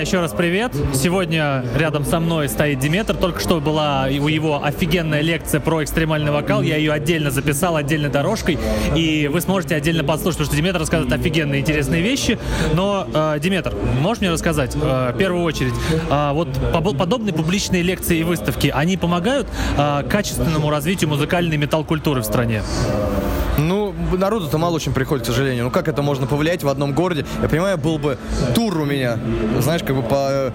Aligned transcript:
Еще 0.00 0.20
раз 0.20 0.32
привет. 0.32 0.72
Сегодня 0.94 1.64
рядом 1.76 2.04
со 2.04 2.20
мной 2.20 2.48
стоит 2.48 2.78
Диметр. 2.78 3.16
Только 3.16 3.40
что 3.40 3.60
была 3.60 4.06
у 4.08 4.28
его 4.28 4.64
офигенная 4.64 5.22
лекция 5.22 5.60
про 5.60 5.82
экстремальный 5.82 6.30
вокал. 6.30 6.62
Я 6.62 6.76
ее 6.76 6.92
отдельно 6.92 7.32
записал, 7.32 7.74
отдельной 7.74 8.08
дорожкой. 8.08 8.58
И 8.94 9.28
вы 9.32 9.40
сможете 9.40 9.74
отдельно 9.74 10.04
послушать, 10.04 10.38
потому 10.38 10.46
что 10.46 10.56
Диметр 10.56 10.78
рассказывает 10.78 11.12
офигенные 11.12 11.62
интересные 11.62 12.00
вещи. 12.00 12.38
Но, 12.74 13.08
э, 13.12 13.40
Диметр, 13.40 13.74
можешь 14.00 14.20
мне 14.20 14.30
рассказать, 14.30 14.76
э, 14.76 15.12
в 15.12 15.18
первую 15.18 15.42
очередь, 15.42 15.74
э, 16.08 16.30
вот 16.32 16.48
подобные 16.96 17.34
публичные 17.34 17.82
лекции 17.82 18.18
и 18.18 18.22
выставки, 18.22 18.72
они 18.72 18.96
помогают 18.96 19.48
э, 19.76 20.04
качественному 20.08 20.70
развитию 20.70 21.10
музыкальной 21.10 21.56
метал-культуры 21.56 22.20
в 22.20 22.24
стране? 22.24 22.62
Ну, 23.58 23.92
народу-то 24.12 24.56
мало 24.58 24.76
очень 24.76 24.92
приходит, 24.92 25.24
к 25.24 25.26
сожалению. 25.26 25.64
Ну, 25.64 25.70
как 25.70 25.88
это 25.88 26.00
можно 26.02 26.26
повлиять 26.26 26.62
в 26.62 26.68
одном 26.68 26.92
городе? 26.92 27.26
Я 27.42 27.48
понимаю, 27.48 27.76
был 27.76 27.98
бы 27.98 28.18
тур 28.54 28.78
у 28.78 28.84
меня, 28.84 29.18
знаешь, 29.60 29.82
как 29.82 29.96
бы 29.96 30.02
по, 30.02 30.52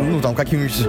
ну, 0.00 0.20
там, 0.20 0.34
каким-нибудь, 0.34 0.88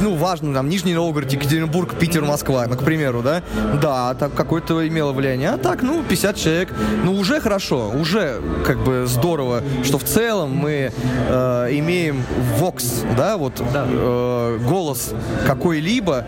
ну, 0.00 0.14
важно, 0.14 0.54
там, 0.54 0.68
Нижний 0.68 0.94
Новгород, 0.94 1.30
Екатеринбург, 1.30 1.94
Питер, 1.94 2.24
Москва, 2.24 2.66
ну, 2.66 2.76
к 2.76 2.84
примеру, 2.84 3.22
да? 3.22 3.42
Да, 3.80 4.14
так 4.14 4.34
какое-то 4.34 4.86
имело 4.86 5.12
влияние. 5.12 5.50
А 5.50 5.58
так, 5.58 5.82
ну, 5.82 6.02
50 6.02 6.36
человек, 6.36 6.72
ну, 7.04 7.12
уже 7.14 7.40
хорошо, 7.40 7.90
уже, 7.90 8.40
как 8.64 8.82
бы, 8.82 9.04
здорово, 9.06 9.62
что 9.82 9.98
в 9.98 10.04
целом 10.04 10.56
мы 10.56 10.92
э, 11.28 11.68
имеем 11.72 12.22
вокс, 12.58 13.02
да, 13.16 13.36
вот, 13.36 13.62
да. 13.72 13.84
Э, 13.86 14.58
голос 14.66 15.12
какой-либо, 15.46 16.24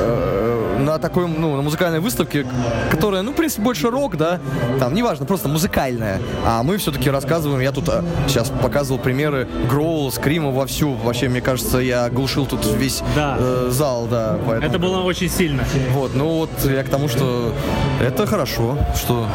э, 0.00 0.78
на 0.80 0.98
такой, 0.98 1.28
ну, 1.28 1.56
на 1.56 1.62
музыкальной 1.62 2.00
выставке, 2.00 2.46
которая, 2.90 3.22
ну, 3.22 3.32
в 3.32 3.34
принципе, 3.34 3.62
больше 3.62 3.90
рок, 3.90 4.15
да, 4.16 4.40
там, 4.78 4.94
неважно, 4.94 5.26
просто 5.26 5.48
музыкальная. 5.48 6.20
А 6.44 6.62
мы 6.62 6.76
все-таки 6.78 7.10
рассказываем, 7.10 7.60
я 7.60 7.72
тут 7.72 7.88
а, 7.88 8.04
сейчас 8.26 8.50
показывал 8.62 8.98
примеры 8.98 9.48
Гроула, 9.68 10.10
Скрима 10.10 10.50
вовсю. 10.50 10.94
Вообще, 10.94 11.28
мне 11.28 11.40
кажется, 11.40 11.78
я 11.78 12.08
глушил 12.10 12.46
тут 12.46 12.66
весь 12.76 13.02
да. 13.14 13.36
э, 13.38 13.68
зал, 13.70 14.06
да. 14.10 14.38
Поэтому... 14.46 14.70
Это 14.70 14.78
было 14.78 15.02
очень 15.02 15.28
сильно. 15.28 15.64
Вот, 15.92 16.14
ну 16.14 16.28
вот 16.38 16.50
я 16.64 16.82
к 16.82 16.88
тому, 16.88 17.08
что 17.08 17.52
это 18.00 18.26
хорошо, 18.26 18.78
что... 18.96 19.26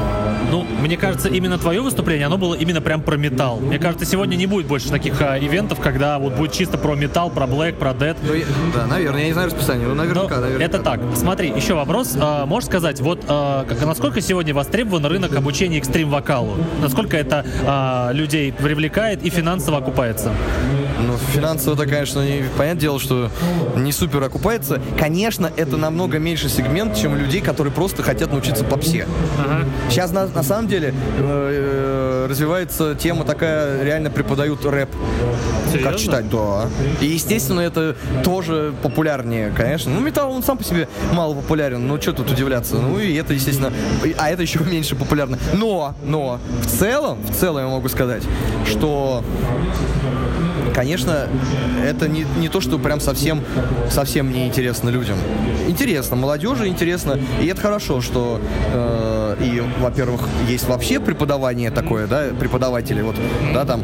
Ну, 0.49 0.65
мне 0.81 0.97
кажется, 0.97 1.29
именно 1.29 1.57
твое 1.57 1.81
выступление, 1.81 2.25
оно 2.27 2.38
было 2.38 2.55
именно 2.55 2.81
прям 2.81 3.01
про 3.01 3.16
металл. 3.16 3.59
Мне 3.59 3.79
кажется, 3.79 4.05
сегодня 4.05 4.35
не 4.35 4.45
будет 4.45 4.67
больше 4.67 4.89
таких 4.89 5.21
а, 5.21 5.38
ивентов, 5.38 5.79
когда 5.79 6.19
вот 6.19 6.33
будет 6.33 6.51
чисто 6.51 6.77
про 6.77 6.95
металл, 6.95 7.29
про 7.29 7.47
блэк, 7.47 7.77
про 7.77 7.93
дед. 7.93 8.17
Ну, 8.21 8.33
да, 8.75 8.85
наверное, 8.88 9.21
я 9.21 9.27
не 9.27 9.33
знаю 9.33 9.47
расписание, 9.47 9.88
но 9.88 9.95
наверняка, 9.95 10.35
но 10.35 10.41
наверняка. 10.41 10.66
Это 10.66 10.79
так. 10.79 10.99
Смотри, 11.16 11.49
еще 11.49 11.73
вопрос. 11.73 12.16
А, 12.19 12.45
можешь 12.45 12.67
сказать, 12.67 12.99
вот 13.01 13.23
а, 13.27 13.66
насколько 13.85 14.21
сегодня 14.21 14.53
востребован 14.72 15.05
рынок 15.05 15.36
обучения 15.36 15.80
экстрим-вокалу? 15.80 16.55
Насколько 16.81 17.17
это 17.17 17.45
а, 17.66 18.11
людей 18.14 18.53
привлекает 18.53 19.22
и 19.22 19.30
финансово 19.30 19.80
окупается? 19.80 20.31
Ну, 21.05 21.17
финансово-то, 21.33 21.86
конечно, 21.86 22.22
не, 22.22 22.44
понятное 22.57 22.79
дело, 22.79 22.97
что 22.97 23.29
не 23.75 23.91
супер 23.91 24.23
окупается. 24.23 24.79
Конечно, 24.97 25.51
это 25.57 25.75
намного 25.75 26.19
меньше 26.19 26.47
сегмент, 26.47 26.95
чем 26.95 27.18
людей, 27.18 27.41
которые 27.41 27.73
просто 27.73 28.01
хотят 28.01 28.31
научиться 28.31 28.63
попсе. 28.63 29.07
Ага. 29.38 29.66
Сейчас, 29.90 30.13
на, 30.13 30.28
на 30.28 30.44
самом 30.44 30.69
деле, 30.69 30.94
э, 31.19 32.28
развивается 32.29 32.95
тема 32.95 33.25
такая, 33.25 33.84
реально 33.84 34.09
преподают 34.09 34.63
рэп. 34.63 34.90
Серьезно? 35.72 35.91
Как 35.91 36.00
читать, 36.00 36.29
да. 36.29 36.69
И, 37.01 37.07
естественно, 37.07 37.59
это 37.59 37.95
тоже 38.24 38.74
популярнее, 38.81 39.51
конечно. 39.56 39.91
Ну, 39.91 40.00
металл, 40.00 40.31
он 40.31 40.44
сам 40.44 40.57
по 40.57 40.63
себе 40.63 40.88
мало 41.13 41.34
популярен. 41.34 41.85
Ну, 41.85 42.00
что 42.01 42.13
тут 42.13 42.31
удивляться? 42.31 42.75
Ну, 42.75 43.00
и 43.00 43.13
это, 43.16 43.34
естественно, 43.34 43.74
а 44.18 44.29
это 44.29 44.41
еще 44.41 44.50
меньше 44.59 44.95
популярно. 44.95 45.38
Но, 45.53 45.95
но, 46.03 46.39
в 46.62 46.67
целом, 46.67 47.19
в 47.22 47.35
целом 47.35 47.63
я 47.63 47.69
могу 47.69 47.89
сказать, 47.89 48.23
что 48.66 49.23
конечно, 50.73 51.28
это 51.84 52.07
не, 52.07 52.25
не 52.38 52.50
то, 52.50 52.62
что 52.62 52.79
прям 52.79 53.00
совсем, 53.00 53.44
совсем 53.89 54.31
не 54.31 54.47
интересно 54.47 54.89
людям. 54.89 55.17
Интересно, 55.67 56.16
молодежи 56.16 56.67
интересно, 56.67 57.19
и 57.41 57.47
это 57.47 57.62
хорошо, 57.62 58.01
что 58.01 58.41
э, 58.73 59.35
и, 59.41 59.62
во-первых, 59.79 60.22
есть 60.47 60.68
вообще 60.68 61.00
преподавание 61.00 61.72
такое, 61.72 62.07
да, 62.07 62.28
преподаватели, 62.39 63.01
вот, 63.01 63.16
да, 63.53 63.66
там 63.66 63.83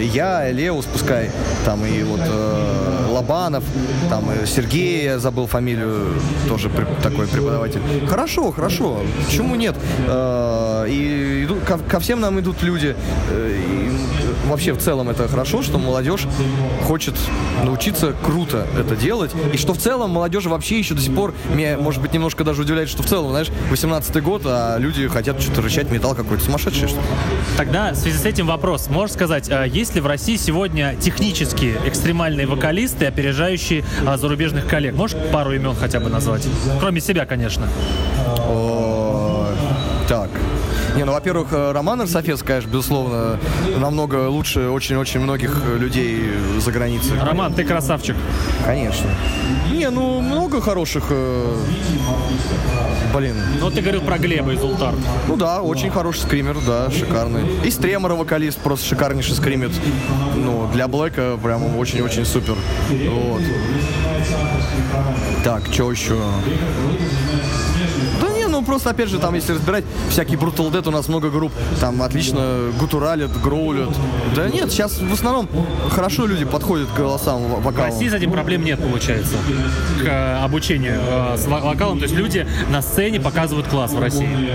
я, 0.00 0.50
Леус, 0.50 0.86
пускай, 0.86 1.30
там 1.64 1.84
и 1.84 2.02
вот 2.02 2.20
э, 2.20 3.03
Лобанов, 3.14 3.64
там 4.10 4.24
и 4.32 4.46
Сергей, 4.46 5.04
я 5.04 5.18
забыл 5.18 5.46
фамилию, 5.46 6.14
тоже 6.48 6.68
такой 7.02 7.26
преподаватель. 7.26 7.80
Хорошо, 8.08 8.50
хорошо, 8.50 9.00
почему 9.24 9.54
нет? 9.54 9.76
Э, 10.08 10.84
и 10.88 11.48
ко, 11.66 11.78
ко 11.78 12.00
всем 12.00 12.20
нам 12.20 12.40
идут 12.40 12.62
люди, 12.62 12.96
э, 13.30 13.90
вообще 14.46 14.72
в 14.72 14.78
целом 14.78 15.08
это 15.08 15.28
хорошо, 15.28 15.62
что 15.62 15.78
молодежь 15.78 16.26
хочет 16.84 17.14
научиться 17.64 18.14
круто 18.22 18.66
это 18.78 18.96
делать, 18.96 19.32
и 19.52 19.56
что 19.56 19.74
в 19.74 19.78
целом 19.78 20.10
молодежь 20.10 20.44
вообще 20.46 20.78
еще 20.78 20.94
до 20.94 21.00
сих 21.00 21.14
пор, 21.14 21.34
меня, 21.54 21.76
может 21.78 22.00
быть, 22.00 22.12
немножко 22.12 22.44
даже 22.44 22.62
удивляет, 22.62 22.88
что 22.88 23.02
в 23.02 23.06
целом, 23.06 23.30
знаешь, 23.30 23.48
18-й 23.70 24.20
год, 24.20 24.42
а 24.44 24.76
люди 24.78 25.08
хотят 25.08 25.40
что-то 25.40 25.62
рычать, 25.62 25.90
металл 25.90 26.14
какой-то 26.14 26.44
сумасшедший, 26.44 26.88
что 26.88 26.98
Тогда 27.56 27.92
в 27.92 27.96
связи 27.96 28.18
с 28.18 28.24
этим 28.24 28.46
вопрос, 28.46 28.88
можешь 28.88 29.14
сказать, 29.14 29.50
а 29.50 29.64
есть 29.64 29.94
ли 29.94 30.00
в 30.00 30.06
России 30.06 30.36
сегодня 30.36 30.96
технические 31.00 31.76
экстремальные 31.86 32.46
вокалисты, 32.46 33.06
опережающие 33.06 33.84
а, 34.06 34.16
зарубежных 34.16 34.66
коллег? 34.66 34.94
Можешь 34.94 35.16
пару 35.32 35.52
имен 35.52 35.74
хотя 35.78 36.00
бы 36.00 36.10
назвать? 36.10 36.46
Кроме 36.80 37.00
себя, 37.00 37.26
конечно. 37.26 37.68
Так. 40.08 40.30
Не, 40.96 41.04
ну, 41.04 41.12
во-первых, 41.12 41.48
э, 41.52 41.72
Роман 41.72 42.00
Арсофец, 42.02 42.42
конечно, 42.42 42.68
безусловно, 42.68 43.38
намного 43.78 44.28
лучше 44.28 44.68
очень-очень 44.68 45.20
многих 45.20 45.62
людей 45.78 46.30
за 46.58 46.70
границей. 46.70 47.18
Роман, 47.20 47.52
ты 47.52 47.64
красавчик. 47.64 48.16
Конечно. 48.64 49.10
Не, 49.72 49.90
ну, 49.90 50.20
много 50.20 50.60
хороших... 50.60 51.04
Э... 51.10 51.56
Блин. 53.12 53.36
Ну, 53.60 53.70
ты 53.70 53.80
говорил 53.80 54.02
про 54.02 54.18
Глеба 54.18 54.52
из 54.52 54.62
Ултар. 54.62 54.94
Ну 55.28 55.36
да, 55.36 55.62
очень 55.62 55.90
хороший 55.90 56.20
скример, 56.20 56.56
да, 56.66 56.90
шикарный. 56.90 57.42
И 57.64 57.70
Стремора 57.70 58.14
вокалист 58.14 58.58
просто 58.58 58.86
шикарнейший 58.86 59.34
скримит. 59.34 59.72
Ну, 60.36 60.68
для 60.72 60.86
Блэка 60.88 61.38
прям 61.42 61.76
очень-очень 61.76 62.24
супер. 62.24 62.54
Вот. 62.90 63.42
Так, 65.44 65.62
что 65.72 65.90
еще? 65.92 66.18
Просто, 68.64 68.90
опять 68.90 69.08
же, 69.08 69.18
там, 69.18 69.34
если 69.34 69.52
разбирать, 69.52 69.84
всякие 70.10 70.38
Brutal 70.38 70.70
Dead 70.70 70.86
у 70.86 70.90
нас 70.90 71.08
много 71.08 71.30
групп, 71.30 71.52
там 71.80 72.02
отлично 72.02 72.70
гутуралят, 72.78 73.30
гроулят. 73.40 73.90
Да 74.34 74.48
нет, 74.48 74.70
сейчас 74.70 74.98
в 74.98 75.12
основном 75.12 75.48
хорошо 75.90 76.26
люди 76.26 76.44
подходят 76.44 76.88
к 76.88 76.96
голосам 76.96 77.42
вокалам. 77.42 77.90
В 77.90 77.94
России 77.94 78.08
с 78.08 78.14
этим 78.14 78.32
проблем 78.32 78.64
нет, 78.64 78.80
получается, 78.80 79.36
к 80.00 80.04
э, 80.04 80.44
обучению 80.44 80.98
э, 81.00 81.36
с 81.38 81.46
вокалом. 81.46 81.98
То 81.98 82.04
есть 82.04 82.14
люди 82.14 82.46
на 82.70 82.82
сцене 82.82 83.20
показывают 83.20 83.68
класс 83.68 83.92
в 83.92 84.00
России. 84.00 84.50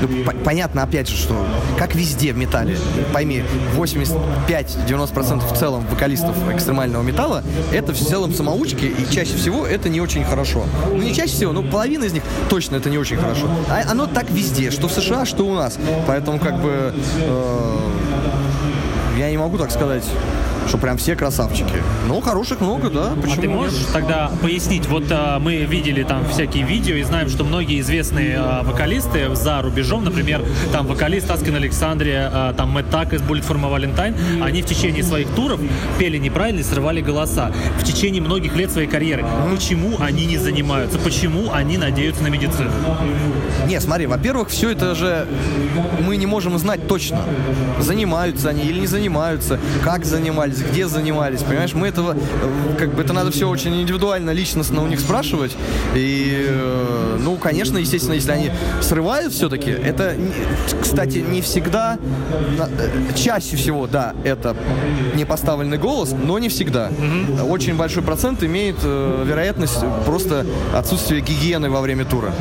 Ну, 0.00 0.08
понятно, 0.44 0.82
опять 0.82 1.08
же, 1.08 1.16
что 1.16 1.46
как 1.78 1.94
везде 1.94 2.32
в 2.32 2.36
металле, 2.36 2.76
пойми, 3.12 3.44
85-90% 3.76 5.54
в 5.54 5.58
целом 5.58 5.86
вокалистов 5.86 6.36
экстремального 6.52 7.02
металла 7.02 7.42
это 7.72 7.92
в 7.92 7.98
целом 7.98 8.34
самоучки, 8.34 8.84
и 8.84 9.12
чаще 9.12 9.34
всего 9.36 9.66
это 9.66 9.88
не 9.88 10.00
очень 10.00 10.24
хорошо. 10.24 10.64
Ну, 10.90 10.98
не 10.98 11.14
чаще 11.14 11.32
всего, 11.32 11.52
но 11.52 11.62
половина 11.62 12.04
из 12.04 12.12
них 12.12 12.22
точно 12.48 12.76
это 12.76 12.90
не 12.90 12.98
очень 12.98 13.16
хорошо. 13.16 13.48
А 13.68 13.90
оно 13.90 14.06
так 14.06 14.30
везде, 14.30 14.70
что 14.70 14.88
в 14.88 14.92
США, 14.92 15.24
что 15.24 15.44
у 15.46 15.54
нас. 15.54 15.78
Поэтому 16.06 16.38
как 16.38 16.60
бы 16.60 16.92
э, 17.20 17.76
я 19.18 19.30
не 19.30 19.38
могу 19.38 19.58
так 19.58 19.70
сказать 19.70 20.04
что 20.68 20.78
прям 20.78 20.96
все 20.96 21.14
красавчики. 21.16 21.82
Ну, 22.06 22.20
хороших 22.20 22.60
много, 22.60 22.90
да. 22.90 23.12
Почему 23.20 23.38
а 23.38 23.40
ты 23.40 23.48
можешь 23.48 23.80
нет? 23.80 23.92
тогда 23.92 24.30
пояснить? 24.42 24.86
Вот 24.86 25.04
а, 25.10 25.38
мы 25.38 25.58
видели 25.64 26.02
там 26.02 26.26
всякие 26.28 26.64
видео 26.64 26.96
и 26.96 27.02
знаем, 27.02 27.28
что 27.28 27.44
многие 27.44 27.80
известные 27.80 28.36
а, 28.38 28.62
вокалисты 28.62 29.34
за 29.34 29.62
рубежом, 29.62 30.04
например, 30.04 30.42
там 30.72 30.86
вокалист 30.86 31.30
Аскин 31.30 31.54
Александрия, 31.56 32.30
а, 32.32 32.52
там 32.54 32.70
Мэтт 32.70 32.90
Так 32.90 33.12
из 33.12 33.22
Bullet 33.22 33.46
for 33.46 33.60
My 33.60 33.70
Valentine, 33.74 34.42
они 34.42 34.62
в 34.62 34.66
течение 34.66 35.02
своих 35.02 35.28
туров 35.30 35.60
пели 35.98 36.18
неправильно 36.18 36.60
и 36.60 36.64
срывали 36.64 37.00
голоса. 37.00 37.52
В 37.78 37.84
течение 37.84 38.22
многих 38.22 38.56
лет 38.56 38.70
своей 38.70 38.88
карьеры. 38.88 39.24
Почему 39.50 39.96
они 40.00 40.26
не 40.26 40.38
занимаются? 40.38 40.98
Почему 40.98 41.52
они 41.52 41.78
надеются 41.78 42.22
на 42.22 42.28
медицину? 42.28 42.70
Не, 43.66 43.80
смотри, 43.80 44.06
во-первых, 44.06 44.48
все 44.48 44.70
это 44.70 44.94
же 44.94 45.26
мы 46.00 46.16
не 46.16 46.26
можем 46.26 46.58
знать 46.58 46.86
точно, 46.86 47.20
занимаются 47.80 48.48
они 48.48 48.64
или 48.64 48.80
не 48.80 48.86
занимаются, 48.86 49.58
как 49.82 50.04
занимались 50.04 50.53
занимались, 50.54 50.72
где 50.72 50.88
занимались, 50.88 51.42
понимаешь? 51.42 51.74
Мы 51.74 51.88
этого, 51.88 52.14
э, 52.14 52.76
как 52.78 52.94
бы 52.94 53.02
это 53.02 53.12
надо 53.12 53.30
все 53.30 53.48
очень 53.48 53.80
индивидуально, 53.80 54.30
личностно 54.30 54.82
у 54.82 54.86
них 54.86 55.00
спрашивать. 55.00 55.56
И, 55.94 56.46
э, 56.48 57.18
ну, 57.20 57.36
конечно, 57.36 57.78
естественно, 57.78 58.14
если 58.14 58.32
они 58.32 58.50
срывают 58.80 59.32
все-таки, 59.32 59.70
это, 59.70 60.14
кстати, 60.80 61.18
не 61.18 61.40
всегда, 61.40 61.98
э, 62.58 63.14
чаще 63.14 63.56
всего, 63.56 63.86
да, 63.86 64.14
это 64.24 64.56
не 65.14 65.24
поставленный 65.24 65.78
голос, 65.78 66.12
но 66.12 66.38
не 66.38 66.48
всегда. 66.48 66.90
Угу. 66.90 67.48
Очень 67.50 67.76
большой 67.76 68.02
процент 68.02 68.42
имеет 68.42 68.76
вероятность 68.82 69.78
просто 70.04 70.46
отсутствия 70.74 71.20
гигиены 71.20 71.70
во 71.70 71.80
время 71.80 72.04
тура. 72.04 72.32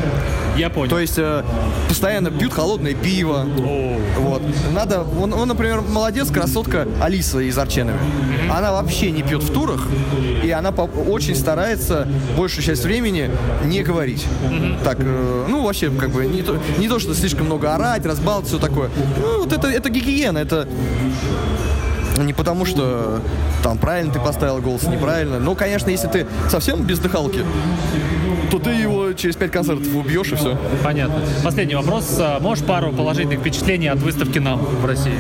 Я 0.58 0.70
понял. 0.70 0.90
То 0.90 1.00
есть 1.00 1.18
э, 1.18 1.44
постоянно 1.90 2.30
пьют 2.30 2.54
холодное 2.54 2.94
пиво. 2.94 3.48
О. 3.58 3.98
Вот. 4.20 4.42
Надо. 4.72 5.04
Он, 5.20 5.34
он, 5.34 5.48
например, 5.48 5.82
молодец, 5.82 6.30
красотка 6.30 6.88
Алиса 7.02 7.40
из 7.40 7.58
Арченовец. 7.58 8.00
Она 8.52 8.72
вообще 8.72 9.12
не 9.12 9.24
пьет 9.24 9.44
в 9.44 9.52
турах, 9.52 9.88
и 10.44 10.50
она 10.52 10.70
очень 10.70 11.36
старается 11.36 12.08
большую 12.38 12.64
часть 12.64 12.84
времени 12.84 13.32
не 13.66 13.84
говорить. 13.84 14.26
Так, 14.84 14.98
э, 15.00 15.46
ну 15.50 15.64
вообще 15.64 15.90
как 15.90 16.12
бы 16.12 16.26
не 16.26 16.42
то, 16.42 16.58
не 16.78 16.88
то, 16.88 17.00
что 17.00 17.14
слишком 17.14 17.46
много 17.46 17.74
орать, 17.74 18.06
разбалт, 18.06 18.48
все 18.48 18.60
такое. 18.60 18.90
Ну, 19.20 19.40
вот 19.40 19.54
это, 19.54 19.68
это 19.68 19.90
гигиена, 19.90 20.38
это 20.38 20.68
не 22.18 22.34
потому, 22.34 22.66
что 22.66 23.22
там 23.64 23.78
правильно 23.78 24.14
ты 24.14 24.20
поставил 24.20 24.60
голос, 24.60 24.84
неправильно. 24.84 25.40
Но, 25.40 25.56
конечно, 25.56 25.90
если 25.90 26.08
ты 26.08 26.28
совсем 26.50 26.84
без 26.84 27.00
дыхалки, 27.00 27.44
то 28.52 28.60
ты 28.60 28.70
его 28.70 29.14
через 29.14 29.36
пять 29.36 29.52
концертов 29.52 29.88
убьешь 29.96 30.32
и 30.32 30.36
все. 30.36 30.58
Понятно. 30.84 31.16
Последний 31.44 31.76
вопрос. 31.76 32.18
А, 32.20 32.40
Можешь 32.40 32.64
пару 32.64 32.92
положительных 32.92 33.40
впечатлений 33.40 33.88
от 33.88 34.00
выставки 34.00 34.38
нам 34.40 34.60
в 34.60 34.86
России? 34.86 35.18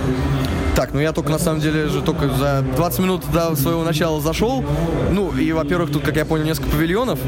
Так, 0.75 0.91
ну 0.91 0.99
я 0.99 1.11
только 1.11 1.29
на 1.29 1.37
самом 1.37 1.59
деле 1.61 1.87
же 1.87 2.01
только 2.01 2.29
за 2.29 2.63
20 2.75 2.99
минут 2.99 3.21
до 3.31 3.55
своего 3.55 3.83
начала 3.83 4.19
зашел. 4.19 4.63
Ну, 5.11 5.31
и, 5.31 5.51
во-первых, 5.51 5.91
тут, 5.91 6.03
как 6.03 6.15
я 6.15 6.25
понял, 6.25 6.45
несколько 6.45 6.69
павильонов. 6.71 7.19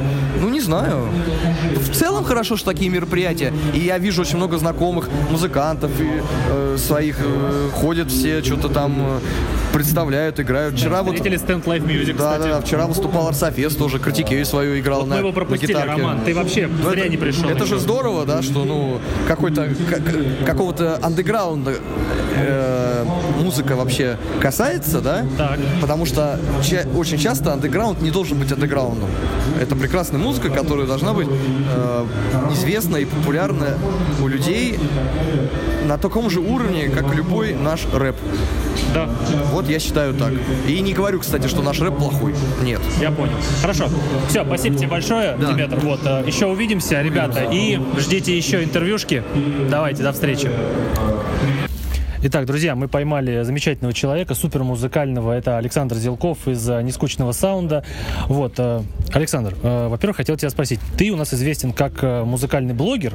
Ну, 0.42 0.50
не 0.50 0.62
знаю. 0.62 1.08
В 1.76 1.94
целом 1.96 2.24
хорошо, 2.24 2.58
что 2.58 2.72
такие 2.72 2.90
мероприятия. 2.90 3.54
И 3.76 3.80
я 3.80 4.00
вижу 4.00 4.24
очень 4.24 4.38
много 4.38 4.58
знакомых 4.58 5.10
музыкантов 5.30 5.92
и 6.02 6.10
э, 6.50 6.78
своих 6.80 7.18
э, 7.20 7.70
ходят 7.76 8.10
все, 8.10 8.42
что-то 8.44 8.68
там 8.70 8.96
э, 9.00 9.20
представляют, 9.74 10.40
играют. 10.40 10.74
Вчера 10.76 11.04
вот... 11.04 11.16
Зрители 11.16 11.38
Stand 11.38 11.66
Live 11.66 11.86
Music, 11.86 12.16
Да, 12.18 12.32
кстати. 12.32 12.42
да, 12.50 12.56
да. 12.56 12.62
Вчера 12.62 12.88
выступал 12.88 13.28
Арсофес, 13.28 13.76
тоже 13.76 14.00
Критикею 14.00 14.44
свою 14.48 14.80
играл 14.80 15.02
Вот 15.02 15.10
на, 15.10 15.16
мы 15.16 15.20
его 15.20 15.30
на 15.30 15.36
пропустили, 15.36 15.68
гитарке. 15.72 15.92
Роман. 16.02 16.22
Ты 16.26 16.34
вообще 16.34 16.68
Ну, 16.68 16.90
зря 16.90 17.02
это, 17.02 17.10
не 17.10 17.18
пришел. 17.18 17.48
Это 17.48 17.66
же 17.68 17.78
здорово, 17.78 18.26
да, 18.26 18.42
что 18.42 18.66
ну 18.66 19.00
какой-то 19.28 19.70
как- 19.88 20.46
какого-то 20.48 21.00
андеграунда 21.04 21.74
э, 22.36 22.85
музыка 23.42 23.76
вообще 23.76 24.18
касается, 24.42 25.02
да? 25.02 25.26
Так. 25.38 25.60
Потому 25.82 26.06
что 26.06 26.40
ча- 26.64 26.86
очень 26.96 27.18
часто 27.18 27.54
андеграунд 27.54 28.02
не 28.02 28.12
должен 28.12 28.38
быть 28.40 28.52
андеграундом. 28.52 29.10
Это 29.62 29.76
прекрасная 29.76 30.20
музыка, 30.20 30.50
которая 30.50 30.86
должна 30.88 31.14
быть 31.14 31.28
э, 31.30 32.06
известна 32.54 32.98
и 32.98 33.06
популярна 33.06 33.78
у 34.22 34.28
людей 34.28 34.80
на 35.86 35.98
таком 35.98 36.30
же 36.30 36.40
уровне, 36.40 36.90
как 36.90 37.14
любой 37.14 37.54
наш 37.54 37.86
рэп. 37.94 38.16
Да, 38.94 39.10
Вот 39.52 39.70
я 39.70 39.80
считаю 39.80 40.14
так. 40.14 40.32
И 40.68 40.80
не 40.80 40.94
говорю, 40.94 41.20
кстати, 41.20 41.48
что 41.48 41.62
наш 41.62 41.80
рэп 41.82 41.98
плохой. 41.98 42.34
Нет. 42.64 42.82
я 43.02 43.12
понял. 43.12 43.34
Хорошо. 43.62 43.88
Все, 44.30 44.44
спасибо 44.46 44.78
тебе 44.78 44.88
большое, 44.88 45.36
Да. 45.40 45.52
Диметр. 45.54 45.78
Вот, 45.80 46.00
э, 46.06 46.24
еще 46.26 46.46
увидимся, 46.48 47.02
ребята. 47.02 47.48
И 47.52 47.80
ждите 47.98 48.36
еще 48.36 48.64
интервьюшки. 48.64 49.24
Давайте, 49.70 50.04
до 50.04 50.12
встречи. 50.14 50.50
Итак, 52.28 52.48
друзья, 52.48 52.74
мы 52.76 52.88
поймали 52.88 53.44
замечательного 53.44 53.94
человека, 53.94 54.34
супер 54.34 54.64
музыкального. 54.64 55.32
Это 55.32 55.60
Александр 55.60 55.98
Зелков 55.98 56.48
из 56.48 56.68
э, 56.68 56.82
«Нескучного 56.82 57.34
саунда». 57.34 57.86
Вот, 58.28 58.56
э, 58.58 58.82
Александр, 59.14 59.56
э, 59.62 59.88
во-первых, 59.90 60.18
хотел 60.18 60.36
тебя 60.36 60.50
спросить. 60.50 60.80
Ты 60.98 61.12
у 61.12 61.18
нас 61.18 61.36
известен 61.36 61.72
как 61.72 62.02
музыкальный 62.02 62.74
блогер. 62.74 63.14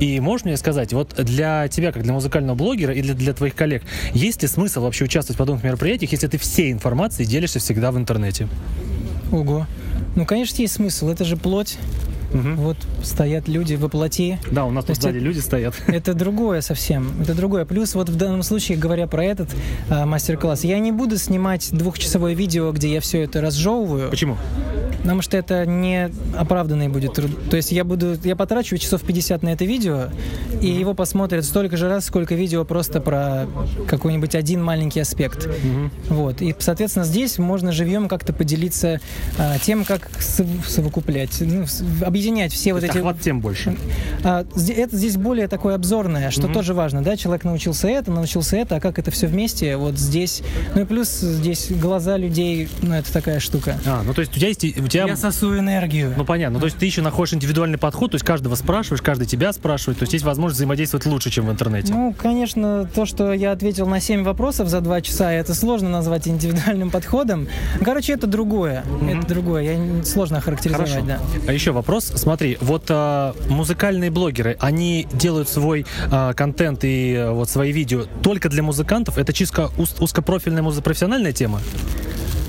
И 0.00 0.18
можешь 0.18 0.44
мне 0.44 0.56
сказать, 0.56 0.92
вот 0.92 1.14
для 1.24 1.68
тебя, 1.68 1.92
как 1.92 2.02
для 2.02 2.12
музыкального 2.12 2.56
блогера 2.56 2.92
и 2.92 3.00
для, 3.00 3.14
для 3.14 3.32
твоих 3.32 3.54
коллег, 3.54 3.84
есть 4.12 4.42
ли 4.42 4.48
смысл 4.48 4.82
вообще 4.82 5.04
участвовать 5.04 5.36
в 5.36 5.38
подобных 5.38 5.62
мероприятиях, 5.62 6.10
если 6.10 6.26
ты 6.26 6.36
всей 6.36 6.72
информацией 6.72 7.28
делишься 7.28 7.60
всегда 7.60 7.92
в 7.92 7.96
интернете? 7.96 8.48
Ого. 9.30 9.68
Ну, 10.16 10.26
конечно, 10.26 10.60
есть 10.60 10.74
смысл. 10.74 11.10
Это 11.10 11.24
же 11.24 11.36
плоть. 11.36 11.78
Вот 12.32 12.76
стоят 13.02 13.48
люди 13.48 13.74
во 13.74 13.88
плоти. 13.88 14.38
Да, 14.50 14.64
у 14.64 14.70
нас 14.70 14.84
То 14.84 14.92
тут 14.94 15.02
сзади 15.02 15.16
это- 15.16 15.24
люди 15.24 15.38
стоят. 15.38 15.74
Это 15.86 16.14
другое 16.14 16.60
совсем. 16.60 17.10
Это 17.22 17.34
другое. 17.34 17.64
Плюс 17.64 17.94
вот 17.94 18.08
в 18.08 18.16
данном 18.16 18.42
случае, 18.42 18.78
говоря 18.78 19.06
про 19.06 19.24
этот 19.24 19.48
а, 19.88 20.04
мастер-класс, 20.06 20.64
я 20.64 20.78
не 20.78 20.92
буду 20.92 21.16
снимать 21.18 21.68
двухчасовое 21.72 22.34
видео, 22.34 22.70
где 22.72 22.92
я 22.92 23.00
все 23.00 23.22
это 23.22 23.40
разжевываю, 23.40 24.10
Почему? 24.10 24.36
потому 25.02 25.22
что 25.22 25.36
это 25.38 25.64
не 25.64 26.10
оправданный 26.36 26.88
будет 26.88 27.14
труд. 27.14 27.30
То 27.50 27.56
есть 27.56 27.72
я 27.72 27.84
буду, 27.84 28.16
я 28.24 28.36
потрачу 28.36 28.76
часов 28.76 29.02
50 29.02 29.42
на 29.42 29.50
это 29.50 29.64
видео, 29.64 30.08
и 30.60 30.66
его 30.68 30.92
посмотрят 30.92 31.44
столько 31.46 31.76
же 31.78 31.88
раз, 31.88 32.04
сколько 32.06 32.34
видео 32.34 32.64
просто 32.64 33.00
про 33.00 33.46
какой-нибудь 33.86 34.34
один 34.34 34.62
маленький 34.62 35.00
аспект. 35.00 35.48
Вот. 36.10 36.42
И, 36.42 36.54
соответственно, 36.58 37.06
здесь 37.06 37.38
можно 37.38 37.72
живьем 37.72 38.08
как-то 38.08 38.32
поделиться 38.34 39.00
а, 39.38 39.58
тем, 39.58 39.84
как 39.86 40.10
сов- 40.20 40.68
совокуплять, 40.68 41.38
ну, 41.40 41.64
объединять 42.18 42.52
все 42.52 42.74
вот 42.74 42.82
эти... 42.82 42.98
охват 42.98 43.20
тем 43.20 43.40
больше. 43.40 43.76
А, 44.24 44.44
это 44.68 44.96
здесь 44.96 45.16
более 45.16 45.48
такое 45.48 45.74
обзорное, 45.74 46.30
что 46.30 46.48
тоже 46.48 46.74
важно, 46.74 47.02
да, 47.02 47.16
человек 47.16 47.44
научился 47.44 47.88
это, 47.88 48.10
научился 48.10 48.56
это, 48.56 48.76
а 48.76 48.80
как 48.80 48.98
это 48.98 49.10
все 49.10 49.26
вместе, 49.26 49.76
вот 49.76 49.96
здесь, 49.98 50.42
ну 50.74 50.82
и 50.82 50.84
плюс 50.84 51.08
здесь 51.08 51.70
глаза 51.70 52.16
людей, 52.16 52.68
ну 52.82 52.94
это 52.94 53.12
такая 53.12 53.40
штука. 53.40 53.78
А, 53.86 54.02
ну 54.04 54.14
то 54.14 54.20
есть 54.20 54.36
у 54.36 54.38
тебя 54.38 54.48
есть... 54.48 54.64
У 54.64 54.88
тебя... 54.88 55.06
Я 55.06 55.16
сосу 55.16 55.56
энергию. 55.56 56.14
Ну 56.16 56.24
понятно. 56.24 56.54
Ну, 56.54 56.60
то 56.60 56.66
есть 56.66 56.78
ты 56.78 56.86
еще 56.86 57.02
находишь 57.02 57.34
индивидуальный 57.34 57.78
подход, 57.78 58.10
то 58.10 58.16
есть 58.16 58.24
каждого 58.24 58.54
спрашиваешь, 58.54 59.02
каждый 59.02 59.26
тебя 59.26 59.52
спрашивает. 59.52 59.98
То 59.98 60.02
есть 60.04 60.12
есть 60.14 60.24
возможность 60.24 60.56
взаимодействовать 60.56 61.06
лучше, 61.06 61.30
чем 61.30 61.46
в 61.46 61.50
интернете. 61.50 61.92
Ну, 61.92 62.14
конечно, 62.18 62.88
то, 62.94 63.06
что 63.06 63.32
я 63.32 63.52
ответил 63.52 63.86
на 63.86 64.00
7 64.00 64.24
вопросов 64.24 64.68
за 64.68 64.80
2 64.80 65.00
часа, 65.02 65.32
это 65.32 65.54
сложно 65.54 65.88
назвать 65.88 66.26
индивидуальным 66.26 66.90
подходом. 66.90 67.48
Короче, 67.84 68.14
это 68.14 68.26
другое. 68.26 68.84
Это 69.08 69.26
другое. 69.26 69.62
Я 69.62 70.04
сложно 70.04 70.38
охарактеризовать, 70.38 70.90
Хорошо. 70.90 71.06
да. 71.06 71.18
А 71.46 71.52
еще 71.52 71.72
вопрос. 71.72 72.07
Смотри, 72.14 72.58
вот 72.60 72.84
а, 72.88 73.34
музыкальные 73.48 74.10
блогеры, 74.10 74.56
они 74.60 75.06
делают 75.12 75.48
свой 75.48 75.86
а, 76.10 76.32
контент 76.34 76.84
и 76.84 77.14
а, 77.14 77.32
вот 77.32 77.50
свои 77.50 77.72
видео 77.72 78.04
только 78.22 78.48
для 78.48 78.62
музыкантов. 78.62 79.18
Это 79.18 79.32
чисто 79.32 79.70
уз- 79.76 79.96
узкопрофильная 79.98 80.62
музопрофессиональная 80.62 81.32
тема. 81.32 81.60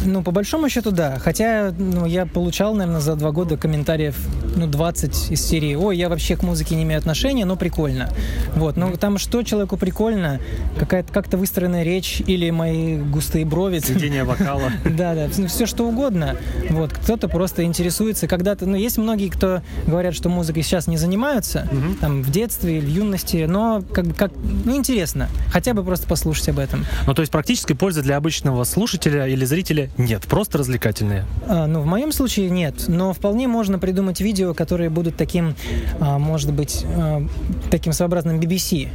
Ну, 0.06 0.24
по 0.24 0.32
большому 0.32 0.70
счету, 0.70 0.91
да. 0.91 1.20
Хотя, 1.20 1.74
ну, 1.77 2.06
я 2.06 2.25
получал, 2.25 2.74
наверное, 2.74 3.01
за 3.01 3.15
два 3.15 3.32
года 3.32 3.58
комментариев, 3.58 4.15
ну, 4.56 4.68
20 4.68 5.32
из 5.32 5.41
серии 5.46 5.75
«Ой, 5.75 5.98
я 5.98 6.10
вообще 6.10 6.36
к 6.36 6.44
музыке 6.44 6.75
не 6.75 6.84
имею 6.84 7.00
отношения, 7.00 7.46
но 7.46 7.56
прикольно». 7.56 8.10
Вот, 8.56 8.77
ну, 8.77 8.96
там 8.98 9.18
что 9.18 9.44
человеку 9.44 9.77
прикольно? 9.77 10.39
Какая-то 10.77 11.12
как-то 11.12 11.38
выстроенная 11.38 11.84
речь 11.84 12.22
или 12.25 12.50
мои 12.50 12.98
густые 12.98 13.46
брови? 13.46 13.79
Сведение 13.79 14.24
вокала. 14.24 14.72
Да, 15.00 15.13
да, 15.13 15.29
все 15.48 15.65
что 15.65 15.88
угодно. 15.88 16.36
Вот, 16.70 16.91
кто-то 16.91 17.27
просто 17.27 17.63
интересуется. 17.63 18.27
Когда-то, 18.27 18.65
ну, 18.65 18.75
есть 18.75 18.98
многие, 18.98 19.29
кто 19.29 19.62
говорят, 19.88 20.13
что 20.13 20.29
музыкой 20.29 20.63
сейчас 20.63 20.88
не 20.88 20.98
занимаются, 20.98 21.68
там, 22.01 22.22
в 22.22 22.32
детстве 22.32 22.79
или 22.79 22.86
в 22.86 22.89
юности, 22.89 23.46
но 23.48 23.84
как, 23.94 24.15
как, 24.15 24.32
ну, 24.65 24.75
интересно. 24.75 25.29
Хотя 25.51 25.74
бы 25.74 25.84
просто 25.84 26.08
послушать 26.08 26.50
об 26.50 26.60
этом. 26.60 26.86
Ну, 27.08 27.13
то 27.13 27.22
есть 27.22 27.32
практической 27.32 27.75
пользы 27.75 28.01
для 28.01 28.18
обычного 28.18 28.63
слушателя 28.63 29.27
или 29.27 29.46
зрителя 29.46 29.88
нет, 29.98 30.24
просто 30.27 30.58
развлекательные. 30.58 31.25
А, 31.48 31.67
ну, 31.67 31.81
в 31.81 31.86
моем 31.86 32.12
случае 32.12 32.50
нет, 32.50 32.86
но 32.88 33.13
вполне 33.13 33.48
можно 33.48 33.79
придумать 33.79 34.22
видео, 34.22 34.53
которые 34.53 34.89
будут 34.89 35.17
таким, 35.17 35.55
а, 36.00 36.17
может 36.19 36.53
быть, 36.53 36.86
а, 36.86 37.25
таким 37.69 37.93
своеобразным 37.93 38.39
BBC. 38.39 38.89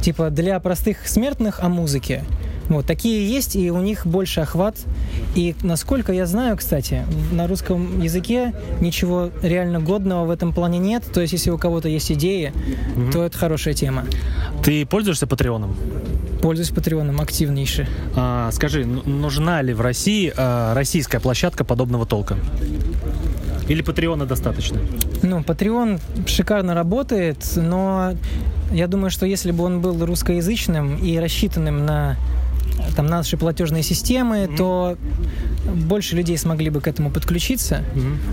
Типа 0.00 0.30
для 0.30 0.58
простых 0.58 1.06
смертных 1.06 1.60
о 1.60 1.68
музыке. 1.68 2.24
Вот, 2.68 2.86
такие 2.86 3.28
есть, 3.28 3.56
и 3.56 3.70
у 3.70 3.80
них 3.80 4.06
больше 4.06 4.40
охват. 4.40 4.76
И 5.34 5.54
насколько 5.62 6.12
я 6.12 6.26
знаю, 6.26 6.56
кстати, 6.56 7.04
на 7.32 7.46
русском 7.46 8.00
языке 8.00 8.54
ничего 8.80 9.30
реально 9.42 9.80
годного 9.80 10.26
в 10.26 10.30
этом 10.30 10.52
плане 10.52 10.78
нет. 10.78 11.04
То 11.12 11.20
есть, 11.20 11.32
если 11.32 11.50
у 11.50 11.58
кого-то 11.58 11.88
есть 11.88 12.10
идеи, 12.12 12.52
то 13.12 13.24
это 13.24 13.36
хорошая 13.36 13.74
тема. 13.74 14.04
Ты 14.62 14.86
пользуешься 14.86 15.26
Патреоном? 15.26 15.76
Пользуюсь 16.40 16.70
Патреоном 16.70 17.20
активнейше. 17.20 17.88
А, 18.16 18.50
скажи, 18.52 18.84
нужна 18.84 19.62
ли 19.62 19.74
в 19.74 19.80
России 19.80 20.32
а, 20.36 20.74
российская 20.74 21.20
площадка 21.20 21.64
подобного 21.64 22.06
толка? 22.06 22.36
Или 23.68 23.82
Патреона 23.82 24.26
достаточно? 24.26 24.80
Ну, 25.22 25.40
Patreon 25.40 26.00
шикарно 26.26 26.74
работает, 26.74 27.38
но 27.54 28.14
я 28.72 28.88
думаю, 28.88 29.10
что 29.10 29.24
если 29.24 29.52
бы 29.52 29.64
он 29.64 29.80
был 29.80 30.04
русскоязычным 30.04 30.96
и 30.96 31.18
рассчитанным 31.18 31.86
на 31.86 32.16
там 32.96 33.06
наши 33.06 33.36
платежные 33.36 33.82
системы, 33.82 34.48
то 34.56 34.96
больше 35.74 36.16
людей 36.16 36.36
смогли 36.36 36.70
бы 36.70 36.80
к 36.80 36.88
этому 36.88 37.10
подключиться. 37.10 37.84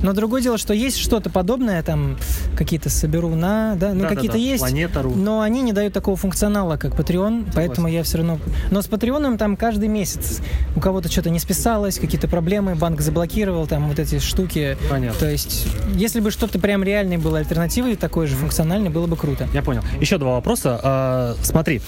Но 0.02 0.14
другое 0.14 0.42
дело, 0.42 0.58
что 0.58 0.74
есть 0.74 0.98
что-то 0.98 1.30
подобное, 1.30 1.82
там 1.84 2.18
какие-то 2.56 2.90
соберу 2.90 3.30
на, 3.36 3.76
да, 3.76 3.94
ну 3.94 4.02
Да-да-да, 4.02 4.16
какие-то 4.16 4.38
есть, 4.38 4.60
Планета.ру. 4.60 5.16
но 5.16 5.42
они 5.42 5.62
не 5.62 5.74
дают 5.74 5.94
такого 5.94 6.18
функционала, 6.18 6.78
как 6.78 6.94
Patreon, 6.94 7.52
поэтому 7.54 7.88
я 7.88 8.04
все 8.04 8.18
равно... 8.18 8.40
Но 8.72 8.82
с 8.82 8.88
Patreon 8.88 9.38
там 9.38 9.56
каждый 9.56 9.88
месяц 9.88 10.42
у 10.76 10.80
кого-то 10.80 11.10
что-то 11.12 11.30
не 11.30 11.40
списалось, 11.40 12.00
какие-то 12.00 12.28
проблемы, 12.28 12.76
банк 12.76 13.02
заблокировал, 13.02 13.68
там 13.68 13.88
вот 13.88 14.00
эти 14.00 14.20
штуки. 14.20 14.78
Понятно. 14.90 15.20
То 15.20 15.30
есть, 15.30 15.68
если 15.94 16.20
бы 16.20 16.32
что-то 16.32 16.60
прям 16.60 16.84
реальной 16.84 17.18
было 17.18 17.40
альтернативой, 17.40 17.96
такой 17.96 18.28
же 18.28 18.36
функциональной, 18.36 18.90
было 18.90 19.08
бы 19.08 19.16
круто. 19.16 19.48
Я 19.54 19.62
понял. 19.62 19.82
Еще 20.00 20.18
два 20.18 20.34
вопроса. 20.34 20.80
А, 20.82 21.36
смотри, 21.42 21.82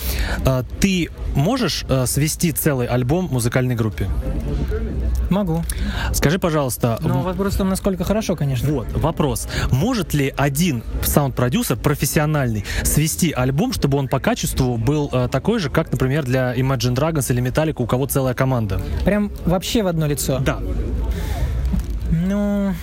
а, 0.46 0.64
ты 0.80 1.10
можешь 1.36 1.86
а, 1.90 2.06
свести 2.42 2.52
целый 2.52 2.88
альбом 2.88 3.28
музыкальной 3.32 3.76
группе? 3.76 4.08
Могу. 5.30 5.64
Скажи, 6.12 6.40
пожалуйста, 6.40 7.00
м- 7.04 7.22
вопрос 7.22 7.54
в 7.54 7.58
том, 7.58 7.70
насколько 7.70 8.04
хорошо, 8.04 8.36
конечно. 8.36 8.72
вот, 8.72 8.88
вопрос. 8.94 9.48
Может 9.72 10.14
ли 10.16 10.34
один 10.36 10.84
саунд-продюсер 11.04 11.78
профессиональный 11.78 12.66
свести 12.84 13.32
альбом, 13.32 13.74
чтобы 13.74 13.98
он 14.00 14.08
по 14.08 14.20
качеству 14.20 14.78
был 14.78 15.10
э, 15.14 15.30
такой 15.32 15.60
же, 15.60 15.70
как, 15.70 15.92
например, 15.92 16.24
для 16.26 16.56
Imagine 16.56 16.96
Dragons 16.96 17.32
или 17.32 17.42
Metallica, 17.44 17.84
у 17.84 17.86
кого 17.86 18.08
целая 18.08 18.34
команда? 18.34 18.82
Прям 19.06 19.32
вообще 19.46 19.84
в 19.84 19.88
одно 19.88 20.08
лицо. 20.08 20.40
Да. 20.40 20.60
Ну, 22.12 22.74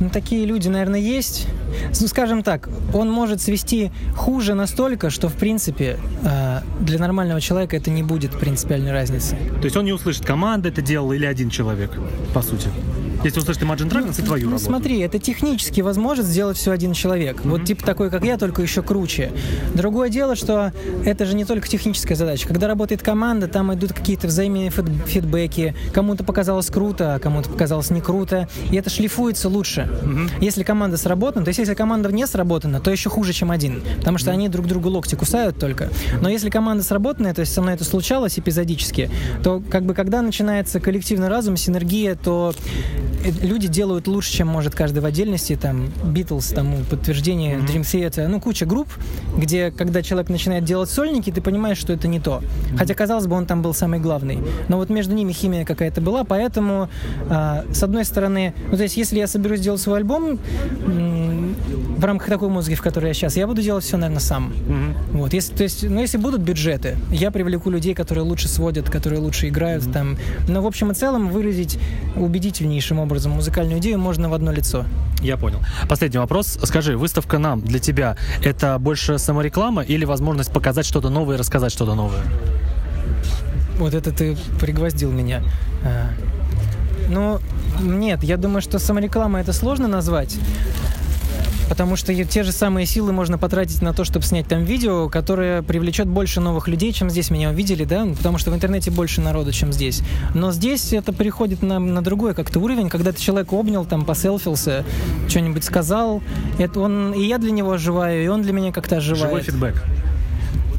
ну, 0.00 0.10
такие 0.10 0.46
люди, 0.46 0.68
наверное, 0.68 1.00
есть. 1.00 1.48
Ну, 2.00 2.08
скажем 2.08 2.42
так, 2.42 2.68
он 2.92 3.10
может 3.10 3.40
свести 3.40 3.90
хуже 4.16 4.54
настолько, 4.54 5.10
что, 5.10 5.28
в 5.28 5.34
принципе, 5.34 5.98
э, 6.22 6.60
для 6.80 6.98
нормального 6.98 7.40
человека 7.40 7.76
это 7.76 7.90
не 7.90 8.02
будет 8.02 8.32
принципиальной 8.32 8.92
разницы. 8.92 9.36
То 9.60 9.64
есть 9.64 9.76
он 9.76 9.84
не 9.84 9.92
услышит, 9.92 10.24
команда 10.24 10.68
это 10.68 10.82
делала 10.82 11.12
или 11.12 11.26
один 11.26 11.50
человек, 11.50 11.90
по 12.34 12.42
сути. 12.42 12.68
Если 13.24 13.40
услышит 13.40 13.62
Imagine 13.62 13.90
Dragons 13.90 14.20
и 14.20 14.24
твою 14.24 14.44
Ну, 14.46 14.50
работу. 14.52 14.64
смотри, 14.64 15.00
это 15.00 15.18
технически 15.18 15.80
возможно 15.80 16.22
сделать 16.22 16.56
все 16.56 16.70
один 16.70 16.92
человек. 16.92 17.44
Вот 17.44 17.64
типа 17.64 17.84
такой, 17.84 18.10
как 18.10 18.24
я, 18.24 18.38
только 18.38 18.62
еще 18.62 18.82
круче. 18.82 19.32
Другое 19.74 20.08
дело, 20.08 20.36
что 20.36 20.72
это 21.04 21.26
же 21.26 21.34
не 21.34 21.44
только 21.44 21.68
техническая 21.68 22.16
задача. 22.16 22.46
Когда 22.46 22.68
работает 22.68 23.02
команда, 23.02 23.48
там 23.48 23.74
идут 23.74 23.92
какие-то 23.92 24.28
взаимные 24.28 24.70
фид- 24.70 24.90
фидбэки. 25.06 25.74
Кому-то 25.92 26.22
показалось 26.24 26.66
круто, 26.70 27.14
а 27.14 27.18
кому-то 27.18 27.48
показалось 27.50 27.90
не 27.90 28.00
круто. 28.00 28.48
И 28.70 28.76
это 28.76 28.88
шлифуется 28.90 29.48
лучше. 29.48 29.88
Если 30.40 30.62
команда 30.62 30.96
сработана, 30.96 31.44
то 31.44 31.48
есть 31.48 31.58
если 31.58 31.74
команда 31.74 32.12
не 32.12 32.26
сработана, 32.26 32.80
то 32.80 32.90
еще 32.90 33.10
хуже, 33.10 33.32
чем 33.32 33.50
один. 33.50 33.82
Потому 33.98 34.18
что 34.18 34.30
они 34.30 34.48
друг 34.48 34.66
другу 34.66 34.88
локти 34.90 35.14
кусают 35.16 35.58
только. 35.58 35.90
Но 36.20 36.28
если 36.28 36.50
команда 36.50 36.82
сработанная, 36.84 37.34
то 37.34 37.40
есть 37.40 37.52
со 37.52 37.62
мной 37.62 37.74
это 37.74 37.84
случалось 37.84 38.38
эпизодически, 38.38 39.10
то 39.42 39.60
как 39.70 39.84
бы 39.84 39.94
когда 39.94 40.22
начинается 40.22 40.78
коллективный 40.80 41.28
разум, 41.28 41.56
синергия, 41.56 42.14
то 42.14 42.54
люди 43.42 43.68
делают 43.68 44.06
лучше, 44.06 44.32
чем 44.32 44.48
может 44.48 44.74
каждый 44.74 45.00
в 45.00 45.04
отдельности. 45.04 45.58
Там 45.60 45.90
Beatles, 46.04 46.54
тому 46.54 46.78
подтверждение, 46.90 47.58
Dream 47.58 47.82
Theater, 47.82 48.28
ну 48.28 48.40
куча 48.40 48.66
групп, 48.66 48.88
где 49.36 49.70
когда 49.70 50.02
человек 50.02 50.30
начинает 50.30 50.64
делать 50.64 50.90
сольники, 50.90 51.30
ты 51.30 51.40
понимаешь, 51.40 51.78
что 51.78 51.92
это 51.92 52.08
не 52.08 52.20
то. 52.20 52.42
Хотя 52.76 52.94
казалось 52.94 53.26
бы, 53.26 53.36
он 53.36 53.46
там 53.46 53.62
был 53.62 53.74
самый 53.74 54.00
главный. 54.00 54.38
Но 54.68 54.76
вот 54.76 54.90
между 54.90 55.14
ними 55.14 55.32
химия 55.32 55.64
какая-то 55.64 56.00
была, 56.00 56.24
поэтому 56.24 56.88
а, 57.28 57.64
с 57.72 57.82
одной 57.82 58.04
стороны, 58.04 58.54
ну 58.70 58.76
то 58.76 58.82
есть 58.82 58.96
если 58.96 59.18
я 59.18 59.26
соберусь 59.26 59.60
делать 59.60 59.80
свой 59.80 59.98
альбом 59.98 60.38
в 61.98 62.04
рамках 62.04 62.28
такой 62.28 62.48
музыки, 62.48 62.76
в 62.76 62.80
которой 62.80 63.08
я 63.08 63.14
сейчас, 63.14 63.36
я 63.36 63.46
буду 63.48 63.60
делать 63.60 63.84
все, 63.84 63.96
наверное, 63.96 64.20
сам. 64.20 64.52
Вот, 65.12 65.32
если, 65.34 65.54
то 65.54 65.64
есть, 65.64 65.82
ну, 65.82 66.00
если 66.00 66.16
будут 66.16 66.40
бюджеты, 66.40 66.96
я 67.10 67.32
привлеку 67.32 67.70
людей, 67.70 67.92
которые 67.92 68.22
лучше 68.22 68.48
сводят, 68.48 68.88
которые 68.88 69.20
лучше 69.20 69.48
играют 69.48 69.92
там. 69.92 70.16
Но 70.48 70.62
в 70.62 70.66
общем 70.66 70.92
и 70.92 70.94
целом 70.94 71.30
выразить 71.30 71.78
убедительнейшим 72.14 73.00
образом 73.00 73.32
музыкальную 73.32 73.80
идею 73.80 73.98
можно 73.98 74.28
в 74.28 74.34
одно 74.34 74.52
лицо. 74.52 74.86
Я 75.20 75.36
понял. 75.36 75.58
Последний 75.88 76.18
вопрос. 76.18 76.58
Скажи, 76.62 76.96
выставка 76.96 77.38
нам 77.38 77.60
для 77.60 77.80
тебя 77.80 78.16
это 78.44 78.78
больше 78.78 79.18
самореклама 79.18 79.82
или 79.82 80.04
возможность 80.04 80.52
показать 80.52 80.86
что-то 80.86 81.10
новое 81.10 81.34
и 81.34 81.38
рассказать 81.38 81.72
что-то 81.72 81.94
новое? 81.94 82.22
Вот 83.78 83.94
это 83.94 84.12
ты 84.12 84.36
пригвоздил 84.60 85.10
меня. 85.10 85.42
А, 85.84 86.10
Ну, 87.08 87.40
нет, 87.80 88.22
я 88.22 88.36
думаю, 88.36 88.62
что 88.62 88.78
самореклама 88.78 89.40
это 89.40 89.52
сложно 89.52 89.88
назвать. 89.88 90.36
Потому 91.68 91.96
что 91.96 92.14
те 92.24 92.42
же 92.42 92.52
самые 92.52 92.86
силы 92.86 93.12
можно 93.12 93.38
потратить 93.38 93.82
на 93.82 93.92
то, 93.92 94.04
чтобы 94.04 94.24
снять 94.24 94.46
там 94.46 94.64
видео, 94.64 95.08
которое 95.08 95.62
привлечет 95.62 96.08
больше 96.08 96.40
новых 96.40 96.68
людей, 96.68 96.92
чем 96.92 97.10
здесь 97.10 97.30
меня 97.30 97.50
увидели, 97.50 97.84
да, 97.84 98.04
Ну, 98.04 98.14
потому 98.14 98.38
что 98.38 98.50
в 98.50 98.54
интернете 98.54 98.90
больше 98.90 99.20
народу, 99.20 99.52
чем 99.52 99.72
здесь. 99.72 100.02
Но 100.34 100.52
здесь 100.52 100.92
это 100.92 101.12
переходит 101.12 101.62
на, 101.62 101.78
на 101.78 102.02
другой 102.02 102.34
как-то 102.34 102.58
уровень, 102.58 102.88
когда 102.88 103.12
ты 103.12 103.20
человека 103.20 103.54
обнял, 103.54 103.84
там, 103.84 104.04
поселфился, 104.04 104.84
что-нибудь 105.28 105.64
сказал, 105.64 106.22
это 106.58 106.80
он, 106.80 107.12
и 107.12 107.22
я 107.22 107.38
для 107.38 107.50
него 107.50 107.72
оживаю, 107.72 108.24
и 108.24 108.28
он 108.28 108.42
для 108.42 108.52
меня 108.52 108.72
как-то 108.72 108.96
оживает. 108.96 109.28
Живой 109.28 109.42
фидбэк. 109.42 109.84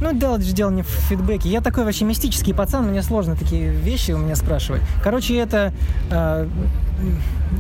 Ну, 0.02 0.14
дело 0.14 0.40
же 0.40 0.54
дело 0.54 0.70
не 0.72 0.84
в 0.84 0.88
фидбэке. 0.88 1.50
Я 1.50 1.62
такой 1.62 1.84
вообще 1.84 2.06
мистический 2.06 2.54
пацан, 2.54 2.88
мне 2.88 3.04
сложно 3.04 3.36
такие 3.36 3.70
вещи 3.70 4.12
у 4.12 4.18
меня 4.18 4.36
спрашивать. 4.36 4.82
Короче, 5.04 5.36
это, 5.36 5.74
э, 6.10 6.48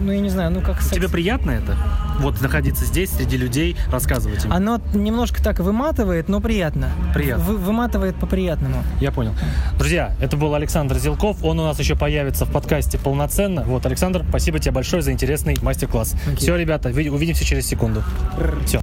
ну, 0.01 0.11
я 0.11 0.19
не 0.19 0.29
знаю, 0.29 0.51
ну, 0.51 0.61
как... 0.61 0.79
Тебе 0.83 1.01
секс- 1.01 1.11
приятно 1.11 1.51
это? 1.51 1.75
Вот 2.19 2.41
находиться 2.41 2.85
здесь, 2.85 3.09
среди 3.11 3.37
людей, 3.37 3.75
рассказывать 3.91 4.43
им? 4.45 4.51
Оно 4.51 4.81
немножко 4.93 5.41
так 5.43 5.59
выматывает, 5.59 6.27
но 6.29 6.41
приятно. 6.41 6.89
Приятно. 7.13 7.43
Вы- 7.43 7.57
выматывает 7.57 8.15
по-приятному. 8.15 8.83
Я 8.99 9.11
понял. 9.11 9.33
Друзья, 9.77 10.13
это 10.21 10.35
был 10.37 10.53
Александр 10.53 10.97
Зелков. 10.97 11.43
Он 11.43 11.59
у 11.59 11.63
нас 11.63 11.79
еще 11.79 11.95
появится 11.95 12.45
в 12.45 12.51
подкасте 12.51 12.97
полноценно. 12.97 13.63
Вот, 13.63 13.85
Александр, 13.85 14.23
спасибо 14.27 14.59
тебе 14.59 14.71
большое 14.71 15.01
за 15.01 15.11
интересный 15.11 15.57
мастер-класс. 15.61 16.15
Окей. 16.25 16.35
Все, 16.37 16.55
ребята, 16.55 16.89
ви- 16.89 17.09
увидимся 17.09 17.45
через 17.45 17.65
секунду. 17.65 18.03
Все. 18.65 18.81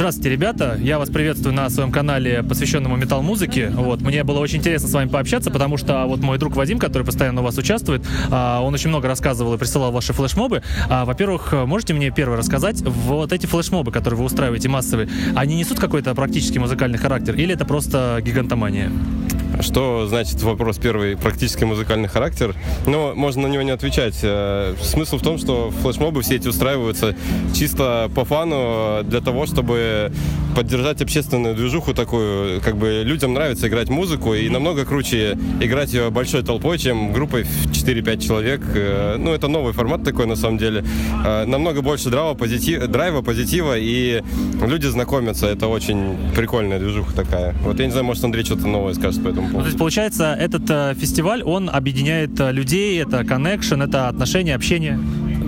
Здравствуйте, 0.00 0.30
ребята. 0.30 0.78
Я 0.80 0.98
вас 0.98 1.10
приветствую 1.10 1.54
на 1.54 1.68
своем 1.68 1.92
канале, 1.92 2.42
посвященному 2.42 2.96
метал-музыке. 2.96 3.68
Вот. 3.68 4.00
Мне 4.00 4.24
было 4.24 4.38
очень 4.38 4.56
интересно 4.56 4.88
с 4.88 4.94
вами 4.94 5.10
пообщаться, 5.10 5.50
потому 5.50 5.76
что 5.76 6.06
вот 6.06 6.20
мой 6.20 6.38
друг 6.38 6.56
Вадим, 6.56 6.78
который 6.78 7.02
постоянно 7.02 7.42
у 7.42 7.44
вас 7.44 7.58
участвует, 7.58 8.02
а, 8.30 8.62
он 8.62 8.72
очень 8.72 8.88
много 8.88 9.08
рассказывал 9.08 9.52
и 9.52 9.58
присылал 9.58 9.92
ваши 9.92 10.14
флешмобы. 10.14 10.62
А, 10.88 11.04
Во-первых, 11.04 11.52
можете 11.52 11.92
мне 11.92 12.10
первое 12.10 12.38
рассказать, 12.38 12.80
вот 12.80 13.34
эти 13.34 13.44
флешмобы, 13.44 13.92
которые 13.92 14.20
вы 14.20 14.24
устраиваете 14.24 14.70
массовые, 14.70 15.10
они 15.36 15.54
несут 15.54 15.78
какой-то 15.78 16.14
практически 16.14 16.56
музыкальный 16.56 16.96
характер 16.96 17.34
или 17.34 17.52
это 17.52 17.66
просто 17.66 18.20
гигантомания? 18.22 18.90
Что 19.60 20.06
значит 20.06 20.42
вопрос 20.42 20.78
первый, 20.78 21.16
практически 21.16 21.64
музыкальный 21.64 22.08
характер? 22.08 22.54
Но 22.86 23.12
можно 23.14 23.42
на 23.42 23.52
него 23.52 23.62
не 23.62 23.72
отвечать. 23.72 24.18
Э, 24.22 24.74
Смысл 24.80 25.18
в 25.18 25.22
том, 25.22 25.36
что 25.36 25.70
флешмобы 25.82 26.22
все 26.22 26.36
эти 26.36 26.48
устраиваются 26.48 27.14
чисто 27.54 28.10
по 28.14 28.24
фану, 28.24 29.02
для 29.04 29.20
того, 29.20 29.44
чтобы 29.46 29.89
поддержать 30.54 31.00
общественную 31.02 31.54
движуху 31.54 31.94
такую. 31.94 32.60
Как 32.60 32.76
бы 32.76 33.02
людям 33.04 33.32
нравится 33.34 33.68
играть 33.68 33.88
музыку, 33.88 34.34
и 34.34 34.48
намного 34.48 34.84
круче 34.84 35.38
играть 35.60 35.92
ее 35.94 36.10
большой 36.10 36.42
толпой, 36.42 36.78
чем 36.78 37.12
группой 37.12 37.44
в 37.44 37.66
4-5 37.70 38.20
человек. 38.26 38.60
Э, 38.74 39.16
Ну, 39.18 39.32
это 39.32 39.48
новый 39.48 39.72
формат 39.72 40.02
такой, 40.04 40.26
на 40.26 40.36
самом 40.36 40.58
деле. 40.58 40.84
Э, 41.24 41.44
Намного 41.46 41.82
больше 41.82 42.10
драйва, 42.10 42.34
позитива, 42.34 42.86
драйва, 42.88 43.22
позитива, 43.22 43.74
и 43.78 44.22
люди 44.66 44.86
знакомятся. 44.88 45.46
Это 45.46 45.68
очень 45.68 46.16
прикольная 46.34 46.78
движуха 46.78 47.14
такая. 47.14 47.54
Вот 47.64 47.78
я 47.78 47.86
не 47.86 47.92
знаю, 47.92 48.04
может, 48.06 48.24
Андрей 48.24 48.44
что-то 48.44 48.66
новое 48.66 48.94
скажет 48.94 49.22
по 49.22 49.28
этому 49.28 49.42
Ну, 49.46 49.52
поводу. 49.52 49.60
то 49.62 49.66
есть, 49.66 49.78
получается, 49.78 50.34
этот 50.38 50.68
э, 50.70 50.94
фестиваль, 51.00 51.42
он 51.42 51.70
объединяет 51.70 52.30
людей, 52.38 53.00
это 53.02 53.20
connection, 53.20 53.84
это 53.84 54.08
отношения, 54.08 54.54
общение. 54.56 54.98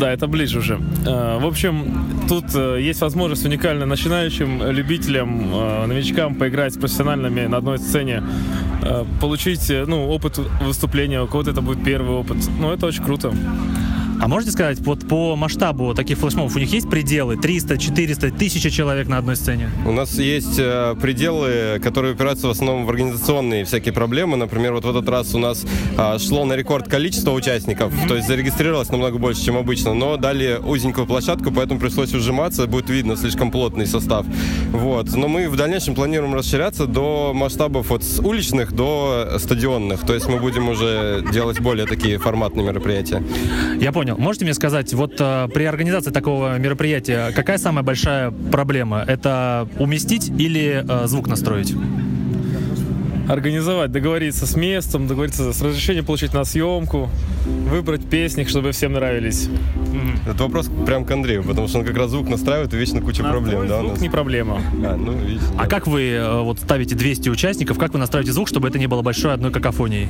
Да, 0.03 0.13
это 0.13 0.27
ближе 0.27 0.59
уже. 0.59 0.81
Э, 1.07 1.39
В 1.39 1.47
общем, 1.47 2.27
тут 2.29 2.47
э, 2.57 2.81
есть 2.81 3.01
возможность 3.03 3.47
уникально 3.47 3.87
начинающим 3.87 4.69
любителям, 4.69 5.55
э, 5.55 5.87
новичкам 5.87 6.35
поиграть 6.35 6.75
с 6.75 6.77
профессиональными 6.77 7.47
на 7.47 7.59
одной 7.59 7.79
сцене, 7.79 8.21
получить 9.21 9.73
ну, 9.87 10.09
опыт 10.09 10.39
выступления, 10.61 11.23
у 11.23 11.29
кого-то 11.29 11.53
это 11.53 11.61
будет 11.61 11.85
первый 11.85 12.17
опыт. 12.17 12.39
Ну, 12.59 12.73
это 12.73 12.87
очень 12.87 13.05
круто. 13.05 13.33
А 14.23 14.29
можете 14.29 14.53
сказать, 14.53 14.79
вот 14.83 15.09
по 15.09 15.35
масштабу 15.35 15.95
таких 15.95 16.17
флешмобов 16.17 16.55
у 16.55 16.59
них 16.61 16.73
есть 16.73 16.89
пределы? 16.89 17.37
300, 17.37 17.77
400, 17.77 18.29
1000 18.29 18.71
человек 18.71 19.09
на 19.09 19.19
одной 19.19 19.35
сцене? 19.35 19.69
У 19.85 19.91
нас 19.91 20.17
есть 20.17 20.61
э, 20.61 20.95
пределы, 21.03 21.81
которые 21.83 22.15
упираются 22.15 22.47
в 22.47 22.51
основном 22.51 22.87
в 22.87 22.91
организационные 22.91 23.65
всякие 23.65 23.93
проблемы. 23.93 24.37
Например, 24.37 24.75
вот 24.75 24.85
в 24.85 24.89
этот 24.89 25.09
раз 25.09 25.35
у 25.35 25.41
нас 25.41 25.67
а, 25.99 26.21
шло 26.21 26.45
на 26.45 26.53
рекорд 26.53 26.89
количество 26.89 27.33
участников, 27.33 27.93
то 28.07 28.15
есть 28.15 28.29
зарегистрировалось 28.29 28.91
намного 28.91 29.19
больше, 29.19 29.45
чем 29.45 29.57
обычно, 29.57 29.93
но 29.93 30.17
дали 30.17 30.57
узенькую 30.65 31.09
площадку, 31.09 31.51
поэтому 31.51 31.81
пришлось 31.81 32.15
ужиматься, 32.15 32.69
будет 32.69 32.91
видно 32.91 33.17
слишком 33.17 33.51
плотный 33.51 33.89
состав. 33.89 34.25
Вот. 34.71 35.17
Но 35.17 35.27
мы 35.27 35.49
в 35.49 35.57
дальнейшем 35.57 35.97
планируем 35.97 36.37
расширяться 36.37 36.87
до 36.87 37.33
масштабов 37.35 37.91
от 37.91 38.05
с 38.05 38.21
уличных 38.21 38.73
до 38.73 39.37
стадионных, 39.39 40.07
то 40.07 40.15
есть 40.15 40.29
мы 40.29 40.39
будем 40.39 40.69
уже 40.69 41.25
делать 41.33 41.59
более 41.59 41.87
такие 41.87 42.19
форматные 42.19 42.65
мероприятия. 42.65 43.21
Я 43.81 43.91
понял. 43.91 44.12
Можете 44.19 44.45
мне 44.45 44.55
сказать, 44.55 44.93
вот 44.95 45.15
э, 45.19 45.49
при 45.53 45.65
организации 45.65 46.11
такого 46.11 46.59
мероприятия 46.59 47.33
какая 47.35 47.59
самая 47.59 47.83
большая 47.83 48.31
проблема? 48.31 49.05
Это 49.07 49.69
уместить 49.79 50.29
или 50.39 50.85
э, 50.89 51.07
звук 51.07 51.27
настроить? 51.29 51.75
Организовать, 53.29 53.93
договориться 53.93 54.47
с 54.47 54.57
местом, 54.57 55.07
договориться 55.07 55.53
с 55.53 55.63
разрешением 55.63 56.05
получить 56.05 56.35
на 56.35 56.45
съемку, 56.45 57.09
выбрать 57.69 58.05
песни, 58.05 58.45
чтобы 58.45 58.73
всем 58.73 58.95
нравились. 58.95 59.49
Это 60.27 60.43
вопрос 60.43 60.69
прям 60.87 61.05
к 61.05 61.11
Андрею, 61.13 61.45
потому 61.45 61.69
что 61.69 61.79
он 61.79 61.85
как 61.85 61.97
раз 61.97 62.11
звук 62.11 62.29
настраивает 62.29 62.75
и 62.75 62.77
вечно 62.77 63.01
куча 63.01 63.23
проблем, 63.23 63.69
да, 63.69 63.79
звук 63.79 63.93
нас? 63.93 64.01
не 64.01 64.09
проблема. 64.11 64.61
А, 64.85 64.97
ну, 64.97 65.13
видите, 65.13 65.45
А 65.57 65.63
да. 65.63 65.67
как 65.69 65.87
вы 65.87 66.11
э, 66.11 66.41
вот 66.41 66.59
ставите 66.59 66.95
200 66.97 67.29
участников, 67.29 67.79
как 67.79 67.93
вы 67.93 68.01
настраиваете 68.01 68.33
звук, 68.33 68.49
чтобы 68.49 68.69
это 68.69 68.79
не 68.79 68.89
было 68.89 69.03
большой 69.03 69.33
одной 69.33 69.53
какофонией? 69.53 70.09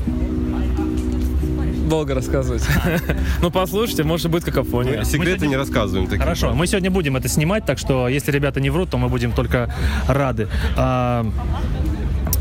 Долго 1.92 2.14
рассказывать. 2.14 2.64
Ну, 3.42 3.50
послушайте, 3.50 4.02
может 4.02 4.30
быть, 4.30 4.44
какофония. 4.44 5.04
Секреты 5.04 5.46
не 5.46 5.56
рассказываем. 5.56 6.08
Хорошо, 6.08 6.54
мы 6.54 6.66
сегодня 6.66 6.90
будем 6.90 7.16
это 7.16 7.28
снимать, 7.28 7.66
так 7.66 7.78
что 7.78 8.08
если 8.08 8.32
ребята 8.32 8.60
не 8.60 8.70
врут, 8.70 8.88
то 8.90 8.96
мы 8.96 9.10
будем 9.10 9.32
только 9.32 9.74
рады. 10.08 10.48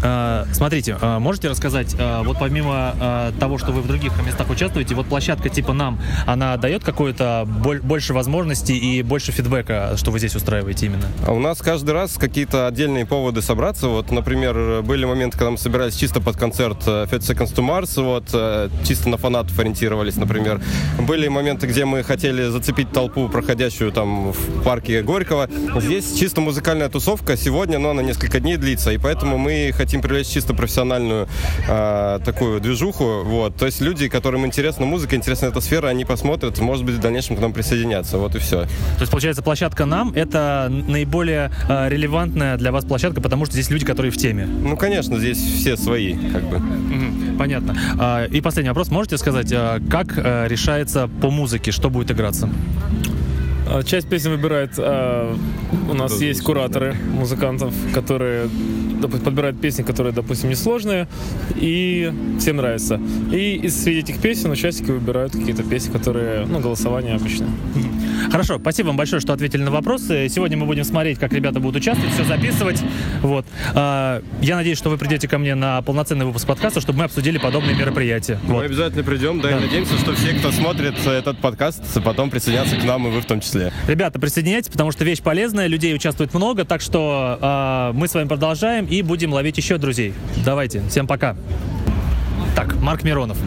А, 0.04 0.46
смотрите, 0.54 0.98
а, 1.02 1.20
можете 1.20 1.50
рассказать, 1.50 1.96
а, 2.00 2.24
вот 2.24 2.38
помимо 2.40 3.32
того, 3.40 3.58
что 3.58 3.72
вы 3.72 3.82
в 3.82 3.88
других 3.88 4.12
местах 4.26 4.50
участвуете, 4.50 4.96
вот 4.96 5.08
площадка 5.08 5.50
типа 5.50 5.74
нам, 5.74 6.00
она 6.26 6.58
дает 6.58 6.84
какое-то 6.84 7.48
боль- 7.48 7.82
больше 7.82 8.14
возможностей 8.14 8.78
и 8.78 9.04
больше 9.04 9.32
фидбэка, 9.32 9.94
что 9.98 10.12
вы 10.12 10.20
здесь 10.20 10.36
устраиваете 10.36 10.88
именно? 10.88 11.06
У 11.28 11.40
нас 11.40 11.60
каждый 11.60 11.92
раз 11.92 12.18
какие-то 12.18 12.68
отдельные 12.68 13.06
поводы 13.06 13.42
собраться. 13.42 13.88
Вот, 13.88 14.12
например, 14.12 14.82
были 14.82 15.06
моменты, 15.06 15.38
когда 15.38 15.52
мы 15.52 15.58
собирались 15.58 15.96
чисто 15.96 16.22
под 16.22 16.38
концерт 16.38 16.78
э, 16.86 17.08
30 17.10 17.30
Seconds 17.30 17.56
to 17.56 17.68
Mars, 17.68 18.02
вот, 18.02 18.26
э, 18.34 18.70
чисто 18.86 19.10
на 19.10 19.18
фанатов 19.18 19.58
ориентировались, 19.60 20.16
например. 20.16 20.62
Были 21.00 21.28
моменты, 21.28 21.68
где 21.68 21.86
мы 21.86 22.04
хотели 22.04 22.48
зацепить 22.50 22.92
толпу, 22.92 23.30
проходящую 23.30 23.92
там 23.92 24.32
в 24.32 24.64
парке 24.64 25.02
Горького. 25.02 25.50
Здесь 25.78 26.18
чисто 26.18 26.42
музыкальная 26.42 26.90
тусовка. 26.90 27.38
Сегодня, 27.38 27.80
но 27.80 27.92
она 27.92 28.04
несколько 28.04 28.40
дней 28.40 28.58
длится, 28.58 28.92
и 28.92 28.98
поэтому 28.98 29.38
мы 29.38 29.72
хотим 29.92 30.02
привлечь 30.02 30.28
чисто 30.28 30.54
профессиональную 30.54 31.28
э, 31.68 32.20
такую 32.24 32.62
движуху. 32.62 33.24
Вот. 33.26 33.58
То 33.58 33.66
есть 33.66 33.82
люди, 33.82 34.08
которым 34.08 34.46
интересна 34.46 34.86
музыка, 34.86 35.18
интересна 35.18 35.48
эта 35.48 35.60
сфера, 35.60 35.90
они 35.90 36.06
посмотрят, 36.06 36.58
может 36.60 36.86
быть, 36.86 36.96
в 36.96 37.00
дальнейшем 37.02 37.36
к 37.36 37.42
нам 37.42 37.52
присоединятся. 37.52 38.18
Вот 38.18 38.34
и 38.36 38.40
все. 38.40 38.62
То 38.62 39.02
есть, 39.02 39.12
получается, 39.12 39.44
площадка 39.44 39.86
нам 39.86 40.14
это 40.14 40.70
наиболее 40.70 41.52
а, 41.68 41.90
релевантная 41.90 42.56
для 42.56 42.72
вас 42.72 42.86
площадка, 42.86 43.20
потому 43.20 43.44
что 43.44 43.54
здесь 43.54 43.70
люди, 43.70 43.86
которые 43.86 44.14
в 44.14 44.18
теме. 44.18 44.46
Ну, 44.46 44.78
конечно, 44.78 45.20
здесь 45.20 45.38
все 45.38 45.76
свои, 45.76 46.14
как 46.32 46.44
бы. 46.44 46.62
Понятно. 47.38 47.76
А, 48.00 48.26
И 48.26 48.40
последний 48.40 48.70
вопрос. 48.70 48.92
Можете 48.92 49.18
сказать, 49.18 49.52
а, 49.52 49.82
как 49.90 50.14
а, 50.18 50.48
решается 50.48 51.10
по 51.22 51.30
музыке, 51.30 51.72
что 51.72 51.90
будет 51.90 52.12
играться? 52.12 52.50
А, 53.68 53.84
Часть 53.84 54.08
песен 54.08 54.32
выбирает, 54.32 54.78
у 54.78 55.94
нас 55.94 56.22
есть 56.22 56.42
кураторы 56.44 56.96
музыкантов, 57.14 57.74
которые 57.94 58.50
подбирают 59.08 59.60
песни, 59.60 59.84
которые, 59.84 60.14
допустим, 60.14 60.50
несложные, 60.50 61.08
и 61.56 62.12
всем 62.40 62.58
нравится. 62.58 63.00
И 63.32 63.56
из 63.56 63.84
среди 63.84 64.00
этих 64.00 64.22
песен 64.22 64.52
участники 64.52 64.92
выбирают 64.92 65.34
какие-то 65.34 65.64
песни, 65.64 65.92
которые, 65.92 66.46
ну, 66.46 66.60
голосование 66.60 67.16
обычно. 67.16 67.48
Хорошо, 68.30 68.60
спасибо 68.60 68.88
вам 68.88 68.98
большое, 68.98 69.20
что 69.22 69.34
ответили 69.34 69.64
на 69.64 69.72
вопросы. 69.72 70.28
Сегодня 70.30 70.58
мы 70.58 70.66
будем 70.66 70.84
смотреть, 70.84 71.18
как 71.20 71.34
ребята 71.34 71.60
будут 71.60 71.78
участвовать, 71.82 72.14
все 72.14 72.24
записывать. 72.24 72.82
Вот. 73.22 73.46
А, 73.74 74.22
Я 74.42 74.56
надеюсь, 74.58 74.78
что 74.78 74.90
вы 74.90 74.98
придете 74.98 75.28
ко 75.28 75.38
мне 75.38 75.56
на 75.56 75.82
полноценный 75.82 76.26
выпуск 76.26 76.46
подкаста, 76.48 76.82
чтобы 76.82 77.00
мы 77.00 77.06
обсудили 77.06 77.38
подобные 77.38 77.76
мероприятия. 77.76 78.40
Мы 78.44 78.56
Вот. 78.56 78.66
обязательно 78.66 79.04
придем, 79.04 79.40
да, 79.42 79.50
Да. 79.50 79.58
и 79.58 79.62
надеемся, 79.62 79.98
что 79.98 80.14
все, 80.14 80.34
кто 80.34 80.52
смотрит 80.52 80.96
этот 81.06 81.40
подкаст, 81.40 81.82
потом 82.04 82.30
присоединятся 82.30 82.76
к 82.76 82.84
нам, 82.84 83.08
и 83.08 83.12
вы 83.12 83.22
в 83.22 83.26
том 83.26 83.40
числе. 83.42 83.72
Ребята, 83.88 84.20
присоединяйтесь, 84.20 84.70
потому 84.70 84.92
что 84.92 85.04
вещь 85.06 85.22
полезная, 85.22 85.68
людей 85.68 85.94
участвует 85.96 86.34
много, 86.34 86.66
так 86.66 86.82
что 86.82 87.38
а, 87.42 87.94
мы 87.94 88.08
с 88.08 88.14
вами 88.14 88.28
продолжаем 88.28 88.86
и 88.86 89.02
будем 89.02 89.34
ловить 89.34 89.58
еще 89.58 89.78
друзей. 89.78 90.14
Давайте, 90.46 90.82
всем 90.90 91.08
пока. 91.08 91.36
Так, 92.56 92.76
Марк 92.82 93.04
Миронов. 93.04 93.38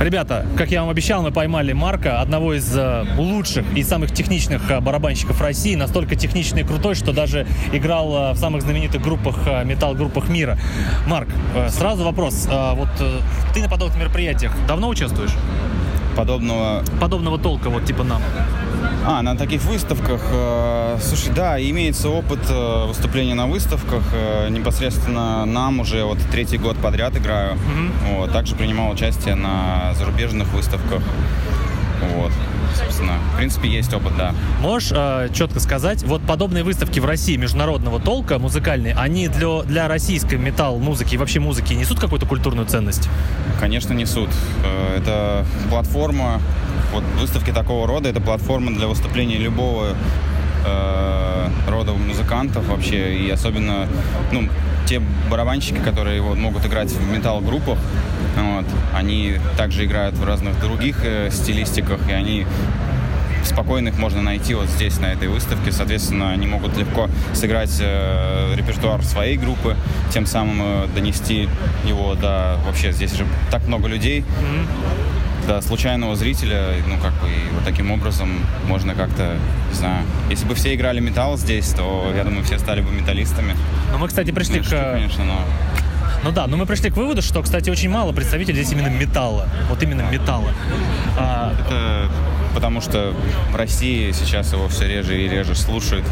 Ребята, 0.00 0.44
как 0.56 0.70
я 0.70 0.80
вам 0.80 0.90
обещал, 0.90 1.22
мы 1.22 1.30
поймали 1.30 1.72
Марка, 1.72 2.20
одного 2.20 2.54
из 2.54 2.76
э, 2.76 3.04
лучших 3.16 3.64
и 3.76 3.82
самых 3.82 4.12
техничных 4.12 4.70
э, 4.70 4.80
барабанщиков 4.80 5.40
России, 5.40 5.76
настолько 5.76 6.16
техничный 6.16 6.62
и 6.62 6.64
крутой, 6.64 6.94
что 6.94 7.12
даже 7.12 7.46
играл 7.72 8.30
э, 8.30 8.32
в 8.32 8.36
самых 8.36 8.62
знаменитых 8.62 9.00
группах, 9.00 9.46
металл-группах 9.64 10.28
мира. 10.28 10.58
Марк, 11.06 11.28
сразу 11.68 12.04
вопрос. 12.04 12.48
Вот 12.48 12.88
ты 13.54 13.62
на 13.62 13.68
подобных 13.68 13.96
мероприятиях 13.98 14.52
давно 14.66 14.88
участвуешь? 14.88 15.32
подобного... 16.14 16.82
Подобного 17.00 17.38
толка, 17.38 17.70
вот 17.70 17.84
типа 17.84 18.04
нам. 18.04 18.22
А, 19.06 19.22
на 19.22 19.36
таких 19.36 19.62
выставках. 19.64 20.22
э, 20.30 20.98
слушай, 21.02 21.32
да, 21.34 21.60
имеется 21.60 22.08
опыт 22.08 22.40
э, 22.48 22.86
выступления 22.86 23.34
на 23.34 23.46
выставках. 23.46 24.02
э, 24.12 24.48
непосредственно 24.48 25.44
нам 25.44 25.80
уже 25.80 26.04
вот 26.04 26.18
третий 26.30 26.58
год 26.58 26.76
подряд 26.78 27.16
играю. 27.16 27.58
Вот, 28.16 28.32
также 28.32 28.56
принимал 28.56 28.90
участие 28.90 29.34
на 29.34 29.92
зарубежных 29.94 30.52
выставках. 30.52 31.02
Вот, 32.14 32.32
собственно. 32.76 33.18
В 33.32 33.36
принципе, 33.36 33.68
есть 33.68 33.92
опыт, 33.94 34.12
да. 34.16 34.34
Можешь 34.60 34.92
э, 34.94 35.28
четко 35.32 35.60
сказать, 35.60 36.02
вот 36.04 36.22
подобные 36.22 36.64
выставки 36.64 37.00
в 37.00 37.04
России 37.04 37.36
международного 37.36 38.00
толка 38.00 38.38
музыкальные, 38.38 38.94
они 38.94 39.28
для, 39.28 39.62
для 39.62 39.88
российской 39.88 40.36
металл-музыки 40.36 41.14
и 41.14 41.18
вообще 41.18 41.40
музыки 41.40 41.72
несут 41.72 42.00
какую-то 42.00 42.26
культурную 42.26 42.66
ценность? 42.66 43.08
Конечно, 43.60 43.92
несут. 43.92 44.30
Э, 44.64 44.98
Это 44.98 45.46
платформа, 45.70 46.40
вот 46.92 47.04
выставки 47.20 47.50
такого 47.50 47.86
рода, 47.86 48.08
это 48.08 48.20
платформа 48.20 48.72
для 48.72 48.86
выступления 48.86 49.38
любого 49.38 49.94
э, 50.66 51.48
рода 51.68 51.92
музыкантов 51.92 52.66
вообще, 52.68 53.16
и 53.16 53.30
особенно, 53.30 53.88
ну, 54.32 54.48
те 54.86 55.00
барабанщики, 55.30 55.78
которые 55.78 56.20
вот, 56.20 56.36
могут 56.36 56.66
играть 56.66 56.90
в 56.90 57.10
металл-группах, 57.10 57.78
вот, 58.36 58.66
они 58.94 59.36
также 59.56 59.84
играют 59.84 60.16
в 60.16 60.24
разных 60.24 60.60
других 60.60 61.04
э, 61.04 61.30
стилистиках, 61.30 62.08
и 62.08 62.12
они 62.12 62.46
спокойно 63.44 63.88
их 63.88 63.98
можно 63.98 64.22
найти 64.22 64.54
вот 64.54 64.68
здесь, 64.68 64.98
на 64.98 65.06
этой 65.06 65.28
выставке. 65.28 65.70
Соответственно, 65.70 66.30
они 66.30 66.46
могут 66.46 66.76
легко 66.76 67.08
сыграть 67.32 67.76
э, 67.80 68.54
репертуар 68.56 69.02
своей 69.02 69.36
группы, 69.36 69.76
тем 70.12 70.26
самым 70.26 70.60
э, 70.62 70.86
донести 70.94 71.48
его 71.84 72.14
до... 72.14 72.58
Вообще, 72.66 72.92
здесь 72.92 73.14
же 73.14 73.26
так 73.50 73.66
много 73.66 73.88
людей, 73.88 74.24
до 75.46 75.60
случайного 75.60 76.16
зрителя, 76.16 76.74
ну, 76.86 76.96
как 76.98 77.12
бы, 77.14 77.28
и 77.28 77.54
вот 77.54 77.64
таким 77.64 77.90
образом 77.90 78.30
можно 78.66 78.94
как-то, 78.94 79.36
не 79.70 79.74
знаю... 79.74 80.04
Если 80.30 80.46
бы 80.46 80.54
все 80.54 80.74
играли 80.74 81.00
металл 81.00 81.36
здесь, 81.36 81.68
то, 81.70 82.12
я 82.16 82.24
думаю, 82.24 82.44
все 82.44 82.58
стали 82.58 82.80
бы 82.80 82.90
металлистами. 82.90 83.54
Ну, 83.92 83.98
мы, 83.98 84.08
кстати, 84.08 84.30
пришли 84.30 84.60
к... 84.60 84.64
что, 84.64 84.92
конечно, 84.94 85.24
но... 85.24 85.40
Ну 86.22 86.30
да, 86.30 86.46
но 86.46 86.56
мы 86.56 86.64
пришли 86.64 86.90
к 86.90 86.96
выводу, 86.96 87.20
что, 87.20 87.42
кстати, 87.42 87.68
очень 87.68 87.90
мало 87.90 88.12
представителей 88.12 88.62
здесь 88.62 88.72
именно 88.72 88.88
металла. 88.88 89.46
Вот 89.68 89.82
именно 89.82 90.02
металла. 90.10 90.52
А, 91.18 91.52
Это 91.60 92.08
потому 92.54 92.80
что 92.80 93.12
в 93.50 93.56
России 93.56 94.12
сейчас 94.12 94.52
его 94.52 94.68
все 94.68 94.86
реже 94.86 95.20
и 95.20 95.28
реже 95.28 95.54
слушают. 95.54 96.06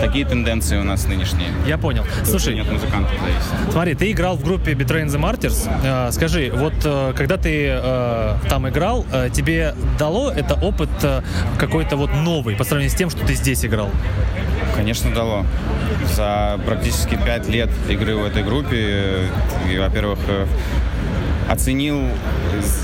Такие 0.00 0.24
тенденции 0.24 0.78
у 0.78 0.82
нас 0.82 1.06
нынешние. 1.06 1.48
я 1.66 1.78
понял. 1.78 2.04
Слушай, 2.24 2.54
Нет 2.54 2.70
музыкантов 2.70 3.12
зависит. 3.20 3.72
Смотри, 3.72 3.94
ты 3.94 4.10
играл 4.10 4.36
в 4.36 4.44
группе 4.44 4.72
Betraying 4.72 5.06
the 5.06 5.20
Martyrs. 5.20 5.68
Э, 5.84 6.10
скажи, 6.12 6.50
вот 6.54 6.74
э, 6.84 7.12
когда 7.16 7.36
ты 7.36 7.68
э, 7.68 8.34
там 8.48 8.68
играл, 8.68 9.06
э, 9.12 9.28
тебе 9.32 9.74
дало 9.98 10.30
это 10.30 10.54
опыт 10.54 10.90
э, 11.02 11.22
какой-то 11.58 11.96
вот 11.96 12.10
новый 12.14 12.56
по 12.56 12.64
сравнению 12.64 12.90
с 12.90 12.98
тем, 12.98 13.10
что 13.10 13.24
ты 13.24 13.34
здесь 13.34 13.64
играл? 13.64 13.90
Конечно, 14.74 15.14
дало. 15.14 15.44
За 16.14 16.58
практически 16.66 17.16
пять 17.16 17.48
лет 17.48 17.70
игры 17.88 18.16
в 18.16 18.24
этой 18.24 18.42
группе, 18.42 19.28
и, 19.70 19.78
во-первых, 19.78 20.18
оценил 21.48 22.00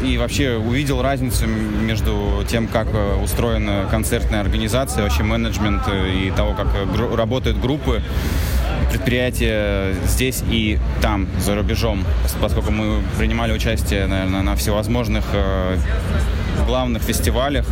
и 0.02 0.18
вообще 0.18 0.56
увидел 0.56 1.02
разницу 1.02 1.46
между 1.46 2.44
тем, 2.48 2.66
как 2.68 2.88
э, 2.92 3.16
устроена 3.22 3.86
концертная 3.90 4.40
организация, 4.40 5.02
вообще 5.02 5.22
менеджмент 5.22 5.82
э, 5.86 6.10
и 6.26 6.30
того, 6.30 6.54
как 6.54 6.66
э, 6.74 6.84
гру- 6.86 7.14
работают 7.16 7.58
группы, 7.60 8.02
предприятия 8.90 9.94
здесь 10.06 10.42
и 10.50 10.78
там, 11.00 11.28
за 11.38 11.54
рубежом, 11.54 12.04
Пос- 12.24 12.36
поскольку 12.40 12.70
мы 12.70 13.02
принимали 13.18 13.52
участие, 13.52 14.06
наверное, 14.06 14.42
на 14.42 14.56
всевозможных 14.56 15.24
э, 15.32 15.76
главных 16.66 17.02
фестивалях, 17.02 17.66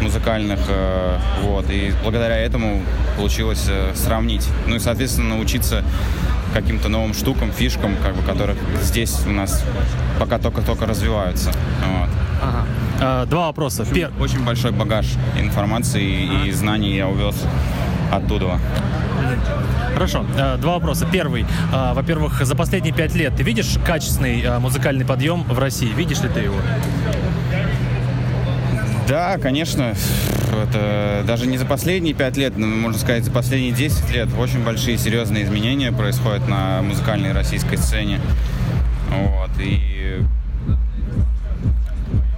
музыкальных, 0.00 0.58
э, 0.68 1.18
вот, 1.42 1.70
и 1.70 1.92
благодаря 2.02 2.36
этому 2.38 2.82
получилось 3.16 3.66
э, 3.68 3.92
сравнить, 3.94 4.46
ну 4.66 4.76
и, 4.76 4.78
соответственно, 4.78 5.36
научиться 5.36 5.84
каким-то 6.52 6.88
новым 6.88 7.14
штукам, 7.14 7.50
фишкам, 7.52 7.96
как 8.02 8.14
бы, 8.14 8.22
которых 8.22 8.56
здесь 8.82 9.20
у 9.26 9.30
нас 9.30 9.64
пока 10.18 10.38
только-только 10.38 10.86
развиваются. 10.86 11.50
Вот. 11.80 12.08
Э, 13.00 13.26
два 13.28 13.46
вопроса. 13.46 13.84
Пер- 13.84 14.12
Очень 14.20 14.44
большой 14.44 14.72
багаж 14.72 15.06
информации 15.38 16.46
и 16.46 16.52
знаний 16.52 16.94
я 16.96 17.08
увез 17.08 17.34
оттуда. 18.10 18.58
Хорошо, 19.94 20.24
э, 20.36 20.56
два 20.58 20.74
вопроса. 20.74 21.06
Первый. 21.10 21.46
Э, 21.72 21.92
Во-первых, 21.94 22.44
за 22.44 22.54
последние 22.56 22.92
пять 22.94 23.14
лет 23.14 23.34
ты 23.36 23.42
видишь 23.42 23.76
качественный 23.86 24.58
музыкальный 24.58 25.04
подъем 25.04 25.44
в 25.44 25.58
России? 25.58 25.92
Видишь 25.92 26.20
ли 26.20 26.28
ты 26.28 26.40
его? 26.40 26.56
Да, 29.08 29.36
конечно, 29.38 29.94
это 30.56 31.22
даже 31.26 31.46
не 31.46 31.58
за 31.58 31.66
последние 31.66 32.14
пять 32.14 32.36
лет, 32.36 32.56
но, 32.56 32.66
можно 32.66 32.98
сказать, 32.98 33.24
за 33.24 33.30
последние 33.30 33.72
10 33.72 34.10
лет 34.10 34.28
очень 34.38 34.64
большие 34.64 34.98
серьезные 34.98 35.44
изменения 35.44 35.92
происходят 35.92 36.48
на 36.48 36.82
музыкальной 36.82 37.32
российской 37.32 37.76
сцене. 37.76 38.20
Вот, 39.10 39.50
и 39.58 40.20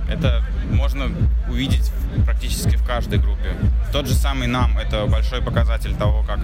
это 0.09 0.43
можно 0.71 1.07
увидеть 1.49 1.91
практически 2.25 2.77
в 2.77 2.85
каждой 2.85 3.19
группе. 3.19 3.51
Тот 3.93 4.07
же 4.07 4.15
самый 4.15 4.49
нам 4.49 4.79
это 4.79 5.07
большой 5.07 5.43
показатель 5.43 5.95
того, 5.95 6.23
как 6.27 6.41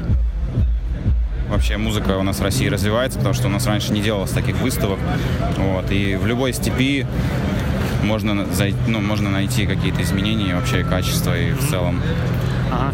вообще 1.48 1.76
музыка 1.76 2.16
у 2.16 2.22
нас 2.22 2.38
в 2.38 2.42
России 2.42 2.68
развивается, 2.68 3.18
потому 3.18 3.34
что 3.34 3.48
у 3.48 3.50
нас 3.50 3.66
раньше 3.66 3.92
не 3.92 4.00
делалось 4.00 4.30
таких 4.30 4.56
выставок. 4.60 4.98
Вот, 5.56 5.90
и 5.90 6.16
в 6.16 6.26
любой 6.26 6.52
степи 6.52 7.06
можно, 8.02 8.34
на- 8.34 8.42
зай- 8.44 8.74
ну, 8.86 9.00
можно 9.00 9.30
найти 9.30 9.66
какие-то 9.66 10.02
изменения 10.02 10.54
вообще 10.54 10.84
качества 10.84 11.36
и 11.38 11.52
в 11.52 11.68
целом 11.68 12.00
Ага. 12.72 12.92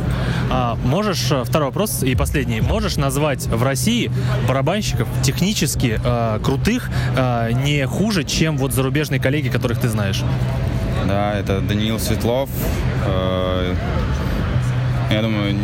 А, 0.50 0.74
можешь, 0.84 1.30
э, 1.30 1.44
второй 1.44 1.68
вопрос 1.68 2.02
и 2.02 2.14
последний, 2.14 2.60
можешь 2.62 2.96
назвать 2.96 3.46
в 3.46 3.62
России 3.62 4.10
барабанщиков 4.48 5.06
технически 5.22 6.00
э, 6.02 6.38
крутых 6.42 6.88
э, 7.16 7.50
не 7.52 7.86
хуже, 7.86 8.24
чем 8.24 8.56
вот 8.56 8.72
зарубежные 8.72 9.20
коллеги, 9.20 9.48
которых 9.48 9.78
ты 9.80 9.88
знаешь? 9.88 10.22
Да, 11.06 11.34
это 11.38 11.60
Даниил 11.60 11.98
Светлов. 11.98 12.48
Э, 13.04 13.74
Я 15.10 15.22
думаю, 15.22 15.56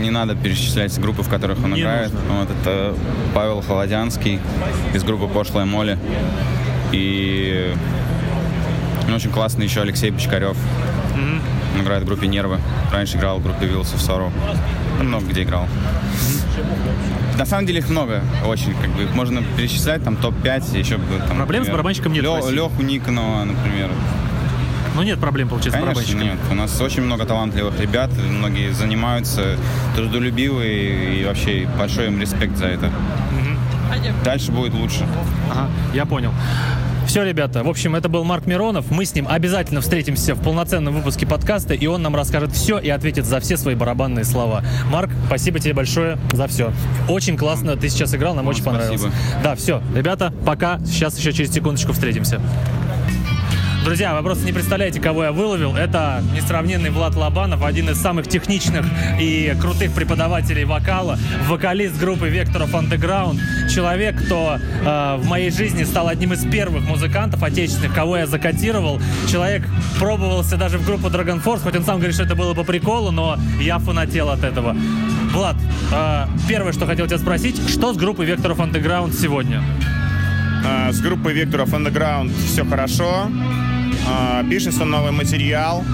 не 0.00 0.10
надо 0.10 0.34
перечислять 0.34 0.98
группы, 0.98 1.22
в 1.22 1.28
которых 1.28 1.62
он 1.62 1.74
Не 1.74 1.80
играет. 1.82 2.12
нужно. 2.12 2.28
Вот 2.40 2.48
это 2.62 2.94
Павел 3.34 3.60
Холодянский 3.60 4.40
из 4.94 5.04
группы 5.04 5.26
Пошлая 5.28 5.66
Моли. 5.66 5.98
И 6.92 7.74
ну, 9.08 9.16
очень 9.16 9.30
классный 9.30 9.64
еще 9.64 9.80
Алексей 9.80 10.10
Бочкарев. 10.10 10.56
Он 11.74 11.82
играет 11.82 12.02
в 12.02 12.06
группе 12.06 12.26
Нервы. 12.26 12.58
Раньше 12.92 13.16
играл 13.16 13.38
в 13.38 13.42
группе 13.42 13.66
Wheels 13.66 13.94
of 13.94 13.98
Sorrow. 13.98 14.30
Ну, 14.98 15.04
много 15.04 15.26
где 15.26 15.42
играл. 15.42 15.66
На 17.38 17.46
самом 17.46 17.66
деле 17.66 17.78
их 17.78 17.88
много, 17.88 18.22
очень, 18.46 18.74
как 18.74 18.90
бы, 18.90 19.04
их 19.04 19.14
можно 19.14 19.42
перечислять, 19.56 20.04
там, 20.04 20.16
топ-5, 20.16 20.78
еще 20.78 20.98
бы, 20.98 21.16
там, 21.26 21.36
Проблем 21.38 21.62
с 21.62 21.66
например, 21.66 21.72
барабанщиком 21.72 22.12
нет 22.12 22.22
Лё-. 22.22 22.50
Леху 22.50 22.82
Никонова, 22.82 23.44
например. 23.44 23.90
Ну 24.94 25.02
нет 25.02 25.18
проблем, 25.18 25.48
получается, 25.48 25.80
с 25.80 25.94
Конечно, 25.94 26.18
нет. 26.22 26.38
У 26.50 26.54
нас 26.54 26.78
очень 26.80 27.02
много 27.02 27.24
талантливых 27.24 27.80
ребят, 27.80 28.10
многие 28.18 28.70
занимаются, 28.72 29.56
трудолюбивые, 29.96 31.20
и 31.20 31.24
вообще 31.24 31.66
большой 31.78 32.08
им 32.08 32.20
респект 32.20 32.58
за 32.58 32.66
это. 32.66 32.90
Дальше 34.24 34.52
будет 34.52 34.74
лучше. 34.74 35.06
Ага, 35.50 35.68
я 35.94 36.04
понял. 36.04 36.32
Все, 37.06 37.24
ребята, 37.24 37.62
в 37.62 37.68
общем, 37.68 37.94
это 37.94 38.08
был 38.08 38.24
Марк 38.24 38.46
Миронов. 38.46 38.90
Мы 38.90 39.04
с 39.04 39.14
ним 39.14 39.26
обязательно 39.28 39.80
встретимся 39.82 40.34
в 40.34 40.42
полноценном 40.42 40.94
выпуске 40.94 41.26
подкаста, 41.26 41.74
и 41.74 41.86
он 41.86 42.00
нам 42.00 42.16
расскажет 42.16 42.52
все 42.52 42.78
и 42.78 42.88
ответит 42.88 43.26
за 43.26 43.38
все 43.40 43.56
свои 43.58 43.74
барабанные 43.74 44.24
слова. 44.24 44.64
Марк, 44.90 45.10
спасибо 45.26 45.58
тебе 45.58 45.74
большое 45.74 46.18
за 46.32 46.46
все. 46.46 46.72
Очень 47.08 47.36
классно 47.36 47.76
ты 47.76 47.88
сейчас 47.90 48.14
играл, 48.14 48.34
нам 48.34 48.46
Вам 48.46 48.54
очень 48.54 48.64
понравилось. 48.64 49.00
спасибо. 49.00 49.20
Да, 49.42 49.54
все, 49.56 49.82
ребята, 49.94 50.32
пока. 50.46 50.78
Сейчас 50.86 51.18
еще 51.18 51.32
через 51.32 51.52
секундочку 51.52 51.92
встретимся. 51.92 52.40
Друзья, 53.84 54.14
вы 54.14 54.22
просто 54.22 54.44
не 54.44 54.52
представляете, 54.52 55.00
кого 55.00 55.24
я 55.24 55.32
выловил. 55.32 55.74
Это 55.74 56.22
несравненный 56.36 56.90
Влад 56.90 57.16
Лобанов, 57.16 57.64
один 57.64 57.90
из 57.90 58.00
самых 58.00 58.28
техничных 58.28 58.86
и 59.20 59.56
крутых 59.60 59.92
преподавателей 59.92 60.64
вокала, 60.64 61.18
вокалист 61.48 61.98
группы 61.98 62.28
of 62.28 62.70
Underground, 62.70 63.40
человек, 63.68 64.22
кто 64.24 64.56
э, 64.56 65.16
в 65.18 65.26
моей 65.26 65.50
жизни 65.50 65.82
стал 65.82 66.06
одним 66.06 66.32
из 66.32 66.44
первых 66.44 66.84
музыкантов 66.84 67.42
отечественных, 67.42 67.92
кого 67.92 68.18
я 68.18 68.28
закатировал. 68.28 69.00
Человек 69.28 69.64
пробовался 69.98 70.56
даже 70.56 70.78
в 70.78 70.86
группу 70.86 71.08
Dragon 71.08 71.42
Force, 71.42 71.62
хоть 71.64 71.74
он 71.74 71.84
сам 71.84 71.96
говорит, 71.96 72.14
что 72.14 72.22
это 72.22 72.36
было 72.36 72.54
по 72.54 72.62
приколу, 72.62 73.10
но 73.10 73.36
я 73.60 73.80
фанател 73.80 74.30
от 74.30 74.44
этого. 74.44 74.76
Влад, 75.32 75.56
э, 75.92 76.26
первое, 76.48 76.72
что 76.72 76.86
хотел 76.86 77.08
тебя 77.08 77.18
спросить, 77.18 77.56
что 77.68 77.92
с 77.92 77.96
группой 77.96 78.26
of 78.26 78.56
Underground 78.58 79.12
сегодня? 79.12 79.60
А, 80.64 80.92
С 80.92 81.00
группой 81.00 81.34
of 81.34 81.70
Underground 81.70 82.32
все 82.46 82.64
хорошо. 82.64 83.26
А, 84.08 84.44
Пишется 84.48 84.84
новый 84.84 85.12
материал. 85.12 85.84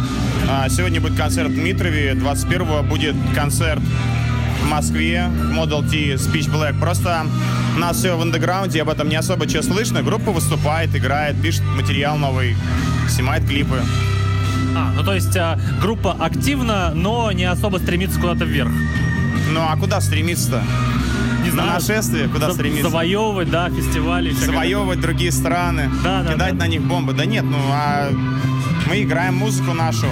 А, 0.49 0.68
Сегодня 0.68 1.01
будет 1.01 1.16
концерт 1.16 1.51
в 1.51 1.55
Дмитрове. 1.55 2.12
21-го 2.12 2.83
будет 2.83 3.16
концерт 3.35 3.83
в 4.62 4.68
Москве. 4.68 5.31
Model 5.53 5.88
T 5.88 6.14
Speech 6.14 6.51
Black. 6.51 6.79
Просто 6.79 7.27
у 7.77 7.79
нас 7.79 7.97
все 7.97 8.16
в 8.16 8.23
андеграунде, 8.23 8.83
об 8.83 8.88
этом 8.88 9.09
не 9.09 9.16
особо 9.16 9.49
что 9.49 9.62
слышно. 9.62 10.03
Группа 10.03 10.33
выступает, 10.33 10.94
играет, 10.97 11.40
пишет 11.40 11.62
материал 11.77 12.16
новый, 12.16 12.57
снимает 13.09 13.47
клипы. 13.47 13.81
А, 14.77 14.92
ну 14.94 15.05
то 15.05 15.14
есть 15.14 15.37
а, 15.37 15.59
группа 15.81 16.12
активна, 16.12 16.92
но 16.94 17.31
не 17.33 17.44
особо 17.44 17.79
стремится 17.79 18.18
куда-то 18.21 18.44
вверх. 18.44 18.71
Ну 19.53 19.61
а 19.61 19.77
куда 19.77 20.01
стремиться-то? 20.01 20.62
Не 21.50 21.56
На 21.56 21.74
нашествие? 21.74 22.28
Куда 22.28 22.48
за- 22.48 22.54
стремиться? 22.54 22.90
Завоевывать, 22.90 23.50
да, 23.50 23.68
фестивали. 23.70 24.30
завоевывать 24.32 25.00
другие 25.00 25.32
страны, 25.32 25.90
Да, 26.04 26.22
да, 26.22 26.32
кидать 26.34 26.56
да. 26.58 26.64
на 26.64 26.68
них 26.68 26.82
бомбы. 26.82 27.12
Да 27.12 27.24
нет, 27.24 27.44
ну 27.44 27.58
а 27.72 28.11
мы 28.88 29.02
играем 29.02 29.34
музыку 29.37 29.72
нашу. 29.72 30.06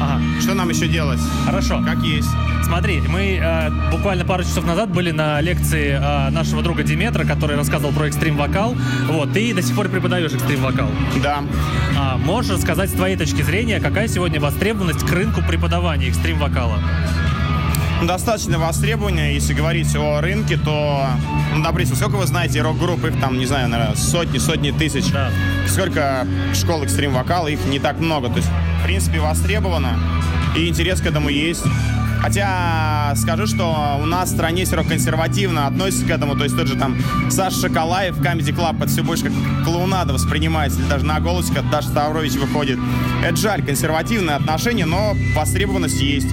Ага, 0.00 0.20
Что 0.40 0.54
нам 0.54 0.68
еще 0.68 0.88
делать? 0.88 1.20
хорошо. 1.46 1.82
Как 1.86 1.98
есть. 2.02 2.28
Смотри, 2.64 3.00
мы 3.06 3.38
э, 3.40 3.70
буквально 3.90 4.24
пару 4.24 4.42
часов 4.44 4.64
назад 4.64 4.90
были 4.90 5.10
на 5.10 5.40
лекции 5.40 5.90
э, 6.00 6.30
нашего 6.30 6.62
друга 6.62 6.82
Диметра, 6.82 7.24
который 7.24 7.54
рассказывал 7.56 7.92
про 7.92 8.06
экстрим-вокал. 8.06 8.74
Вот, 9.08 9.32
ты 9.32 9.52
до 9.54 9.60
сих 9.62 9.76
пор 9.76 9.88
преподаешь 9.88 10.32
экстрим-вокал. 10.32 10.88
Да. 11.22 11.42
А, 11.98 12.16
можешь 12.16 12.50
рассказать 12.50 12.88
с 12.90 12.94
твоей 12.94 13.16
точки 13.16 13.42
зрения, 13.42 13.78
какая 13.78 14.08
сегодня 14.08 14.40
востребованность 14.40 15.04
к 15.06 15.12
рынку 15.12 15.42
преподавания 15.46 16.08
экстрим-вокала? 16.08 16.78
Достаточно 18.06 18.58
востребования, 18.58 19.32
если 19.34 19.54
говорить 19.54 19.94
о 19.96 20.20
рынке, 20.20 20.56
то, 20.56 21.06
ну, 21.54 21.62
допустим, 21.62 21.96
сколько 21.96 22.16
вы 22.16 22.26
знаете 22.26 22.60
рок-групп, 22.60 23.04
их 23.04 23.18
там, 23.20 23.38
не 23.38 23.46
знаю, 23.46 23.68
наверное, 23.68 23.96
сотни, 23.96 24.38
сотни 24.38 24.70
тысяч. 24.70 25.10
Да. 25.10 25.30
Сколько 25.68 26.26
школ 26.52 26.82
экстрим-вокала, 26.82 27.48
их 27.48 27.64
не 27.66 27.78
так 27.78 28.00
много. 28.00 28.28
То 28.28 28.36
есть, 28.36 28.48
в 28.80 28.84
принципе, 28.84 29.20
востребовано, 29.20 29.98
и 30.56 30.68
интерес 30.68 31.00
к 31.00 31.06
этому 31.06 31.28
есть. 31.28 31.62
Хотя 32.20 33.14
скажу, 33.16 33.48
что 33.48 33.98
у 34.00 34.06
нас 34.06 34.30
в 34.30 34.34
стране 34.34 34.64
все 34.64 34.76
равно 34.76 34.90
консервативно 34.90 35.66
относится 35.66 36.06
к 36.06 36.10
этому. 36.10 36.36
То 36.36 36.44
есть 36.44 36.56
тот 36.56 36.68
же 36.68 36.76
там 36.76 36.96
Саша 37.30 37.62
Шоколаев, 37.62 38.16
Comedy 38.20 38.54
Club, 38.54 38.76
это 38.76 38.86
все 38.86 39.02
больше 39.02 39.24
как 39.24 39.32
клоунада 39.64 40.12
воспринимается. 40.12 40.78
Или 40.80 40.88
даже 40.88 41.04
на 41.04 41.18
голосе, 41.18 41.52
когда 41.52 41.70
Даша 41.78 41.88
Ставрович 41.88 42.34
выходит. 42.34 42.78
Это 43.24 43.34
жаль, 43.36 43.64
консервативное 43.64 44.36
отношение, 44.36 44.86
но 44.86 45.14
востребованность 45.34 46.00
есть. 46.00 46.28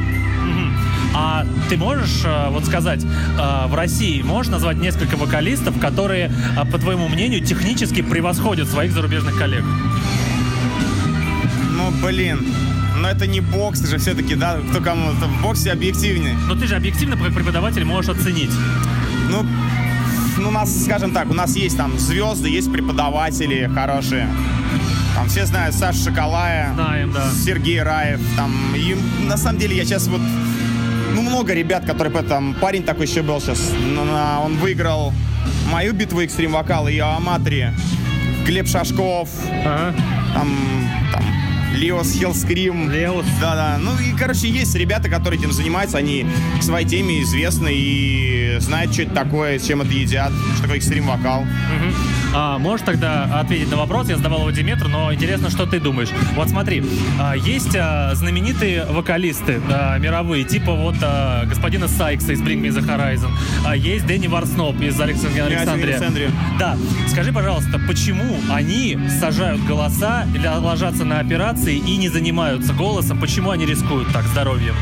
А 1.14 1.46
ты 1.70 1.78
можешь 1.78 2.24
э, 2.24 2.50
вот 2.50 2.66
сказать, 2.66 3.04
э, 3.04 3.68
в 3.68 3.76
России 3.76 4.22
можешь 4.22 4.52
назвать 4.52 4.78
несколько 4.78 5.18
вокалистов, 5.18 5.80
которые, 5.80 6.32
э, 6.58 6.66
по 6.66 6.78
твоему 6.78 7.08
мнению, 7.08 7.44
технически 7.44 8.02
превосходят 8.02 8.68
своих 8.68 8.92
зарубежных 8.92 9.38
коллег? 9.38 9.64
Ну, 11.72 11.92
блин. 12.04 12.46
Но 12.98 13.10
это 13.10 13.28
не 13.28 13.40
бокс 13.40 13.82
же 13.88 13.98
все-таки, 13.98 14.36
да? 14.36 14.58
Кто 14.72 14.82
кому? 14.82 15.12
Это 15.12 15.26
в 15.26 15.42
боксе 15.42 15.72
объективнее. 15.72 16.38
Но 16.48 16.56
ты 16.56 16.68
же 16.68 16.76
объективно, 16.76 17.18
как 17.18 17.34
преподаватель, 17.34 17.86
можешь 17.86 18.12
оценить. 18.12 18.52
Ну, 19.30 19.46
ну, 20.38 20.50
у 20.50 20.52
нас, 20.52 20.84
скажем 20.84 21.12
так, 21.12 21.30
у 21.30 21.34
нас 21.34 21.56
есть 21.56 21.78
там 21.78 21.98
звезды, 21.98 22.50
есть 22.50 22.72
преподаватели 22.72 23.70
хорошие. 23.74 24.30
Там 25.16 25.28
все 25.28 25.46
знают 25.46 25.76
Саша 25.76 26.12
Шоколая, 26.12 26.74
Знаем, 26.74 27.12
да. 27.12 27.30
Сергей 27.32 27.82
Раев. 27.82 28.20
Там, 28.38 28.54
и 28.76 28.96
на 29.28 29.38
самом 29.38 29.60
деле 29.60 29.76
я 29.76 29.84
сейчас 29.84 30.08
вот... 30.08 30.22
Ну, 31.14 31.22
много 31.22 31.54
ребят, 31.54 31.86
которые... 31.86 32.24
Там 32.24 32.56
парень 32.56 32.84
такой 32.84 33.08
еще 33.08 33.22
был 33.22 33.40
сейчас. 33.42 33.74
Он 34.44 34.58
выиграл 34.58 35.14
мою 35.72 35.94
битву 35.94 36.22
экстрим 36.22 36.52
вокала 36.52 36.88
и 36.88 37.00
о 37.00 37.16
аматоре. 37.18 37.74
Глеб 38.46 38.68
Шашков. 38.68 39.30
Ага. 39.66 39.96
Там, 40.34 40.50
там 41.12 41.24
Леос 41.76 42.14
Хиллскрим. 42.14 42.92
Леос. 42.92 43.26
Да-да. 43.40 43.78
Ну 43.80 43.92
и, 44.00 44.18
короче, 44.18 44.50
есть 44.50 44.76
ребята, 44.76 45.10
которые 45.10 45.40
этим 45.40 45.52
занимаются, 45.52 45.98
они 45.98 46.26
к 46.60 46.64
своей 46.64 46.88
теме 46.88 47.22
известны 47.22 47.70
и 47.72 48.58
знают, 48.60 48.94
что 48.94 49.04
это 49.04 49.16
такое, 49.16 49.60
с 49.60 49.66
чем 49.66 49.82
это 49.82 49.92
едят, 49.92 50.32
что 50.54 50.64
такое 50.64 50.78
экстрим-вокал. 50.78 51.42
Мгм. 51.42 51.94
А, 52.34 52.58
можешь 52.60 52.86
тогда 52.86 53.24
ответить 53.40 53.72
на 53.72 53.78
вопрос? 53.78 54.10
Я 54.10 54.18
задавал 54.18 54.42
его 54.42 54.52
Диметру, 54.52 54.88
но 54.88 55.14
интересно, 55.14 55.50
что 55.50 55.66
ты 55.66 55.80
думаешь. 55.80 56.10
Вот 56.36 56.50
смотри, 56.50 56.84
а, 57.20 57.36
есть 57.36 57.76
а, 57.76 58.14
знаменитые 58.14 58.86
вокалисты 58.86 59.60
а, 59.72 59.98
мировые, 59.98 60.44
типа 60.44 60.74
вот 60.74 60.96
а, 61.02 61.46
господина 61.46 61.88
Сайкса 61.88 62.34
из 62.34 62.42
Bring 62.42 62.62
Me 62.62 62.70
The 62.70 62.86
Horizon, 62.86 63.32
а, 63.66 63.76
есть 63.76 64.06
Дэнни 64.06 64.28
Варсноп 64.28 64.80
из 64.82 65.00
Александрии. 65.00 65.56
Александрия. 65.56 66.32
Да. 66.60 66.78
Скажи, 67.08 67.34
пожалуйста, 67.34 67.80
почему 67.88 68.36
они 68.52 68.98
сажают 69.20 69.64
голоса, 69.66 70.26
ложатся 70.62 71.06
на 71.06 71.20
операции 71.20 71.78
и 71.78 71.98
не 71.98 72.10
занимаются 72.10 72.74
голосом? 72.74 73.20
Почему 73.20 73.52
они 73.52 73.66
рискуют 73.66 74.12
так 74.14 74.26
здоровьем? 74.26 74.76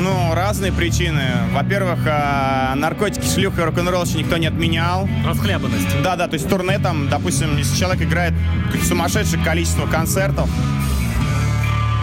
Ну, 0.00 0.34
разные 0.34 0.72
причины. 0.72 1.22
Во-первых, 1.52 2.00
а, 2.06 2.74
наркотики, 2.74 3.26
шлюх 3.26 3.58
и 3.58 3.62
рок-н-ролл 3.62 4.04
еще 4.04 4.18
никто 4.18 4.36
не 4.36 4.46
отменял. 4.46 5.08
Расхлябанность. 5.24 6.02
Да-да, 6.02 6.28
то 6.28 6.34
есть 6.34 6.48
турне 6.48 6.78
там, 6.78 7.08
допустим, 7.08 7.56
если 7.56 7.76
человек 7.76 8.02
играет 8.02 8.34
сумасшедшее 8.86 9.42
количество 9.42 9.86
концертов, 9.86 10.48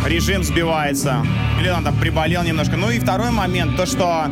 режим 0.06 0.44
сбивается, 0.44 1.26
или 1.60 1.70
он 1.70 1.84
там 1.84 1.96
приболел 1.96 2.44
немножко. 2.44 2.78
Ну 2.78 2.90
и 2.90 3.00
второй 3.00 3.32
момент, 3.32 3.78
то, 3.78 3.86
что 3.86 4.26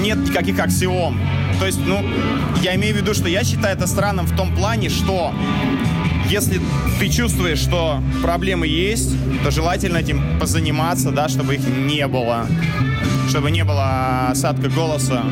нет 0.00 0.18
никаких 0.18 0.58
аксиом. 0.58 1.20
То 1.60 1.66
есть, 1.66 1.80
ну, 1.84 2.04
я 2.62 2.74
имею 2.76 2.94
в 2.94 2.98
виду, 2.98 3.14
что 3.14 3.28
я 3.28 3.44
считаю 3.44 3.76
это 3.76 3.86
странным 3.86 4.26
в 4.26 4.36
том 4.36 4.54
плане, 4.54 4.88
что 4.88 5.34
если 6.28 6.60
ты 6.98 7.08
чувствуешь, 7.08 7.58
что 7.58 8.02
проблемы 8.22 8.66
есть, 8.66 9.10
то 9.42 9.50
желательно 9.50 9.98
этим 9.98 10.38
позаниматься, 10.38 11.10
да, 11.10 11.28
чтобы 11.28 11.54
их 11.54 11.66
не 11.66 12.06
было. 12.06 12.46
Чтобы 13.28 13.50
не 13.50 13.64
было 13.64 14.28
осадка 14.30 14.68
голоса. 14.68 15.22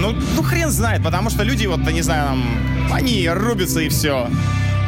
Ну, 0.00 0.14
ну 0.34 0.42
хрен 0.42 0.70
знает, 0.70 1.02
потому 1.02 1.30
что 1.30 1.42
люди, 1.42 1.66
вот, 1.66 1.80
не 1.90 2.02
знаю, 2.02 2.28
там, 2.28 2.44
они 2.92 3.28
рубятся 3.28 3.80
и 3.80 3.88
все. 3.88 4.28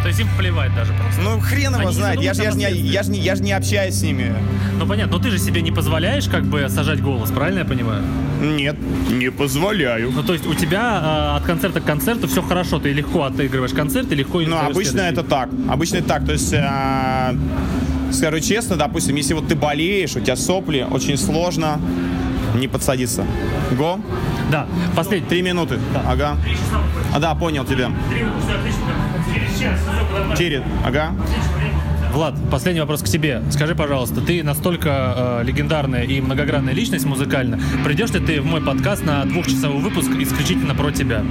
То 0.03 0.09
есть 0.09 0.21
им 0.21 0.29
плевать 0.39 0.75
даже 0.75 0.93
просто. 0.93 1.21
Ну, 1.21 1.41
хрен 1.41 1.73
его 1.75 1.89
Они 1.89 1.93
знает. 1.95 2.21
Я 2.21 2.35
же 2.35 2.43
я 2.43 2.51
я 2.69 3.03
ж 3.03 3.09
не, 3.09 3.19
я 3.19 3.35
ж 3.35 3.41
не 3.41 3.53
общаюсь 3.53 3.95
с 3.95 4.03
ними. 4.03 4.33
Ну 4.79 4.87
понятно, 4.87 5.17
но 5.17 5.23
ты 5.23 5.31
же 5.31 5.39
себе 5.39 5.61
не 5.61 5.73
позволяешь 5.73 6.29
как 6.29 6.45
бы 6.45 6.69
сажать 6.69 7.03
голос, 7.03 7.31
правильно 7.31 7.61
я 7.61 7.65
понимаю? 7.65 8.03
Нет, 8.41 8.77
не 9.11 9.31
позволяю. 9.31 10.13
Ну 10.13 10.23
то 10.23 10.33
есть 10.33 10.47
у 10.47 10.55
тебя 10.55 11.33
э, 11.35 11.37
от 11.37 11.45
концерта 11.45 11.81
к 11.81 11.85
концерту 11.85 12.29
все 12.29 12.43
хорошо, 12.43 12.79
ты 12.79 12.93
легко 12.93 13.25
отыгрываешь 13.25 13.73
концерт 13.73 14.11
и 14.13 14.15
легко 14.15 14.41
Ну, 14.41 14.57
обычно 14.57 14.93
следующий. 14.93 15.13
это 15.13 15.23
так. 15.25 15.49
Обычно 15.69 15.97
это 15.97 16.09
так. 16.09 16.25
То 16.27 16.33
есть, 16.33 16.53
э, 16.53 17.37
скажу 18.13 18.41
честно, 18.41 18.77
допустим, 18.77 19.17
если 19.17 19.35
вот 19.35 19.49
ты 19.49 19.57
болеешь, 19.57 20.15
у 20.15 20.21
тебя 20.21 20.37
сопли, 20.37 20.87
очень 20.89 21.19
сложно 21.19 21.81
не 22.55 22.69
подсадиться. 22.69 23.25
Го. 23.77 24.01
Да, 24.51 24.67
последний. 24.97 25.29
Три 25.29 25.43
минуты. 25.43 25.79
Ага. 26.07 26.37
А, 27.15 27.19
да, 27.19 27.35
понял 27.35 27.65
тебя. 27.65 27.91
Через. 30.37 30.63
Ага. 30.85 31.15
Влад, 32.13 32.35
последний 32.51 32.81
вопрос 32.81 33.03
к 33.03 33.07
тебе. 33.07 33.43
Скажи, 33.51 33.75
пожалуйста, 33.75 34.21
ты 34.21 34.43
настолько 34.43 35.41
э, 35.41 35.45
легендарная 35.45 36.05
и 36.05 36.21
многогранная 36.21 36.73
личность 36.73 37.05
музыкально. 37.05 37.61
Придешь 37.85 38.11
ли 38.11 38.21
ты 38.21 38.41
в 38.41 38.47
мой 38.47 38.63
подкаст 38.63 39.05
на 39.05 39.25
двухчасовой 39.25 39.83
выпуск 39.83 40.11
исключительно 40.19 40.75
про 40.75 40.91
тебя? 40.91 41.23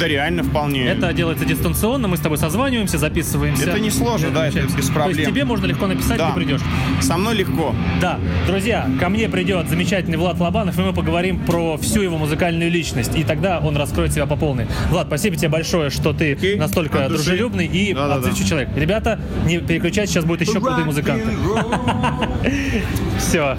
Да 0.00 0.08
реально 0.08 0.42
вполне. 0.42 0.86
Это 0.86 1.12
делается 1.12 1.44
дистанционно, 1.44 2.08
мы 2.08 2.16
с 2.16 2.20
тобой 2.20 2.38
созваниваемся, 2.38 2.96
записываемся. 2.96 3.68
Это 3.68 3.78
несложно, 3.78 4.30
да, 4.30 4.48
это 4.48 4.60
без 4.60 4.70
То 4.72 4.76
есть 4.78 4.94
проблем. 4.94 5.30
тебе 5.30 5.44
можно 5.44 5.66
легко 5.66 5.86
написать, 5.86 6.16
Да. 6.16 6.30
ты 6.30 6.36
придешь. 6.36 6.62
Со 7.02 7.18
мной 7.18 7.34
легко. 7.34 7.74
Да, 8.00 8.18
друзья, 8.46 8.88
ко 8.98 9.10
мне 9.10 9.28
придет 9.28 9.68
замечательный 9.68 10.16
Влад 10.16 10.40
Лобанов, 10.40 10.78
и 10.78 10.80
мы 10.80 10.94
поговорим 10.94 11.38
про 11.44 11.76
всю 11.76 12.00
его 12.00 12.16
музыкальную 12.16 12.70
личность, 12.70 13.14
и 13.14 13.24
тогда 13.24 13.60
он 13.60 13.76
раскроет 13.76 14.12
себя 14.14 14.24
по 14.24 14.36
полной. 14.36 14.66
Влад, 14.88 15.06
спасибо 15.08 15.36
тебе 15.36 15.50
большое, 15.50 15.90
что 15.90 16.14
ты 16.14 16.32
Окей, 16.32 16.56
настолько 16.56 17.06
дружелюбный 17.10 17.66
и 17.66 17.92
Да-да-да. 17.92 18.14
отзывчивый 18.20 18.48
человек. 18.48 18.68
Ребята, 18.76 19.20
не 19.44 19.58
переключайтесь, 19.58 20.14
сейчас 20.14 20.24
будут 20.24 20.48
еще 20.48 20.60
крутые 20.60 20.86
музыканты. 20.86 21.26
Все. 23.18 23.58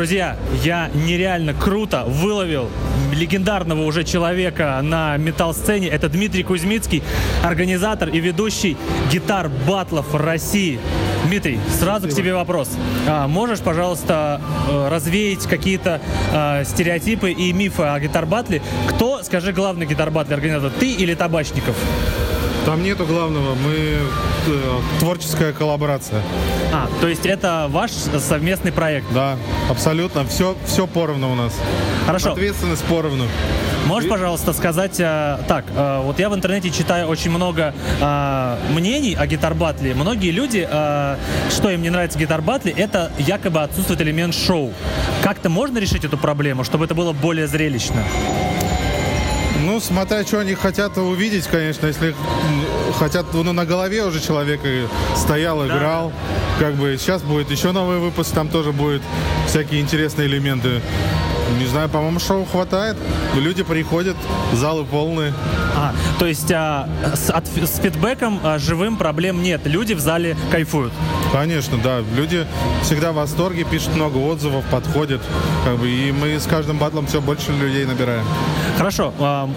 Друзья, 0.00 0.38
я 0.64 0.88
нереально 0.94 1.52
круто 1.52 2.04
выловил 2.06 2.70
легендарного 3.12 3.82
уже 3.82 4.02
человека 4.02 4.80
на 4.82 5.18
метал-сцене. 5.18 5.88
Это 5.88 6.08
Дмитрий 6.08 6.42
Кузьмицкий, 6.42 7.02
организатор 7.44 8.08
и 8.08 8.18
ведущий 8.18 8.78
гитар-батлов 9.12 10.14
России. 10.14 10.80
Дмитрий, 11.26 11.60
сразу 11.78 12.08
к 12.08 12.12
тебе 12.12 12.32
вопрос. 12.32 12.70
А, 13.06 13.28
можешь, 13.28 13.60
пожалуйста, 13.60 14.40
э, 14.70 14.88
развеять 14.88 15.46
какие-то 15.46 16.00
э, 16.32 16.64
стереотипы 16.64 17.32
и 17.32 17.52
мифы 17.52 17.82
о 17.82 18.00
гитар-батле? 18.00 18.62
Кто, 18.88 19.22
скажи, 19.22 19.52
главный 19.52 19.84
гитар-батле 19.84 20.34
организатор, 20.34 20.70
ты 20.80 20.92
или 20.92 21.12
Табачников? 21.12 21.76
Там 22.66 22.82
нету 22.82 23.06
главного, 23.06 23.54
мы 23.54 23.72
э, 23.74 24.80
творческая 24.98 25.52
коллаборация. 25.52 26.22
А, 26.72 26.88
то 27.00 27.08
есть 27.08 27.24
это 27.24 27.66
ваш 27.70 27.90
совместный 27.90 28.70
проект. 28.70 29.06
Да, 29.12 29.36
абсолютно. 29.70 30.26
Все, 30.26 30.56
все 30.66 30.86
поровну 30.86 31.32
у 31.32 31.34
нас. 31.34 31.54
Хорошо. 32.06 32.32
Ответственность 32.32 32.84
поровну. 32.84 33.24
Можешь, 33.86 34.10
пожалуйста, 34.10 34.52
сказать 34.52 35.00
э, 35.00 35.38
так? 35.48 35.64
э, 35.74 36.02
вот 36.04 36.18
я 36.18 36.28
в 36.28 36.34
интернете 36.34 36.70
читаю 36.70 37.08
очень 37.08 37.30
много 37.30 37.74
э, 38.00 38.56
мнений 38.72 39.14
о 39.14 39.26
гитар-батле. 39.26 39.94
Многие 39.94 40.30
люди, 40.30 40.68
э, 40.70 41.16
что 41.50 41.70
им 41.70 41.82
не 41.82 41.90
нравится 41.90 42.18
гитар-батле, 42.18 42.72
это 42.72 43.10
якобы 43.18 43.62
отсутствует 43.62 44.00
элемент 44.02 44.34
шоу. 44.34 44.72
Как-то 45.22 45.48
можно 45.48 45.78
решить 45.78 46.04
эту 46.04 46.18
проблему, 46.18 46.62
чтобы 46.62 46.84
это 46.84 46.94
было 46.94 47.12
более 47.12 47.46
зрелищно? 47.46 48.04
Ну, 49.70 49.78
смотря, 49.78 50.24
что 50.26 50.40
они 50.40 50.54
хотят 50.54 50.98
увидеть, 50.98 51.46
конечно, 51.46 51.86
если 51.86 52.12
хотят, 52.98 53.26
ну, 53.32 53.52
на 53.52 53.64
голове 53.64 54.04
уже 54.04 54.18
человек 54.18 54.60
стоял, 55.14 55.64
играл. 55.64 56.12
Как 56.58 56.74
бы 56.74 56.96
сейчас 56.98 57.22
будет 57.22 57.52
еще 57.52 57.70
новый 57.70 57.98
выпуск, 57.98 58.34
там 58.34 58.48
тоже 58.48 58.72
будет 58.72 59.00
всякие 59.46 59.80
интересные 59.80 60.26
элементы. 60.26 60.80
Не 61.60 61.66
знаю, 61.66 61.88
по-моему, 61.88 62.18
шоу 62.18 62.44
хватает. 62.46 62.96
Люди 63.36 63.62
приходят, 63.62 64.16
залы 64.54 64.84
полные. 64.84 65.32
А, 65.80 65.94
то 66.18 66.26
есть 66.26 66.52
а, 66.52 66.86
с, 67.14 67.30
от- 67.30 67.46
с 67.48 67.78
фидбэком 67.80 68.38
а, 68.42 68.58
живым 68.58 68.96
проблем 68.98 69.42
нет. 69.42 69.62
Люди 69.64 69.94
в 69.94 70.00
зале 70.00 70.36
кайфуют. 70.50 70.92
Конечно, 71.32 71.78
да. 71.82 72.00
Люди 72.14 72.46
всегда 72.82 73.12
в 73.12 73.14
восторге, 73.14 73.64
пишут 73.64 73.94
много 73.96 74.18
отзывов, 74.18 74.64
подходят. 74.66 75.22
Как 75.64 75.78
бы, 75.78 75.88
и 75.88 76.12
мы 76.12 76.38
с 76.38 76.44
каждым 76.46 76.76
батлом 76.78 77.06
все 77.06 77.22
больше 77.22 77.52
людей 77.52 77.86
набираем. 77.86 78.24
Хорошо. 78.76 79.14
а, 79.18 79.48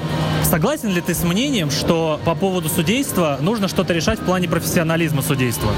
согласен 0.44 0.90
ли 0.94 1.02
ты 1.02 1.14
с 1.14 1.24
мнением, 1.24 1.70
что 1.72 2.20
по 2.24 2.36
поводу 2.36 2.70
судейства 2.70 3.38
нужно 3.42 3.68
что-то 3.68 3.94
решать 3.94 4.20
в 4.20 4.24
плане 4.24 4.48
профессионализма 4.48 5.22
судейства? 5.22 5.72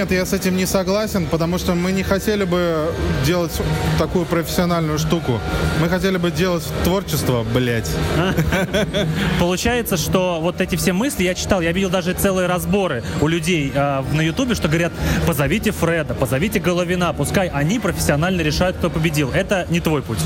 Нет, 0.00 0.12
я 0.12 0.24
с 0.24 0.32
этим 0.32 0.56
не 0.56 0.64
согласен, 0.64 1.26
потому 1.26 1.58
что 1.58 1.74
мы 1.74 1.92
не 1.92 2.02
хотели 2.02 2.44
бы 2.44 2.90
делать 3.26 3.52
такую 3.98 4.24
профессиональную 4.24 4.98
штуку. 4.98 5.38
Мы 5.78 5.90
хотели 5.90 6.16
бы 6.16 6.30
делать 6.30 6.64
творчество, 6.84 7.44
блядь. 7.52 7.90
Получается, 9.38 9.98
что 9.98 10.40
вот 10.40 10.62
эти 10.62 10.76
все 10.76 10.94
мысли 10.94 11.24
я 11.24 11.34
читал, 11.34 11.60
я 11.60 11.72
видел 11.72 11.90
даже 11.90 12.14
целые 12.14 12.48
разборы 12.48 13.04
у 13.20 13.28
людей 13.28 13.70
э, 13.74 14.02
на 14.14 14.22
Ютубе, 14.22 14.54
что 14.54 14.68
говорят, 14.68 14.94
позовите 15.26 15.70
Фреда, 15.70 16.14
позовите 16.14 16.60
Головина, 16.60 17.12
пускай 17.12 17.48
они 17.48 17.78
профессионально 17.78 18.40
решают, 18.40 18.78
кто 18.78 18.88
победил. 18.88 19.30
Это 19.32 19.66
не 19.68 19.80
твой 19.80 20.00
путь. 20.00 20.20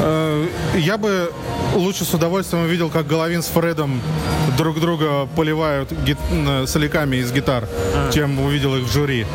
Э, 0.00 0.46
Я 0.76 0.98
бы 0.98 1.32
лучше 1.74 2.04
с 2.04 2.14
удовольствием 2.14 2.64
увидел, 2.64 2.90
как 2.90 3.06
Головин 3.06 3.42
с 3.42 3.46
Фредом 3.48 4.00
друг 4.56 4.80
друга 4.80 5.26
поливают 5.36 5.90
гит- 6.04 6.18
соляками 6.66 7.16
из 7.16 7.32
гитар, 7.32 7.68
чем 8.12 8.38
увидел 8.40 8.76
их 8.76 8.84
в 8.84 8.92
жюри. 8.92 9.26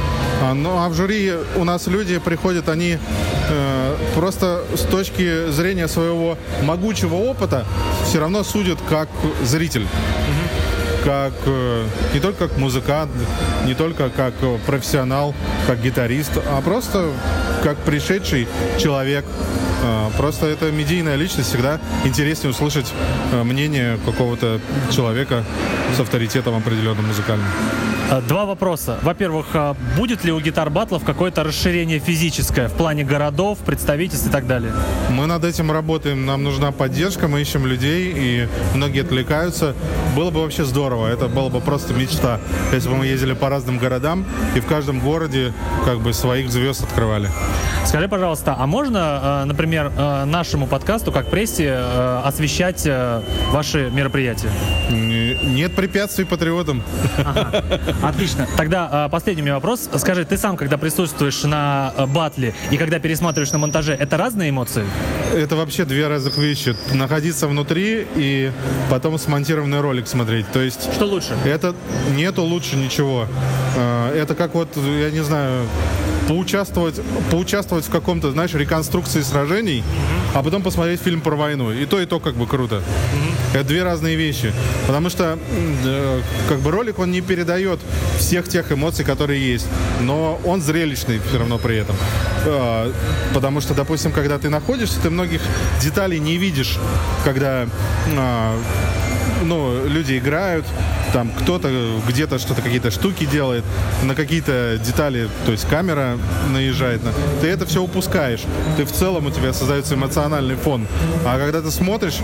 А, 0.44 0.54
Ну 0.54 0.78
а 0.78 0.90
в 0.90 0.94
жюри 0.94 1.34
у 1.56 1.64
нас 1.64 1.88
люди 1.88 2.18
приходят, 2.20 2.70
они 2.70 2.98
э, 3.50 3.96
просто 4.16 4.64
с 4.76 4.82
точки 4.82 5.50
зрения 5.50 5.88
своего 5.88 6.38
могучего 6.64 7.16
опыта 7.16 7.66
все 8.06 8.20
равно 8.20 8.44
судят 8.44 8.78
как 8.90 9.10
зритель. 9.44 9.88
Как 11.04 11.34
э, 11.46 11.86
не 12.14 12.20
только 12.20 12.48
как 12.50 12.58
музыкант, 12.58 13.12
не 13.66 13.74
только 13.74 14.10
как 14.10 14.34
э, 14.42 14.58
профессионал, 14.66 15.34
как 15.66 15.82
гитарист, 15.82 16.32
а 16.50 16.62
просто 16.62 17.12
как 17.64 17.78
пришедший 17.78 18.48
человек. 18.78 19.26
Э, 19.84 20.10
Просто 20.18 20.48
это 20.48 20.72
медийная 20.72 21.16
личность, 21.16 21.50
всегда 21.50 21.80
интереснее 22.04 22.52
услышать 22.52 22.92
э, 23.32 23.44
мнение 23.44 24.00
какого-то 24.06 24.60
человека 24.92 25.44
с 25.96 26.00
авторитетом 26.00 26.56
определенным 26.56 27.08
музыкальным. 27.08 27.48
Э, 28.10 28.22
Два 28.22 28.46
вопроса. 28.46 28.98
Во-первых, 29.02 29.48
э, 29.54 29.74
будет 29.98 30.24
ли 30.24 30.32
у 30.32 30.40
гитар-батлов 30.40 31.04
какое-то 31.04 31.44
расширение 31.44 32.00
физическое 32.00 32.68
в 32.70 32.74
плане 32.74 33.04
городов, 33.04 33.60
представительств 33.60 34.28
и 34.28 34.32
так 34.32 34.48
далее? 34.48 34.72
Мы 35.10 35.26
над 35.26 35.44
этим 35.44 35.72
работаем, 35.72 36.26
нам 36.26 36.44
нужна 36.44 36.72
поддержка, 36.72 37.28
мы 37.28 37.42
ищем 37.42 37.66
людей, 37.66 38.14
и 38.16 38.48
многие 38.76 39.02
отвлекаются. 39.02 39.76
Было 40.16 40.32
бы 40.32 40.42
вообще 40.42 40.64
здорово, 40.64 41.08
это 41.08 41.28
было 41.28 41.50
бы 41.50 41.60
просто 41.60 41.94
мечта, 41.94 42.40
если 42.74 42.90
бы 42.90 42.96
мы 42.96 43.08
ездили 43.08 43.34
по 43.34 43.50
разным 43.50 43.78
городам 43.78 44.26
и 44.56 44.60
в 44.60 44.66
каждом 44.66 45.00
городе 45.00 45.54
как 45.86 46.00
бы 46.00 46.14
своих 46.14 46.50
звезд 46.50 46.84
открывали. 46.84 47.30
Скажи, 47.86 48.08
пожалуйста, 48.08 48.56
а 48.58 48.68
можно, 48.68 49.42
э, 49.44 49.46
например, 49.46 49.92
э, 49.98 50.26
нашему 50.26 50.68
подкасту, 50.68 51.12
как 51.12 51.30
прессе, 51.30 51.78
освещать 52.24 52.88
ваши 53.52 53.90
мероприятия? 53.92 54.50
Нет 55.48 55.74
препятствий 55.76 56.26
патриотам. 56.26 56.84
Отлично. 58.04 58.48
Тогда 58.58 59.06
э, 59.08 59.10
последний 59.12 59.42
меня 59.42 59.56
вопрос. 59.56 59.90
Скажи, 59.98 60.26
ты 60.26 60.38
сам, 60.38 60.58
когда 60.58 60.78
присутствуешь 60.78 61.44
на 61.44 61.94
э, 61.98 62.06
батле 62.06 62.54
и 62.72 62.78
когда 62.78 63.00
пересматриваешь 63.00 63.52
на 63.52 63.58
монтаже, 63.60 63.94
это 63.94 64.18
разные 64.18 64.50
эмоции? 64.50 64.86
Это 65.34 65.56
вообще 65.56 65.86
две 65.86 66.08
разных 66.08 66.38
вещи. 66.38 66.76
Находиться 66.94 67.48
внутри 67.48 68.06
и 68.16 68.52
потом 68.90 69.18
смонтированный 69.18 69.82
ролик 69.82 70.08
смотреть. 70.08 70.46
То 70.52 70.60
есть 70.62 70.92
Что 70.94 71.06
лучше? 71.06 71.36
это 71.46 71.76
нету 72.16 72.44
лучше 72.44 72.76
ничего. 72.76 73.28
Э, 73.76 74.14
Это 74.18 74.36
как 74.36 74.54
вот, 74.54 74.70
я 74.76 75.12
не 75.12 75.24
знаю, 75.24 75.66
поучаствовать, 76.28 77.00
поучаствовать 77.32 77.86
в 77.86 77.90
каком-то, 77.90 78.32
знаешь, 78.32 78.54
реконструкции 78.54 79.22
сражений, 79.22 79.84
а 80.34 80.44
потом 80.44 80.62
посмотреть 80.62 81.02
фильм 81.02 81.22
про 81.22 81.36
войну. 81.36 81.72
И 81.72 81.86
то, 81.86 82.00
и 82.00 82.06
то 82.06 82.20
как 82.20 82.36
бы 82.36 82.48
круто. 82.48 82.82
Это 83.54 83.64
две 83.64 83.84
разные 83.84 84.16
вещи. 84.16 84.54
Потому 84.86 85.10
что 85.10 85.40
э, 85.86 86.22
как 86.50 86.60
бы 86.60 86.72
ролик, 86.72 87.00
он 87.00 87.12
не 87.12 87.22
передает 87.22 87.80
всех 88.20 88.48
тех 88.48 88.72
эмоций, 88.72 89.06
которые 89.06 89.54
есть. 89.54 89.68
Но 90.02 90.40
он 90.44 90.62
зрелищный 90.62 91.20
все 91.28 91.40
равно 91.40 91.58
при 91.58 91.78
этом. 91.78 91.96
Э, 92.46 92.92
Потому 93.34 93.62
что, 93.62 93.74
допустим, 93.74 94.12
когда 94.12 94.38
ты 94.38 94.50
находишься, 94.50 95.00
ты 95.00 95.10
многих 95.10 95.42
деталей 95.82 96.20
не 96.20 96.38
видишь, 96.38 96.78
когда 97.24 97.68
а, 98.18 98.58
ну, 99.44 99.86
люди 99.88 100.18
играют, 100.18 100.66
там 101.14 101.32
кто-то 101.40 101.70
где-то 102.08 102.40
что-то, 102.40 102.62
какие-то 102.62 102.92
штуки 102.92 103.26
делает, 103.26 103.64
на 104.04 104.16
какие-то 104.16 104.80
детали, 104.84 105.30
то 105.46 105.52
есть 105.52 105.68
камера 105.68 106.18
наезжает 106.52 107.04
на... 107.04 107.12
Ты 107.42 107.48
это 107.48 107.66
все 107.66 107.82
упускаешь. 107.82 108.42
Ты 108.76 108.86
в 108.86 108.92
целом 108.92 109.26
у 109.28 109.32
тебя 109.32 109.54
создается 109.54 109.96
эмоциональный 109.96 110.56
фон. 110.56 110.88
А 111.26 111.38
когда 111.38 111.62
ты 111.62 111.72
смотришь 111.72 112.20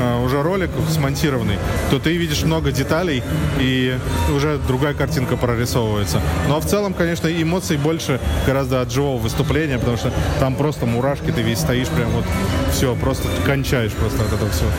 а, 0.00 0.22
уже 0.22 0.42
ролик 0.42 0.70
смонтированный, 0.90 1.58
то 1.90 1.98
ты 1.98 2.16
видишь 2.16 2.42
много 2.42 2.72
деталей 2.72 3.22
и 3.58 3.98
уже 4.34 4.58
другая 4.66 4.94
картинка 4.94 5.36
прорисовывается. 5.36 6.20
Ну 6.48 6.56
а 6.56 6.60
в 6.60 6.66
целом, 6.66 6.94
конечно, 6.94 7.28
эмоций 7.28 7.76
больше 7.76 8.20
гораздо 8.46 8.80
от 8.80 8.92
живого 8.92 9.18
выступления, 9.18 9.78
потому 9.78 9.96
что 9.96 10.12
там 10.40 10.56
просто 10.56 10.86
мурашки, 10.86 11.30
ты 11.30 11.42
весь 11.42 11.58
стоишь 11.58 11.88
прям 11.88 12.10
вот 12.10 12.24
все, 12.72 12.94
просто 12.94 13.28
кончаешь 13.44 13.92
просто 13.92 14.22
от 14.22 14.32
этого 14.32 14.50
всего. 14.50 14.70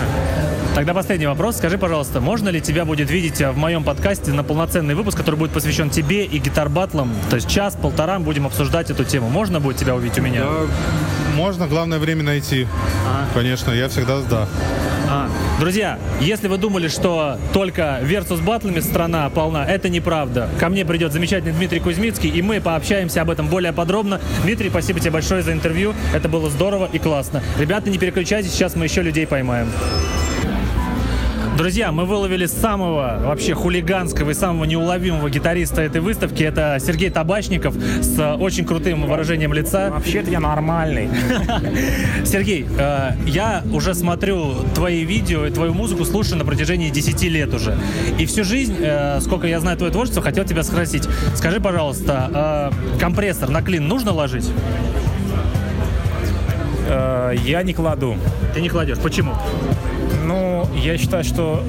Тогда 0.78 0.94
последний 0.94 1.26
вопрос. 1.26 1.58
Скажи, 1.58 1.80
пожалуйста, 1.80 2.22
можно 2.22 2.50
ли 2.50 2.62
тебя 2.62 2.86
будет 2.86 3.10
видеть 3.10 3.42
э, 3.42 3.50
в 3.50 3.58
моем 3.58 3.84
подкасте 3.84 4.32
на 4.32 4.44
полноценный 4.44 4.94
выпуск, 4.94 5.18
который 5.18 5.36
будет 5.36 5.50
посвящен 5.50 5.90
тебе 5.90 6.24
и 6.24 6.38
гитар-батлам? 6.38 7.12
То 7.32 7.38
есть 7.38 7.50
час-полтора 7.50 8.20
будем 8.20 8.46
обсуждать 8.46 8.92
эту 8.92 9.04
тему. 9.04 9.28
Можно 9.28 9.60
будет 9.60 9.78
тебя 9.78 9.96
увидеть 9.96 10.20
у 10.20 10.22
меня? 10.22 10.44
Можно, 11.36 11.66
главное 11.66 11.98
время 11.98 12.22
найти. 12.22 12.68
Конечно, 13.34 13.72
я 13.72 13.90
всегда 13.90 14.22
да. 14.30 14.48
А, 15.10 15.28
Друзья, 15.60 15.98
если 16.22 16.48
вы 16.48 16.60
думали, 16.60 16.90
что 16.90 17.40
только 17.54 18.00
Versus 18.04 18.44
батлами 18.44 18.80
страна 18.80 19.28
полна, 19.32 19.66
это 19.66 19.90
неправда. 19.90 20.48
Ко 20.60 20.70
мне 20.70 20.86
придет 20.86 21.12
замечательный 21.12 21.54
Дмитрий 21.54 21.80
Кузьмицкий, 21.80 22.30
и 22.30 22.44
мы 22.44 22.62
пообщаемся 22.62 23.24
об 23.24 23.32
этом 23.32 23.48
более 23.48 23.74
подробно. 23.74 24.22
Дмитрий, 24.44 24.70
спасибо 24.70 25.00
тебе 25.00 25.10
большое 25.10 25.42
за 25.42 25.54
интервью. 25.54 25.96
Это 26.14 26.30
было 26.30 26.52
здорово 26.52 26.88
и 26.94 27.00
классно. 27.00 27.42
Ребята, 27.58 27.90
не 27.90 27.98
переключайтесь, 27.98 28.52
сейчас 28.52 28.76
мы 28.76 28.86
еще 28.86 29.02
людей 29.02 29.26
поймаем. 29.26 29.72
Друзья, 31.58 31.92
мы 31.92 32.06
выловили 32.06 32.46
самого 32.46 33.20
вообще 33.24 33.56
хулиганского 33.56 34.30
и 34.30 34.34
самого 34.36 34.66
неуловимого 34.66 35.28
гитариста 35.28 35.82
этой 35.82 36.02
выставки. 36.02 36.44
Это 36.44 36.78
Сергей 36.80 37.10
Табачников 37.10 37.74
с 37.74 38.20
э, 38.20 38.36
очень 38.36 38.64
крутым 38.64 39.08
выражением 39.08 39.54
лица. 39.54 39.90
Вообще-то 39.90 40.30
я 40.30 40.40
нормальный. 40.40 41.10
Сергей, 42.26 42.68
э, 42.78 43.14
я 43.26 43.64
уже 43.74 43.96
смотрю 43.96 44.54
твои 44.76 45.04
видео 45.04 45.48
и 45.48 45.50
твою 45.50 45.74
музыку 45.74 46.06
слушаю 46.06 46.38
на 46.38 46.46
протяжении 46.46 46.92
10 46.92 47.24
лет 47.24 47.52
уже. 47.52 47.76
И 48.20 48.28
всю 48.28 48.44
жизнь, 48.44 48.76
э, 48.80 49.20
сколько 49.22 49.48
я 49.48 49.60
знаю 49.60 49.78
твое 49.78 49.92
творчество, 49.92 50.22
хотел 50.22 50.46
тебя 50.46 50.62
спросить. 50.62 51.10
Скажи, 51.34 51.60
пожалуйста, 51.60 52.72
компрессор 53.00 53.50
на 53.50 53.64
клин 53.64 53.88
нужно 53.88 54.12
ложить? 54.12 54.48
Я 56.88 57.64
не 57.64 57.74
кладу. 57.74 58.16
Ты 58.54 58.62
не 58.62 58.70
кладешь. 58.70 59.00
Почему? 59.00 59.34
Ну, 60.28 60.68
я 60.76 60.98
считаю, 60.98 61.24
что 61.24 61.64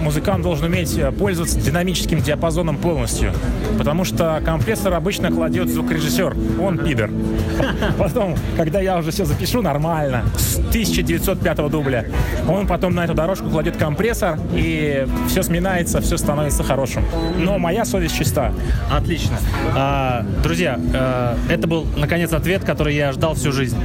музыкант 0.00 0.42
должен 0.42 0.66
уметь 0.66 0.96
э, 0.96 1.12
пользоваться 1.12 1.58
динамическим 1.58 2.20
диапазоном 2.20 2.76
полностью. 2.78 3.32
Потому 3.78 4.04
что 4.04 4.40
компрессор 4.44 4.94
обычно 4.94 5.30
кладет 5.30 5.68
звукорежиссер. 5.68 6.36
Он 6.60 6.78
пидор. 6.78 7.10
Потом, 7.98 8.34
когда 8.56 8.80
я 8.80 8.98
уже 8.98 9.10
все 9.10 9.24
запишу 9.24 9.62
нормально, 9.62 10.24
с 10.36 10.56
1905 10.56 11.70
дубля, 11.70 12.06
он 12.48 12.66
потом 12.66 12.94
на 12.94 13.04
эту 13.04 13.14
дорожку 13.14 13.50
кладет 13.50 13.76
компрессор, 13.76 14.38
и 14.52 15.06
все 15.28 15.42
сминается, 15.42 16.00
все 16.00 16.16
становится 16.16 16.62
хорошим. 16.62 17.04
Но 17.38 17.58
моя 17.58 17.84
совесть 17.84 18.16
чиста. 18.16 18.52
Отлично. 18.90 19.36
А, 19.74 20.24
друзья, 20.42 20.78
э, 20.92 21.36
это 21.50 21.66
был, 21.66 21.86
наконец, 21.96 22.32
ответ, 22.32 22.64
который 22.64 22.94
я 22.94 23.12
ждал 23.12 23.34
всю 23.34 23.52
жизнь. 23.52 23.78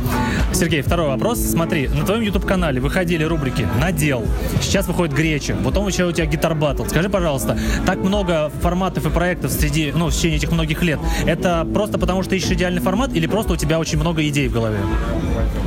Сергей, 0.54 0.82
второй 0.82 1.08
вопрос. 1.08 1.40
Смотри, 1.40 1.88
на 1.88 2.06
твоем 2.06 2.22
YouTube-канале 2.22 2.80
выходили 2.80 3.24
рубрики 3.24 3.68
«Надел», 3.80 4.26
сейчас 4.62 4.88
выходит 4.88 5.16
«Греча», 5.16 5.56
потом 5.64 5.88
еще 5.88 6.05
у 6.08 6.12
тебя 6.12 6.26
«Гитар 6.26 6.56
Баттл». 6.56 6.86
Скажи, 6.86 7.10
пожалуйста, 7.10 7.58
так 7.86 7.98
много 8.00 8.52
форматов 8.62 9.06
и 9.06 9.10
проектов 9.10 9.52
среди, 9.52 9.92
ну, 9.96 10.08
в 10.10 10.14
течение 10.14 10.38
этих 10.38 10.52
многих 10.52 10.82
лет. 10.84 11.00
Это 11.26 11.68
просто 11.74 11.98
потому, 11.98 12.24
что 12.24 12.36
ищешь 12.36 12.52
идеальный 12.52 12.82
формат 12.82 13.14
или 13.14 13.28
просто 13.28 13.54
у 13.54 13.56
тебя 13.56 13.80
очень 13.80 14.00
много 14.00 14.28
идей 14.28 14.48
в 14.48 14.54
голове? 14.54 14.78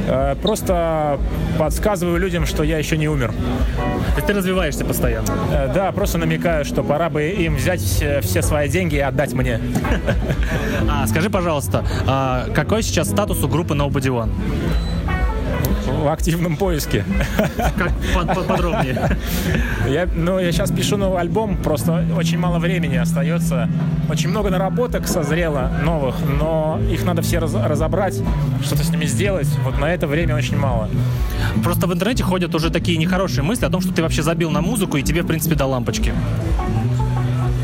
Э, 0.07 0.35
Просто 0.42 1.18
подсказываю 1.59 2.18
людям, 2.18 2.46
что 2.46 2.62
я 2.62 2.79
еще 2.79 2.96
не 2.96 3.09
умер. 3.09 3.33
То 3.33 4.14
есть 4.16 4.27
ты 4.27 4.33
развиваешься 4.33 4.85
постоянно. 4.85 5.29
Э, 5.53 5.72
Да, 5.74 5.92
просто 5.92 6.18
намекаю, 6.18 6.64
что 6.64 6.83
пора 6.83 7.11
бы 7.11 7.29
им 7.29 7.57
взять 7.57 7.81
все, 7.81 8.20
все 8.20 8.42
свои 8.42 8.68
деньги 8.68 8.96
и 8.96 9.01
отдать 9.01 9.33
мне. 9.33 9.61
А, 10.90 11.07
скажи, 11.07 11.29
пожалуйста, 11.29 11.85
а 12.07 12.46
какой 12.55 12.83
сейчас 12.83 13.09
статус 13.11 13.42
у 13.42 13.48
группы 13.48 13.74
Nobody 13.74 14.09
One? 14.09 14.31
В 15.88 16.09
активном 16.09 16.57
поиске. 16.57 17.05
Как 17.57 17.92
под- 18.14 18.35
под- 18.35 18.46
подробнее? 18.46 19.16
Я, 19.88 20.07
ну, 20.14 20.38
я 20.38 20.53
сейчас 20.53 20.70
пишу 20.70 20.96
новый 20.96 21.20
альбом, 21.20 21.57
просто 21.57 22.05
очень 22.16 22.38
мало 22.38 22.59
времени 22.59 22.96
остается. 22.96 23.68
Очень 24.09 24.29
много 24.31 24.51
наработок 24.51 25.09
созрело 25.09 25.70
новых, 25.85 26.16
но 26.38 26.79
их 26.90 27.05
надо 27.05 27.22
все 27.22 27.38
раз- 27.38 27.55
разобрать, 27.55 28.20
что-то 28.62 28.85
с 28.85 28.90
ними 28.90 29.07
сделать. 29.07 29.48
Вот 29.64 29.79
на 29.79 29.87
это 29.92 30.07
время 30.07 30.37
очень 30.37 30.57
мало. 30.57 30.88
Просто 31.64 31.87
в 31.87 31.92
интернете 31.94 32.22
ходят 32.22 32.55
уже 32.55 32.70
такие 32.70 32.98
нехорошие 32.98 33.42
мысли 33.42 33.64
о 33.64 33.70
том, 33.70 33.81
что 33.81 33.92
ты 33.92 34.03
вообще 34.03 34.22
забил 34.22 34.51
на 34.51 34.61
музыку 34.61 34.96
и 34.98 35.03
тебе, 35.03 35.22
в 35.22 35.27
принципе, 35.27 35.55
до 35.55 35.66
лампочки. 35.66 36.12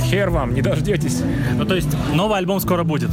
Хер 0.04 0.28
вам, 0.30 0.54
не 0.54 0.60
дождетесь. 0.62 1.22
Ну, 1.56 1.64
то 1.64 1.74
есть 1.74 1.88
новый 2.12 2.38
альбом 2.38 2.60
скоро 2.60 2.84
будет. 2.84 3.10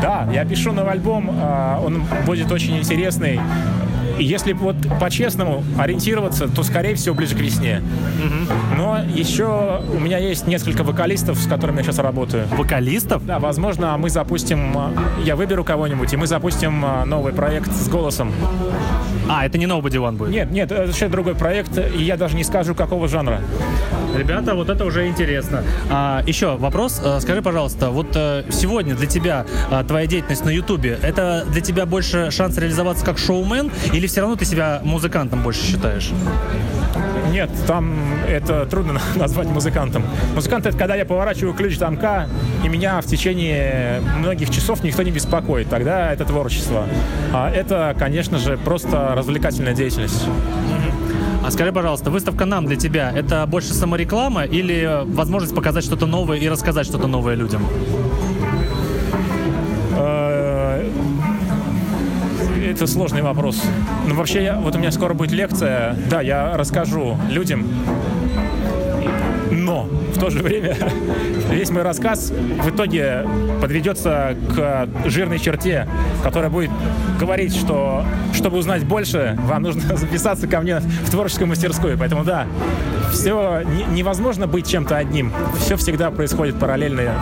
Да, 0.00 0.26
я 0.32 0.44
пишу 0.44 0.72
новый 0.72 0.92
альбом, 0.92 1.30
а, 1.42 1.82
он 1.84 2.04
будет 2.26 2.50
очень 2.52 2.78
интересный. 2.78 3.40
Если 4.18 4.52
вот 4.52 4.76
по-честному 5.00 5.62
ориентироваться, 5.78 6.48
то, 6.48 6.62
скорее 6.62 6.94
всего, 6.94 7.14
ближе 7.14 7.34
к 7.36 7.40
весне. 7.40 7.82
Но 8.76 8.98
еще 9.14 9.82
у 9.92 9.98
меня 9.98 10.18
есть 10.18 10.46
несколько 10.46 10.82
вокалистов, 10.82 11.38
с 11.38 11.46
которыми 11.46 11.78
я 11.78 11.84
сейчас 11.84 11.98
работаю. 11.98 12.46
Вокалистов? 12.56 13.24
Да, 13.24 13.38
возможно, 13.38 13.96
мы 13.96 14.10
запустим, 14.10 14.76
а, 14.76 14.92
я 15.24 15.36
выберу 15.36 15.64
кого-нибудь, 15.64 16.12
и 16.12 16.16
мы 16.16 16.26
запустим 16.26 16.84
а, 16.84 17.04
новый 17.04 17.32
проект 17.32 17.70
с 17.72 17.88
голосом. 17.88 18.32
А, 19.28 19.46
это 19.46 19.58
не 19.58 19.66
Nobody 19.66 19.96
One 19.96 20.16
будет. 20.16 20.30
Нет, 20.30 20.50
нет, 20.50 20.72
это 20.72 20.86
вообще 20.86 21.08
другой 21.08 21.34
проект, 21.34 21.78
и 21.78 22.02
я 22.02 22.16
даже 22.16 22.36
не 22.36 22.44
скажу, 22.44 22.74
какого 22.74 23.08
жанра. 23.08 23.40
Ребята, 24.16 24.54
вот 24.54 24.68
это 24.68 24.84
уже 24.84 25.06
интересно. 25.06 25.62
А, 25.90 26.22
еще 26.26 26.56
вопрос. 26.56 27.00
Э, 27.04 27.20
Скажи, 27.20 27.42
пожалуйста, 27.42 27.90
вот 27.90 28.08
э, 28.14 28.44
сегодня 28.50 28.94
для 28.94 29.06
тебя 29.06 29.46
э, 29.70 29.84
твоя 29.86 30.06
деятельность 30.06 30.44
на 30.44 30.50
Ютубе, 30.50 30.98
это 31.02 31.44
для 31.50 31.60
тебя 31.60 31.86
больше 31.86 32.30
шанс 32.30 32.56
реализоваться 32.58 33.04
как 33.04 33.18
шоумен 33.18 33.70
или 33.92 34.06
все 34.06 34.20
равно 34.20 34.36
ты 34.36 34.44
себя 34.44 34.80
музыкантом 34.82 35.42
больше 35.42 35.62
считаешь? 35.64 36.10
Нет, 37.30 37.50
там 37.66 37.94
это 38.26 38.66
трудно 38.66 39.00
назвать 39.16 39.48
музыкантом. 39.48 40.04
Музыкант 40.34 40.66
это 40.66 40.76
когда 40.76 40.94
я 40.94 41.04
поворачиваю 41.04 41.54
ключ 41.54 41.76
замка, 41.76 42.26
и 42.64 42.68
меня 42.68 43.00
в 43.00 43.06
течение 43.06 44.00
многих 44.16 44.50
часов 44.50 44.82
никто 44.82 45.02
не 45.02 45.10
беспокоит. 45.10 45.68
Тогда 45.68 46.12
это 46.12 46.24
творчество. 46.24 46.86
А 47.32 47.50
это, 47.50 47.94
конечно 47.98 48.38
же, 48.38 48.56
просто 48.56 49.12
развлекательная 49.14 49.74
деятельность. 49.74 50.24
А 51.48 51.50
скажи, 51.50 51.72
пожалуйста, 51.72 52.10
выставка 52.10 52.44
нам 52.44 52.66
для 52.66 52.76
тебя 52.76 53.10
это 53.10 53.46
больше 53.46 53.72
самореклама 53.72 54.44
или 54.44 55.00
возможность 55.06 55.54
показать 55.54 55.82
что-то 55.82 56.04
новое 56.04 56.36
и 56.36 56.46
рассказать 56.46 56.86
что-то 56.86 57.06
новое 57.06 57.36
людям? 57.36 57.66
Э, 59.96 60.86
Это 62.66 62.86
сложный 62.86 63.22
вопрос. 63.22 63.62
Ну, 64.06 64.14
вообще, 64.14 64.44
я, 64.44 64.60
вот 64.60 64.76
у 64.76 64.78
меня 64.78 64.92
скоро 64.92 65.14
будет 65.14 65.32
лекция. 65.32 65.96
Да, 66.10 66.20
я 66.20 66.54
расскажу 66.54 67.16
людям. 67.30 67.66
Но 69.68 69.82
в 69.82 70.18
то 70.18 70.30
же 70.30 70.42
время 70.42 70.74
весь 71.50 71.68
мой 71.68 71.82
рассказ 71.82 72.30
в 72.30 72.70
итоге 72.70 73.26
подведется 73.60 74.34
к 74.56 74.88
жирной 75.04 75.38
черте, 75.38 75.86
которая 76.22 76.48
будет 76.48 76.70
говорить, 77.20 77.54
что 77.54 78.02
чтобы 78.32 78.56
узнать 78.56 78.84
больше, 78.84 79.36
вам 79.42 79.64
нужно 79.64 79.94
записаться 79.98 80.48
ко 80.48 80.60
мне 80.60 80.80
в 80.80 81.10
творческую 81.10 81.48
мастерскую. 81.48 81.98
Поэтому 81.98 82.24
да, 82.24 82.46
все 83.12 83.62
невозможно 83.90 84.46
быть 84.46 84.66
чем-то 84.66 84.96
одним. 84.96 85.34
Все 85.58 85.76
всегда 85.76 86.10
происходит 86.10 86.58
параллельно. 86.58 87.12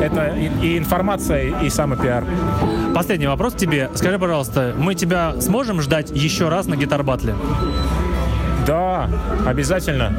Это 0.00 0.36
и, 0.62 0.78
информация, 0.78 1.60
и 1.60 1.70
самый 1.70 1.98
пиар. 1.98 2.24
Последний 2.94 3.26
вопрос 3.26 3.54
к 3.54 3.56
тебе. 3.56 3.90
Скажи, 3.96 4.16
пожалуйста, 4.16 4.74
мы 4.78 4.94
тебя 4.94 5.34
сможем 5.40 5.80
ждать 5.82 6.12
еще 6.12 6.48
раз 6.48 6.66
на 6.66 6.76
гитар 6.76 7.02
батле? 7.02 7.34
Да, 8.66 9.08
обязательно. 9.46 10.12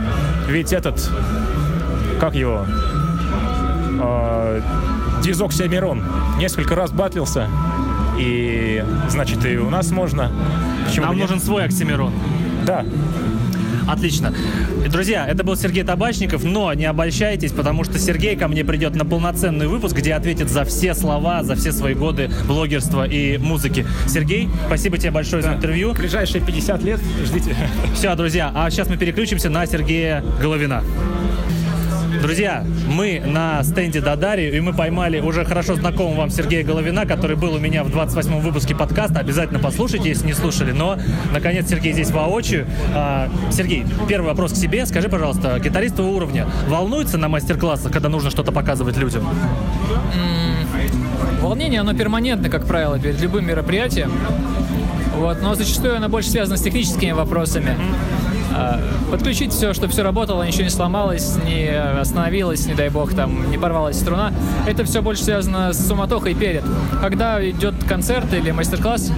Ведь 0.47 0.73
этот, 0.73 1.09
как 2.19 2.35
его, 2.35 2.65
А, 3.99 4.61
Дизоксиамирон. 5.21 6.03
Несколько 6.37 6.75
раз 6.75 6.91
батлился. 6.91 7.47
И, 8.19 8.83
значит, 9.09 9.45
и 9.45 9.57
у 9.57 9.69
нас 9.69 9.91
можно. 9.91 10.29
Почему 10.85 11.05
Нам 11.05 11.15
нет? 11.15 11.29
нужен 11.29 11.39
свой 11.39 11.63
Оксимирон. 11.65 12.11
Да. 12.65 12.85
Отлично. 13.87 14.33
Друзья, 14.89 15.27
это 15.27 15.43
был 15.43 15.55
Сергей 15.55 15.83
Табачников, 15.83 16.43
но 16.43 16.73
не 16.73 16.85
обольщайтесь, 16.85 17.51
потому 17.51 17.83
что 17.83 17.99
Сергей 17.99 18.35
ко 18.35 18.47
мне 18.47 18.63
придет 18.63 18.95
на 18.95 19.05
полноценный 19.05 19.67
выпуск, 19.67 19.95
где 19.97 20.13
ответит 20.13 20.49
за 20.49 20.65
все 20.65 20.93
слова, 20.93 21.43
за 21.43 21.55
все 21.55 21.71
свои 21.71 21.93
годы 21.93 22.29
блогерства 22.47 23.07
и 23.07 23.37
музыки. 23.37 23.85
Сергей, 24.07 24.49
спасибо 24.67 24.97
тебе 24.97 25.11
большое 25.11 25.41
за 25.41 25.53
интервью. 25.53 25.93
Ближайшие 25.93 26.43
50 26.43 26.83
лет 26.83 26.99
ждите. 27.23 27.55
Все, 27.93 28.15
друзья, 28.15 28.51
а 28.53 28.69
сейчас 28.69 28.89
мы 28.89 28.97
переключимся 28.97 29.49
на 29.49 29.65
Сергея 29.65 30.23
Головина. 30.41 30.83
Друзья, 32.23 32.63
мы 32.87 33.21
на 33.25 33.61
стенде 33.63 33.99
Дадари, 33.99 34.55
и 34.55 34.61
мы 34.61 34.71
поймали 34.71 35.19
уже 35.19 35.43
хорошо 35.43 35.75
знакомого 35.75 36.19
вам 36.19 36.29
Сергея 36.29 36.63
Головина, 36.63 37.05
который 37.05 37.35
был 37.35 37.55
у 37.55 37.59
меня 37.59 37.83
в 37.83 37.89
28-м 37.89 38.39
выпуске 38.39 38.73
подкаста. 38.73 39.19
Обязательно 39.19 39.59
послушайте, 39.59 40.07
если 40.07 40.27
не 40.27 40.33
слушали. 40.33 40.71
Но, 40.71 40.97
наконец, 41.33 41.69
Сергей 41.69 41.91
здесь 41.91 42.11
воочию. 42.11 42.65
А, 42.95 43.29
Сергей, 43.51 43.83
первый 44.07 44.27
вопрос 44.27 44.53
к 44.53 44.55
себе. 44.55 44.85
Скажи, 44.85 45.09
пожалуйста, 45.09 45.59
гитарист 45.59 45.97
твоего 45.97 46.15
уровня 46.15 46.47
волнуется 46.69 47.17
на 47.17 47.27
мастер-классах, 47.27 47.91
когда 47.91 48.07
нужно 48.07 48.29
что-то 48.29 48.53
показывать 48.53 48.95
людям? 48.95 49.27
Волнение, 51.41 51.81
оно 51.81 51.93
перманентно, 51.93 52.47
как 52.47 52.65
правило, 52.65 52.97
перед 52.97 53.19
любым 53.19 53.45
мероприятием. 53.45 54.13
Вот, 55.17 55.41
но 55.41 55.55
зачастую 55.55 55.97
оно 55.97 56.07
больше 56.07 56.29
связано 56.29 56.55
с 56.55 56.61
техническими 56.61 57.11
вопросами. 57.11 57.75
А, 57.77 58.22
Подключить 59.11 59.51
все, 59.51 59.73
чтобы 59.73 59.93
все 59.93 60.03
работало, 60.03 60.43
ничего 60.43 60.63
не 60.63 60.69
сломалось, 60.69 61.35
не 61.45 61.69
остановилось, 61.69 62.65
не 62.65 62.73
дай 62.73 62.89
бог, 62.89 63.13
там, 63.13 63.49
не 63.51 63.57
порвалась 63.57 63.99
струна. 63.99 64.33
Это 64.67 64.83
все 64.83 65.01
больше 65.01 65.23
связано 65.23 65.73
с 65.73 65.87
суматохой 65.87 66.33
перед. 66.33 66.63
Когда 67.01 67.43
идет 67.47 67.75
концерт 67.87 68.33
или 68.33 68.51
мастер-класс, 68.51 69.11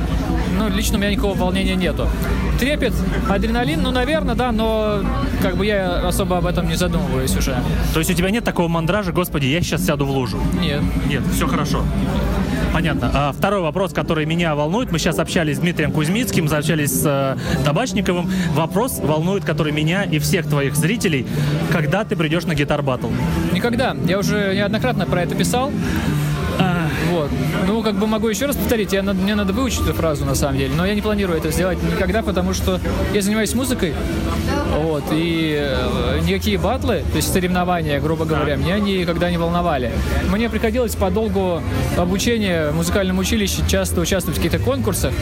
ну, 0.57 0.69
лично 0.69 0.97
у 0.97 0.99
меня 0.99 1.11
никакого 1.11 1.37
волнения 1.37 1.75
нету. 1.75 2.07
Трепет, 2.59 2.93
адреналин, 3.29 3.81
ну, 3.81 3.91
наверное, 3.91 4.35
да, 4.35 4.51
но 4.51 5.01
как 5.41 5.57
бы 5.57 5.65
я 5.65 6.07
особо 6.07 6.37
об 6.37 6.45
этом 6.45 6.67
не 6.67 6.75
задумываюсь 6.75 7.35
уже. 7.35 7.57
То 7.93 7.99
есть 7.99 8.11
у 8.11 8.13
тебя 8.13 8.29
нет 8.29 8.43
такого 8.43 8.67
мандража, 8.67 9.11
господи, 9.11 9.47
я 9.47 9.61
сейчас 9.61 9.85
сяду 9.85 10.05
в 10.05 10.11
лужу? 10.11 10.37
Нет. 10.61 10.81
Нет, 11.07 11.23
все 11.33 11.47
хорошо. 11.47 11.83
Понятно. 12.75 13.09
А 13.13 13.31
второй 13.31 13.61
вопрос, 13.61 13.93
который 13.93 14.25
меня 14.25 14.53
волнует, 14.53 14.91
мы 14.91 14.99
сейчас 14.99 15.17
общались 15.17 15.55
с 15.55 15.59
Дмитрием 15.61 15.93
Кузьмицким, 15.93 16.53
общались 16.53 16.91
с 16.91 17.05
э, 17.05 17.37
Табачниковым. 17.63 18.29
Вопрос 18.53 18.99
волнует, 18.99 19.45
который 19.45 19.71
меня 19.71 20.03
и 20.03 20.19
всех 20.19 20.45
твоих 20.45 20.75
зрителей. 20.75 21.25
Когда 21.71 22.03
ты 22.03 22.17
придешь 22.17 22.43
на 22.43 22.53
гитар 22.53 22.81
батл? 22.81 23.07
Никогда. 23.53 23.95
Я 24.05 24.19
уже 24.19 24.53
неоднократно 24.53 25.05
про 25.05 25.21
это 25.21 25.35
писал. 25.35 25.71
Вот. 27.11 27.29
Ну, 27.65 27.81
как 27.81 27.95
бы 27.95 28.07
могу 28.07 28.27
еще 28.27 28.45
раз 28.45 28.57
повторить, 28.57 28.91
я, 28.91 29.03
мне 29.03 29.35
надо 29.35 29.53
выучить 29.53 29.81
эту 29.81 29.93
фразу 29.93 30.25
на 30.25 30.35
самом 30.35 30.57
деле, 30.57 30.73
но 30.75 30.85
я 30.85 30.95
не 30.95 31.01
планирую 31.01 31.37
это 31.37 31.51
сделать 31.51 31.77
никогда, 31.81 32.23
потому 32.23 32.53
что 32.53 32.79
я 33.13 33.21
занимаюсь 33.21 33.53
музыкой, 33.53 33.93
вот, 34.95 35.03
и 35.11 35.53
э, 35.59 36.19
никакие 36.23 36.57
батлы, 36.57 37.03
то 37.11 37.17
есть 37.17 37.33
соревнования, 37.33 37.99
грубо 37.99 38.23
говоря, 38.23 38.55
меня 38.55 38.79
никогда 38.79 39.29
не 39.29 39.37
волновали. 39.37 39.91
Мне 40.31 40.49
приходилось 40.49 40.95
по 40.95 41.09
долгу 41.09 41.61
обучения 41.97 42.69
в 42.69 42.75
музыкальном 42.75 43.19
училище 43.19 43.61
часто 43.67 43.99
участвовать 43.99 44.39
в 44.39 44.41
каких-то 44.41 44.63
конкурсах, 44.63 45.13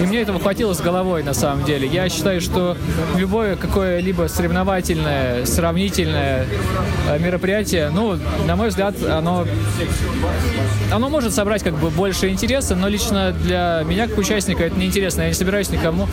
и 0.00 0.06
мне 0.06 0.22
этого 0.22 0.40
хватило 0.40 0.72
с 0.72 0.80
головой 0.80 1.22
на 1.22 1.34
самом 1.34 1.64
деле. 1.64 1.86
Я 1.86 2.08
считаю, 2.08 2.40
что 2.40 2.74
любое 3.16 3.56
какое-либо 3.56 4.28
соревновательное, 4.28 5.44
сравнительное 5.44 6.46
э, 7.10 7.18
мероприятие, 7.18 7.90
ну, 7.90 8.18
на 8.46 8.56
мой 8.56 8.68
взгляд, 8.68 8.94
оно 9.04 9.46
оно 10.90 11.10
может 11.10 11.34
собрать 11.34 11.62
как 11.62 11.74
бы 11.74 11.90
больше 11.90 12.30
интереса, 12.30 12.74
но 12.74 12.88
лично 12.88 13.32
для 13.32 13.82
меня 13.84 14.08
как 14.08 14.16
участника 14.16 14.64
это 14.64 14.78
неинтересно. 14.78 15.22
Я 15.22 15.28
не 15.28 15.34
собираюсь 15.34 15.68
никому 15.70 16.08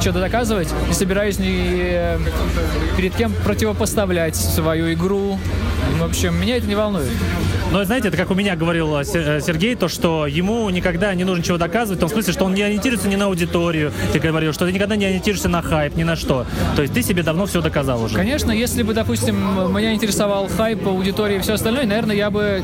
что-то 0.00 0.20
доказывать, 0.20 0.68
не 0.88 0.94
собираюсь 0.94 1.38
ни 1.38 1.56
э, 1.92 2.18
перед 2.96 3.14
кем 3.14 3.32
противопоставлять 3.44 4.36
свою 4.36 4.92
игру. 4.92 5.38
В 5.98 6.04
общем, 6.04 6.40
меня 6.40 6.56
это 6.56 6.66
не 6.66 6.74
волнует. 6.74 7.10
Но 7.72 7.82
знаете, 7.84 8.08
это 8.08 8.18
как 8.18 8.30
у 8.30 8.34
меня 8.34 8.54
говорил 8.54 8.94
э, 8.98 9.02
э, 9.14 9.40
Сергей, 9.40 9.74
то, 9.76 9.88
что 9.88 10.26
ему 10.26 10.68
никогда 10.68 11.14
не 11.14 11.24
нужно 11.24 11.42
чего 11.42 11.56
доказывать, 11.56 11.98
в 11.98 12.00
том 12.00 12.10
смысле, 12.10 12.32
что 12.34 12.44
он 12.44 12.54
не 12.54 12.62
ориентируется 12.62 13.08
ни 13.08 13.16
на 13.16 13.24
аудиторию, 13.26 13.92
ты 14.12 14.18
говорил, 14.18 14.52
что 14.52 14.66
ты 14.66 14.72
никогда 14.72 14.94
не 14.94 15.06
ориентируешься 15.06 15.48
на 15.48 15.62
хайп, 15.62 15.96
ни 15.96 16.02
на 16.02 16.14
что. 16.14 16.44
То 16.76 16.82
есть 16.82 16.92
ты 16.92 17.02
себе 17.02 17.22
давно 17.22 17.46
все 17.46 17.62
доказал 17.62 18.02
уже. 18.02 18.14
Конечно, 18.14 18.50
если 18.50 18.82
бы, 18.82 18.92
допустим, 18.92 19.36
меня 19.74 19.94
интересовал 19.94 20.48
хайп, 20.48 20.86
аудитория 20.86 21.36
и 21.36 21.38
все 21.38 21.54
остальное, 21.54 21.86
наверное, 21.86 22.14
я 22.14 22.30
бы 22.30 22.62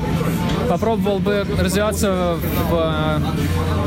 попробовал 0.68 1.18
бы 1.18 1.46
развиваться 1.58 2.36
в 2.70 2.74
э, 2.74 3.18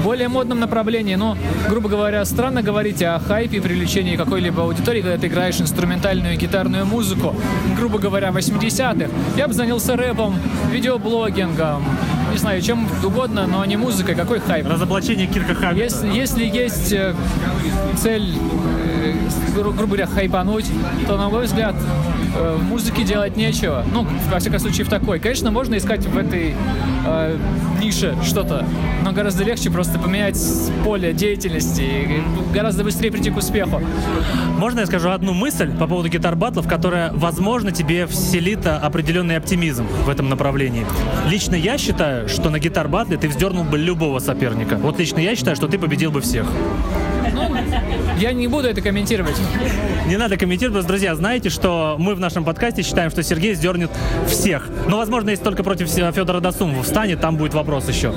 более 0.04 0.28
модном 0.28 0.60
направлении. 0.60 1.16
Но, 1.16 1.38
грубо 1.70 1.90
говоря, 1.90 2.26
странно 2.26 2.62
говорить 2.62 3.02
о 3.04 3.20
хайпе 3.20 3.58
и 3.58 3.60
привлечении 3.60 4.16
какой-либо 4.16 4.64
аудитории, 4.64 5.02
когда 5.02 5.18
ты 5.18 5.28
играешь 5.28 5.60
инструментальную 5.62 6.38
гитарную 6.38 6.86
музыку. 6.86 7.36
Грубо 7.78 8.00
говоря, 8.00 8.30
80-х. 8.30 9.10
Я 9.38 9.48
бы 9.48 9.54
занялся 9.54 9.96
рэпом, 9.96 10.36
видеоблогингом, 10.72 11.84
не 12.32 12.38
знаю, 12.38 12.62
чем 12.62 12.88
угодно, 13.04 13.46
но 13.48 13.64
не 13.66 13.78
музыкой. 13.78 14.16
Какой 14.16 14.40
хайп? 14.40 14.68
Разоблачение 14.68 15.28
Кирка 15.28 15.54
Хаммета. 15.54 15.84
Если, 15.84 16.08
если 16.08 16.46
есть 16.46 16.94
э, 16.94 17.14
цель, 17.98 18.36
э, 19.04 19.14
гру- 19.56 19.72
грубо 19.74 19.96
говоря, 19.96 20.08
хайпануть, 20.08 20.66
то, 21.08 21.18
на 21.18 21.30
мой 21.30 21.46
взгляд, 21.46 21.76
э, 22.36 22.58
в 22.60 22.64
музыке 22.64 23.04
делать 23.04 23.38
нечего. 23.38 23.84
Ну, 23.94 24.06
во 24.32 24.40
всяком 24.40 24.60
случае, 24.60 24.86
в 24.86 24.90
такой. 24.90 25.20
Конечно, 25.20 25.52
можно 25.52 25.78
искать 25.78 26.06
в 26.06 26.18
этой 26.18 26.56
э, 27.06 27.38
нише 27.82 28.16
что-то, 28.24 28.66
но 29.04 29.12
гораздо 29.12 29.44
легче 29.44 29.70
просто 29.70 30.00
поменять 30.00 30.40
поле 30.84 31.14
деятельности 31.14 31.82
и 31.82 32.54
гораздо 32.54 32.84
быстрее 32.84 33.12
прийти 33.12 33.32
к 33.32 33.38
успеху. 33.38 33.82
Можно 34.58 34.82
я 34.82 34.86
скажу 34.86 35.10
одну 35.10 35.34
мысль 35.34 35.72
по 35.72 35.88
поводу 35.88 36.10
гитар-батлов, 36.10 36.68
которая, 36.68 37.12
возможно, 37.14 37.72
тебе 37.72 38.06
вселит 38.08 38.66
а, 38.66 38.78
определенный 38.78 39.38
оптимизм 39.38 39.88
в 40.06 40.10
этом 40.10 40.30
направлении. 40.30 40.86
Лично 41.28 41.56
я 41.56 41.78
считаю, 41.78 42.30
что 42.30 42.50
на 42.50 42.60
гитар-батле 42.60 43.18
ты 43.18 43.28
вздернул 43.28 43.64
бы 43.64 43.78
любого 43.78 44.20
соперника. 44.20 44.76
Вот 44.78 45.00
лично 45.00 45.20
я 45.20 45.36
считаю, 45.36 45.56
что 45.56 45.68
ты 45.68 45.78
победил 45.78 46.12
бы 46.12 46.22
всех. 46.22 46.46
Я 48.18 48.34
не 48.34 48.48
буду 48.48 48.68
это 48.68 48.82
комментировать. 48.82 49.36
Не 50.08 50.18
надо 50.18 50.38
комментировать, 50.38 50.86
друзья, 50.86 51.16
знаете, 51.16 51.50
что 51.50 51.96
мы 51.98 52.16
в 52.16 52.20
нашем 52.20 52.44
подкасте 52.44 52.84
считаем, 52.84 53.10
что 53.10 53.24
Сергей 53.24 53.56
сдернет 53.56 53.90
всех. 54.28 54.70
Но, 54.88 54.98
возможно, 54.98 55.30
если 55.30 55.44
только 55.44 55.64
против 55.64 55.90
Федора 55.90 56.40
Досумова 56.40 56.84
встанет, 56.84 57.22
там 57.22 57.38
будет 57.38 57.54
вопрос 57.54 57.88
еще. 57.88 58.14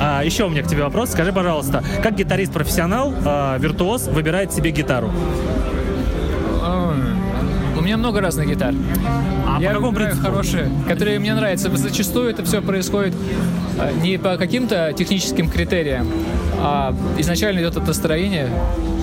А, 0.00 0.22
еще 0.22 0.44
у 0.44 0.48
меня 0.48 0.62
к 0.62 0.68
тебе 0.68 0.82
вопрос. 0.82 1.10
Скажи, 1.10 1.32
пожалуйста, 1.32 1.82
как 2.02 2.14
гитарист-профессионал, 2.14 3.14
а, 3.24 3.58
виртуоз, 3.58 4.06
выбирает 4.06 4.52
себе 4.52 4.70
гитару? 4.70 5.10
У 7.88 7.90
меня 7.90 7.96
много 7.96 8.20
разных 8.20 8.46
гитар. 8.46 8.74
А 9.46 9.58
Я 9.62 9.70
по 9.70 9.76
какому 9.76 9.96
принципу? 9.96 10.22
хорошие, 10.26 10.70
которые 10.86 11.18
мне 11.18 11.34
нравятся. 11.34 11.74
Зачастую 11.74 12.28
это 12.28 12.44
все 12.44 12.60
происходит 12.60 13.14
э, 13.80 13.92
не 14.02 14.18
по 14.18 14.36
каким-то 14.36 14.92
техническим 14.92 15.48
критериям, 15.48 16.06
а 16.58 16.94
изначально 17.16 17.60
идет 17.60 17.78
от 17.78 17.86
настроения. 17.86 18.50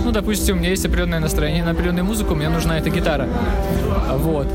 Ну, 0.03 0.11
допустим, 0.11 0.57
у 0.57 0.59
меня 0.59 0.69
есть 0.69 0.85
определенное 0.85 1.19
настроение 1.19 1.63
на 1.63 1.71
определенную 1.71 2.05
музыку, 2.05 2.35
мне 2.35 2.47
нужна 2.47 2.77
эта 2.77 2.91
гитара. 2.91 3.27
А, 4.07 4.17
Вот. 4.17 4.47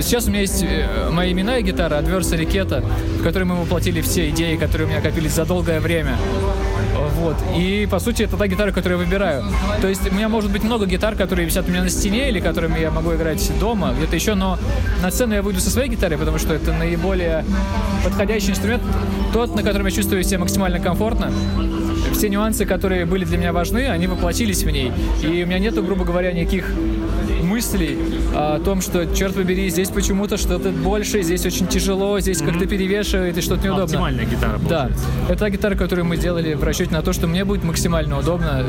Сейчас 0.00 0.26
у 0.26 0.30
меня 0.30 0.40
есть 0.40 0.60
э, 0.64 1.10
моя 1.12 1.30
именная 1.30 1.62
гитара, 1.62 2.00
Adversary 2.00 2.50
Keta, 2.50 2.84
в 3.20 3.22
которой 3.22 3.44
мы 3.44 3.54
воплотили 3.54 4.00
все 4.00 4.28
идеи, 4.30 4.56
которые 4.56 4.88
у 4.88 4.90
меня 4.90 5.00
копились 5.00 5.34
за 5.34 5.44
долгое 5.44 5.78
время. 5.78 6.16
Вот. 7.18 7.36
И, 7.56 7.88
по 7.90 7.98
сути, 7.98 8.22
это 8.22 8.36
та 8.36 8.46
гитара, 8.46 8.70
которую 8.70 9.00
я 9.00 9.04
выбираю. 9.04 9.44
То 9.80 9.88
есть 9.88 10.08
у 10.10 10.14
меня 10.14 10.28
может 10.28 10.52
быть 10.52 10.62
много 10.62 10.86
гитар, 10.86 11.16
которые 11.16 11.46
висят 11.46 11.66
у 11.68 11.70
меня 11.70 11.82
на 11.82 11.90
стене 11.90 12.28
или 12.28 12.40
которыми 12.40 12.78
я 12.78 12.90
могу 12.90 13.14
играть 13.14 13.50
дома, 13.58 13.92
где-то 13.96 14.14
еще, 14.14 14.34
но 14.34 14.58
на 15.02 15.10
сцену 15.10 15.34
я 15.34 15.42
выйду 15.42 15.60
со 15.60 15.70
своей 15.70 15.88
гитарой, 15.88 16.16
потому 16.16 16.38
что 16.38 16.54
это 16.54 16.72
наиболее 16.72 17.44
подходящий 18.04 18.50
инструмент, 18.50 18.82
тот, 19.32 19.54
на 19.56 19.62
котором 19.62 19.86
я 19.86 19.92
чувствую 19.92 20.22
себя 20.22 20.38
максимально 20.38 20.78
комфортно. 20.78 21.32
Все 22.12 22.28
нюансы, 22.28 22.64
которые 22.64 23.04
были 23.04 23.24
для 23.24 23.38
меня 23.38 23.52
важны, 23.52 23.88
они 23.88 24.06
воплотились 24.06 24.62
в 24.62 24.70
ней. 24.70 24.92
И 25.22 25.42
у 25.42 25.46
меня 25.46 25.58
нету, 25.58 25.82
грубо 25.82 26.04
говоря, 26.04 26.32
никаких 26.32 26.72
мыслей 27.58 27.98
о 28.36 28.60
том, 28.60 28.80
что, 28.80 29.04
черт 29.16 29.34
побери, 29.34 29.68
здесь 29.68 29.88
почему-то 29.88 30.36
что-то 30.36 30.70
больше, 30.70 31.22
здесь 31.22 31.44
очень 31.44 31.66
тяжело, 31.66 32.20
здесь 32.20 32.38
как-то 32.38 32.66
перевешивает 32.66 33.36
и 33.36 33.40
что-то 33.40 33.64
неудобно. 33.64 33.84
Оптимальная 33.84 34.26
гитара. 34.26 34.60
Да, 34.68 34.90
это 35.28 35.40
та 35.40 35.50
гитара, 35.50 35.74
которую 35.74 36.04
мы 36.04 36.16
сделали 36.16 36.54
в 36.54 36.62
расчете 36.62 36.92
на 36.92 37.02
то, 37.02 37.12
что 37.12 37.26
мне 37.26 37.44
будет 37.44 37.64
максимально 37.64 38.16
удобно 38.16 38.64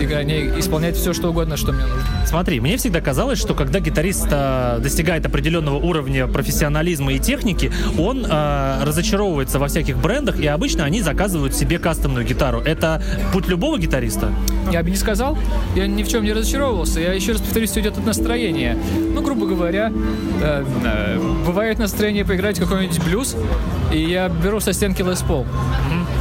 играть, 0.00 0.28
исполнять 0.58 0.96
все, 0.96 1.12
что 1.12 1.28
угодно, 1.28 1.58
что 1.58 1.72
мне 1.72 1.82
нужно. 1.82 2.02
Смотри, 2.26 2.60
мне 2.60 2.78
всегда 2.78 3.02
казалось, 3.02 3.38
что 3.38 3.52
когда 3.52 3.80
гитарист 3.80 4.28
а, 4.30 4.78
достигает 4.78 5.26
определенного 5.26 5.76
уровня 5.76 6.26
профессионализма 6.26 7.12
и 7.12 7.18
техники, 7.18 7.70
он 7.98 8.26
а, 8.26 8.82
разочаровывается 8.82 9.58
во 9.58 9.68
всяких 9.68 9.98
брендах, 9.98 10.40
и 10.40 10.46
обычно 10.46 10.84
они 10.84 11.02
заказывают 11.02 11.54
себе 11.54 11.78
кастомную 11.78 12.24
гитару. 12.24 12.60
Это 12.60 13.02
путь 13.34 13.48
любого 13.48 13.78
гитариста? 13.78 14.30
Я 14.70 14.82
бы 14.82 14.88
не 14.88 14.96
сказал, 14.96 15.36
я 15.76 15.86
ни 15.86 16.02
в 16.02 16.08
чем 16.08 16.24
не 16.24 16.32
разочаровывался. 16.32 17.00
Я 17.00 17.12
еще 17.12 17.32
раз 17.32 17.42
повторюсь, 17.42 17.70
все 17.70 17.80
идет 17.80 17.98
от 17.98 18.06
настроения. 18.06 18.21
Настроение. 18.22 18.78
Ну, 19.14 19.20
грубо 19.20 19.46
говоря, 19.46 19.92
э, 20.40 20.64
э, 20.84 21.18
бывает 21.44 21.78
настроение 21.78 22.24
поиграть 22.24 22.58
какой-нибудь 22.58 23.04
блюз, 23.04 23.36
и 23.92 23.98
я 23.98 24.28
беру 24.28 24.60
со 24.60 24.72
стенки 24.72 25.02
Les 25.02 25.26
Paul. 25.26 25.44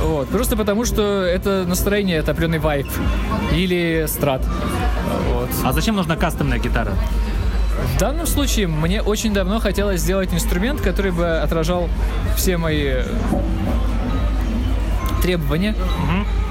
Вот. 0.04 0.28
Просто 0.30 0.58
потому, 0.58 0.86
что 0.86 1.24
это 1.24 1.64
настроение, 1.68 2.18
это 2.18 2.32
определенный 2.32 2.60
вайп. 2.60 2.88
Или 3.54 4.06
страт. 4.08 4.42
Вот. 5.34 5.50
А 5.64 5.74
зачем 5.74 5.96
нужна 5.96 6.16
кастомная 6.16 6.58
гитара? 6.58 6.94
В 7.96 8.00
данном 8.00 8.26
случае 8.26 8.68
мне 8.68 9.02
очень 9.02 9.34
давно 9.34 9.60
хотелось 9.60 10.02
сделать 10.02 10.34
инструмент, 10.34 10.82
который 10.82 11.12
бы 11.12 11.40
отражал 11.40 11.88
все 12.36 12.58
мои 12.58 13.04
требования, 15.22 15.76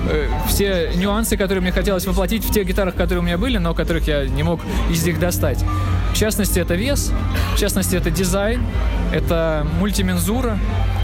э, 0.08 0.28
все 0.48 0.92
нюансы, 0.94 1.36
которые 1.36 1.62
мне 1.62 1.72
хотелось 1.72 2.06
воплотить 2.06 2.44
в 2.44 2.52
тех 2.52 2.66
гитарах, 2.66 2.94
которые 2.94 3.20
у 3.20 3.22
меня 3.22 3.38
были, 3.38 3.58
но 3.58 3.74
которых 3.74 4.06
я 4.06 4.26
не 4.26 4.42
мог 4.42 4.60
из 4.90 5.04
них 5.04 5.18
достать. 5.18 5.64
В 6.12 6.16
частности, 6.16 6.58
это 6.58 6.74
вес, 6.74 7.12
в 7.54 7.58
частности, 7.58 7.96
это 7.96 8.10
дизайн, 8.10 8.64
это 9.12 9.66
мультимензура, 9.78 10.58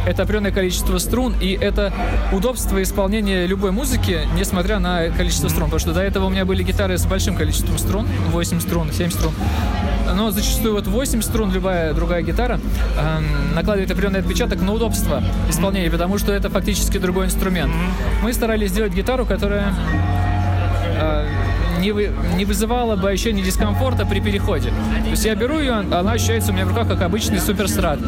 это 0.07 0.23
определенное 0.23 0.53
количество 0.53 0.99
струн, 0.99 1.35
и 1.41 1.53
это 1.53 1.93
удобство 2.33 2.83
исполнения 2.83 3.47
любой 3.47 3.73
музыки, 3.73 4.21
несмотря 4.35 4.79
на 4.79 5.09
количество 5.11 5.49
струн. 5.49 5.65
Потому 5.65 5.81
что 5.81 5.93
до 5.93 6.01
этого 6.01 6.27
у 6.27 6.31
меня 6.31 6.45
были 6.45 6.63
гитары 6.63 6.97
с 6.97 7.05
большим 7.05 7.37
количеством 7.37 7.77
струн, 7.77 8.07
8 8.31 8.61
струн, 8.61 8.93
7 8.93 9.11
струн. 9.11 9.35
Но 10.15 10.31
зачастую 10.31 10.75
вот 10.75 10.87
8 10.87 11.21
струн, 11.23 11.53
любая 11.53 11.93
другая 11.93 12.23
гитара, 12.23 12.61
эм, 12.99 13.55
накладывает 13.55 13.91
определенный 13.91 14.21
отпечаток 14.21 14.61
на 14.63 14.73
удобство 14.73 15.23
исполнения, 15.51 15.91
потому 15.91 16.19
что 16.19 16.33
это 16.33 16.49
фактически 16.49 16.99
другой 16.99 17.27
инструмент. 17.27 17.73
Мы 18.23 18.33
старались 18.33 18.71
сделать 18.71 18.95
гитару, 18.95 19.27
которая 19.27 19.75
э, 20.99 21.46
не, 21.87 21.93
вы- 21.93 22.11
не 22.37 22.45
вызывала 22.45 22.97
бы 22.97 23.11
ощущения 23.11 23.43
дискомфорта 23.43 24.05
при 24.07 24.19
переходе. 24.21 24.71
То 25.05 25.11
есть 25.11 25.25
я 25.25 25.37
беру 25.37 25.61
ее, 25.61 25.73
она 25.73 26.13
ощущается 26.13 26.51
у 26.51 26.55
меня 26.55 26.65
в 26.65 26.69
руках 26.71 26.89
как 26.89 27.03
обычный 27.03 27.39
суперстрат. 27.39 28.01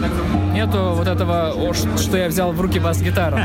Нету 0.53 0.95
вот 0.97 1.07
этого, 1.07 1.53
«О, 1.55 1.73
что 1.75 2.17
я 2.17 2.29
взял 2.29 2.51
в 2.53 2.61
руки 2.61 2.81
бас-гитару. 2.81 3.39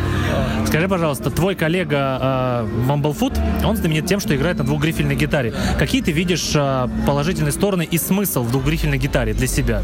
Скажи, 0.66 0.86
пожалуйста, 0.88 1.30
твой 1.30 1.54
коллега 1.54 2.18
э, 2.20 2.66
Mumblefoot, 2.88 3.38
он 3.64 3.76
знаменит 3.76 4.06
тем, 4.06 4.20
что 4.20 4.36
играет 4.36 4.58
на 4.58 4.64
двухгрифельной 4.64 5.14
гитаре. 5.14 5.54
Какие 5.78 6.02
ты 6.02 6.12
видишь 6.12 6.52
э, 6.54 6.88
положительные 7.06 7.52
стороны 7.52 7.84
и 7.90 7.96
смысл 7.96 8.42
в 8.42 8.50
двухгрифельной 8.50 8.98
гитаре 8.98 9.32
для 9.32 9.46
себя? 9.46 9.82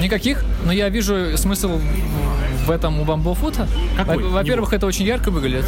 Никаких, 0.00 0.44
но 0.64 0.72
я 0.72 0.88
вижу 0.90 1.36
смысл 1.38 1.80
в 2.66 2.70
этом 2.70 3.00
у 3.00 3.04
Бамблфута. 3.04 3.66
Во-первых, 4.06 4.72
это 4.74 4.86
очень 4.86 5.06
ярко 5.06 5.30
выглядит. 5.30 5.64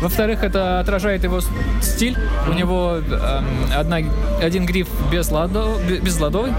Во-вторых, 0.00 0.42
это 0.44 0.80
отражает 0.80 1.24
его 1.24 1.40
стиль. 1.82 2.16
У 2.48 2.52
него 2.52 2.96
эм, 2.98 3.44
одна, 3.76 3.98
один 4.42 4.66
гриф 4.66 4.88
без, 5.12 5.30
ладо, 5.30 5.66
бе- 5.88 5.98
без 5.98 6.18
ладовый, 6.20 6.52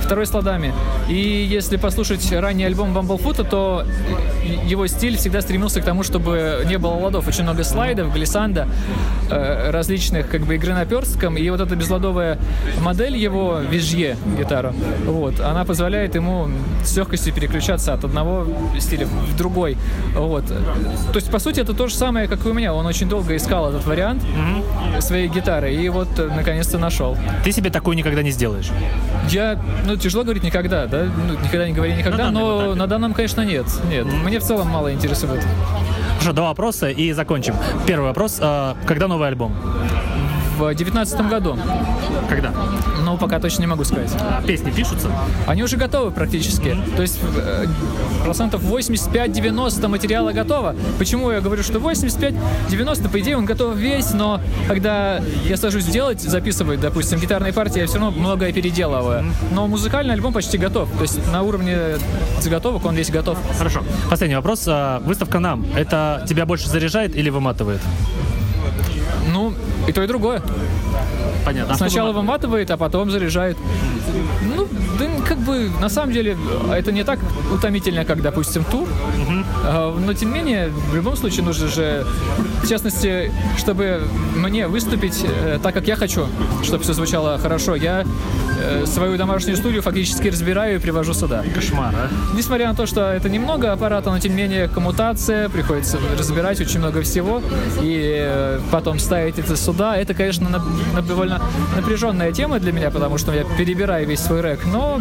второй 0.00 0.26
с 0.26 0.34
ладами. 0.34 0.72
И 1.08 1.14
если 1.14 1.76
послушать 1.76 2.30
ранний 2.32 2.64
альбом 2.64 2.92
Бамблфута, 2.92 3.44
то 3.44 3.84
э, 3.84 4.68
его 4.68 4.86
стиль 4.88 5.16
всегда 5.16 5.40
стремился 5.40 5.80
к 5.80 5.84
тому, 5.84 6.02
чтобы 6.02 6.64
не 6.66 6.78
было 6.78 6.94
ладов. 6.94 7.28
Очень 7.28 7.44
много 7.44 7.62
слайдов, 7.64 8.12
глиссанда, 8.12 8.66
э, 9.30 9.70
различных 9.70 10.28
как 10.28 10.42
бы 10.42 10.56
игры 10.56 10.74
на 10.74 10.84
перстком. 10.84 11.36
И 11.36 11.48
вот 11.50 11.60
эта 11.60 11.76
безладовая 11.76 12.38
модель 12.80 13.16
его 13.16 13.58
визжье 13.60 14.16
гитара, 14.38 14.74
вот, 15.06 15.40
она 15.40 15.64
позволяет 15.64 16.14
ему 16.14 16.48
с 16.84 16.96
легкостью 16.96 17.32
переключаться 17.32 17.94
от 17.94 18.04
одного 18.04 18.46
стиля 18.78 19.06
в 19.06 19.36
другой. 19.36 19.76
Вот. 20.16 20.46
То 20.46 21.14
есть, 21.14 21.30
по 21.30 21.38
сути, 21.38 21.60
это 21.60 21.74
то 21.74 21.86
же 21.86 21.94
самое, 21.94 22.26
как 22.26 22.44
и 22.44 22.48
у 22.48 22.52
меня. 22.52 22.71
Он 22.74 22.86
очень 22.86 23.08
долго 23.08 23.36
искал 23.36 23.68
этот 23.70 23.86
вариант 23.86 24.22
своей 25.00 25.28
гитары 25.28 25.74
и 25.74 25.88
вот 25.88 26.08
э, 26.18 26.28
наконец-то 26.34 26.78
нашел. 26.78 27.16
Ты 27.44 27.52
себе 27.52 27.70
такую 27.70 27.96
никогда 27.96 28.22
не 28.22 28.30
сделаешь. 28.30 28.70
Я, 29.28 29.58
ну, 29.86 29.96
тяжело 29.96 30.24
говорить 30.24 30.42
никогда, 30.42 30.86
да? 30.86 31.04
Ну, 31.04 31.34
никогда 31.34 31.66
не 31.66 31.72
говори 31.74 31.94
никогда, 31.94 32.16
На 32.18 32.24
данном 32.24 32.42
но 32.42 32.60
этапе. 32.64 32.74
на 32.78 32.86
данном, 32.86 33.14
конечно, 33.14 33.40
нет. 33.42 33.66
Нет. 33.90 34.06
Мне 34.06 34.38
в 34.38 34.42
целом 34.42 34.68
мало 34.68 34.92
интересует. 34.92 35.44
Хорошо, 36.18 36.32
два 36.32 36.48
вопроса 36.48 36.88
и 36.90 37.12
закончим. 37.12 37.54
Первый 37.86 38.04
вопрос. 38.06 38.38
э, 38.40 38.74
когда 38.86 39.08
новый 39.08 39.28
альбом? 39.28 39.52
В 40.62 40.74
девятнадцатом 40.74 41.28
году, 41.28 41.58
Когда? 42.28 42.52
но 43.04 43.16
пока 43.16 43.40
точно 43.40 43.62
не 43.62 43.66
могу 43.66 43.82
сказать. 43.84 44.10
А 44.20 44.40
песни 44.42 44.70
пишутся? 44.70 45.08
Они 45.46 45.62
уже 45.62 45.76
готовы 45.76 46.12
практически. 46.12 46.76
То 46.96 47.02
есть 47.02 47.18
э, 47.36 47.66
процентов 48.24 48.62
85-90 48.62 49.88
материала 49.88 50.32
готово. 50.32 50.76
Почему 50.98 51.30
я 51.32 51.40
говорю, 51.40 51.62
что 51.62 51.78
85-90, 51.78 53.10
по 53.10 53.20
идее, 53.20 53.36
он 53.36 53.44
готов 53.44 53.76
весь, 53.76 54.12
но 54.14 54.40
когда 54.68 55.20
я 55.46 55.56
сажусь 55.56 55.84
делать, 55.86 56.20
записывать, 56.20 56.80
допустим, 56.80 57.18
гитарные 57.18 57.52
партии, 57.52 57.80
я 57.80 57.86
все 57.86 57.98
равно 57.98 58.12
многое 58.18 58.52
переделываю. 58.52 59.24
Но 59.50 59.66
музыкальный 59.66 60.14
альбом 60.14 60.32
почти 60.32 60.58
готов. 60.58 60.88
То 60.96 61.02
есть 61.02 61.20
на 61.32 61.42
уровне 61.42 61.96
заготовок 62.40 62.84
он 62.86 62.94
весь 62.94 63.10
готов. 63.10 63.36
Хорошо. 63.58 63.82
Последний 64.08 64.36
вопрос. 64.36 64.64
э, 64.68 65.00
выставка 65.04 65.38
нам. 65.40 65.66
Это 65.76 66.24
тебя 66.28 66.46
больше 66.46 66.68
заряжает 66.68 67.16
или 67.16 67.30
выматывает? 67.30 67.80
Ну, 69.32 69.54
и 69.86 69.92
то, 69.92 70.02
и 70.02 70.06
другое. 70.06 70.42
Понятно. 71.44 71.74
А 71.74 71.76
Сначала 71.76 72.12
выматывает? 72.12 72.32
выматывает, 72.42 72.70
а 72.70 72.76
потом 72.76 73.10
заряжает. 73.10 73.56
Ну, 74.56 74.68
да 74.98 75.06
как 75.26 75.38
бы, 75.38 75.70
на 75.80 75.88
самом 75.88 76.12
деле, 76.12 76.36
это 76.72 76.92
не 76.92 77.04
так 77.04 77.18
утомительно, 77.52 78.04
как, 78.04 78.22
допустим, 78.22 78.64
тур. 78.64 78.88
А, 79.64 79.96
Но, 79.96 80.12
тем 80.14 80.32
не 80.32 80.40
менее, 80.40 80.68
в 80.90 80.94
любом 80.94 81.16
случае 81.16 81.44
нужно 81.44 81.68
же, 81.68 82.04
в 82.62 82.68
частности, 82.68 83.32
чтобы 83.56 84.02
мне 84.36 84.68
выступить 84.68 85.24
э, 85.24 85.58
так, 85.62 85.74
как 85.74 85.86
я 85.88 85.96
хочу, 85.96 86.26
чтобы 86.62 86.82
все 86.82 86.92
звучало 86.92 87.38
хорошо, 87.38 87.76
я 87.76 88.04
э, 88.60 88.84
свою 88.86 89.16
домашнюю 89.16 89.56
студию 89.56 89.82
фактически 89.82 90.28
разбираю 90.28 90.76
и 90.76 90.78
привожу 90.78 91.14
сюда. 91.14 91.44
Кошмар, 91.54 91.94
а? 91.94 92.08
Несмотря 92.36 92.68
на 92.68 92.74
то, 92.74 92.86
что 92.86 93.00
это 93.00 93.28
немного 93.28 93.72
аппарата, 93.72 94.10
но 94.10 94.18
тем 94.18 94.36
не 94.36 94.42
менее 94.42 94.68
коммутация, 94.68 95.48
приходится 95.48 95.98
разбирать 96.18 96.60
очень 96.60 96.78
много 96.78 97.02
всего 97.02 97.40
и 97.80 98.12
э, 98.14 98.60
потом 98.70 98.98
ставить 98.98 99.38
это 99.38 99.56
сюда. 99.56 99.71
Это, 99.80 100.14
конечно, 100.14 100.48
на- 100.48 100.62
на- 100.94 101.02
довольно 101.02 101.40
напряженная 101.76 102.32
тема 102.32 102.58
для 102.60 102.72
меня, 102.72 102.90
потому 102.90 103.18
что 103.18 103.32
я 103.32 103.44
перебираю 103.44 104.06
весь 104.06 104.20
свой 104.20 104.40
рэк, 104.40 104.60
но 104.66 105.00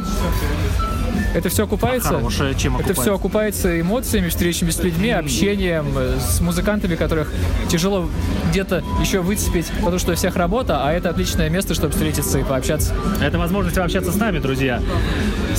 это 1.34 1.50
все 1.50 1.64
окупается. 1.64 2.10
Хорошая, 2.10 2.54
чем 2.56 2.76
Это 2.78 2.94
все 2.94 3.14
окупается? 3.14 3.14
окупается 3.14 3.82
эмоциями, 3.82 4.30
встречами 4.30 4.70
с 4.70 4.80
людьми, 4.84 5.12
общением 5.12 5.86
с 6.20 6.42
музыкантами, 6.42 6.96
которых 6.96 7.32
тяжело 7.70 8.10
где-то 8.50 8.84
еще 9.02 9.22
выцепить, 9.22 9.68
потому 9.80 9.98
что 10.00 10.12
у 10.12 10.16
всех 10.16 10.36
работа, 10.36 10.84
а 10.86 10.92
это 10.92 11.10
отличное 11.10 11.50
место, 11.50 11.74
чтобы 11.74 11.94
встретиться 11.94 12.40
и 12.40 12.44
пообщаться. 12.44 12.94
Это 13.22 13.38
возможность 13.40 13.78
пообщаться 13.78 14.12
с 14.12 14.16
нами, 14.16 14.40
друзья. 14.40 14.82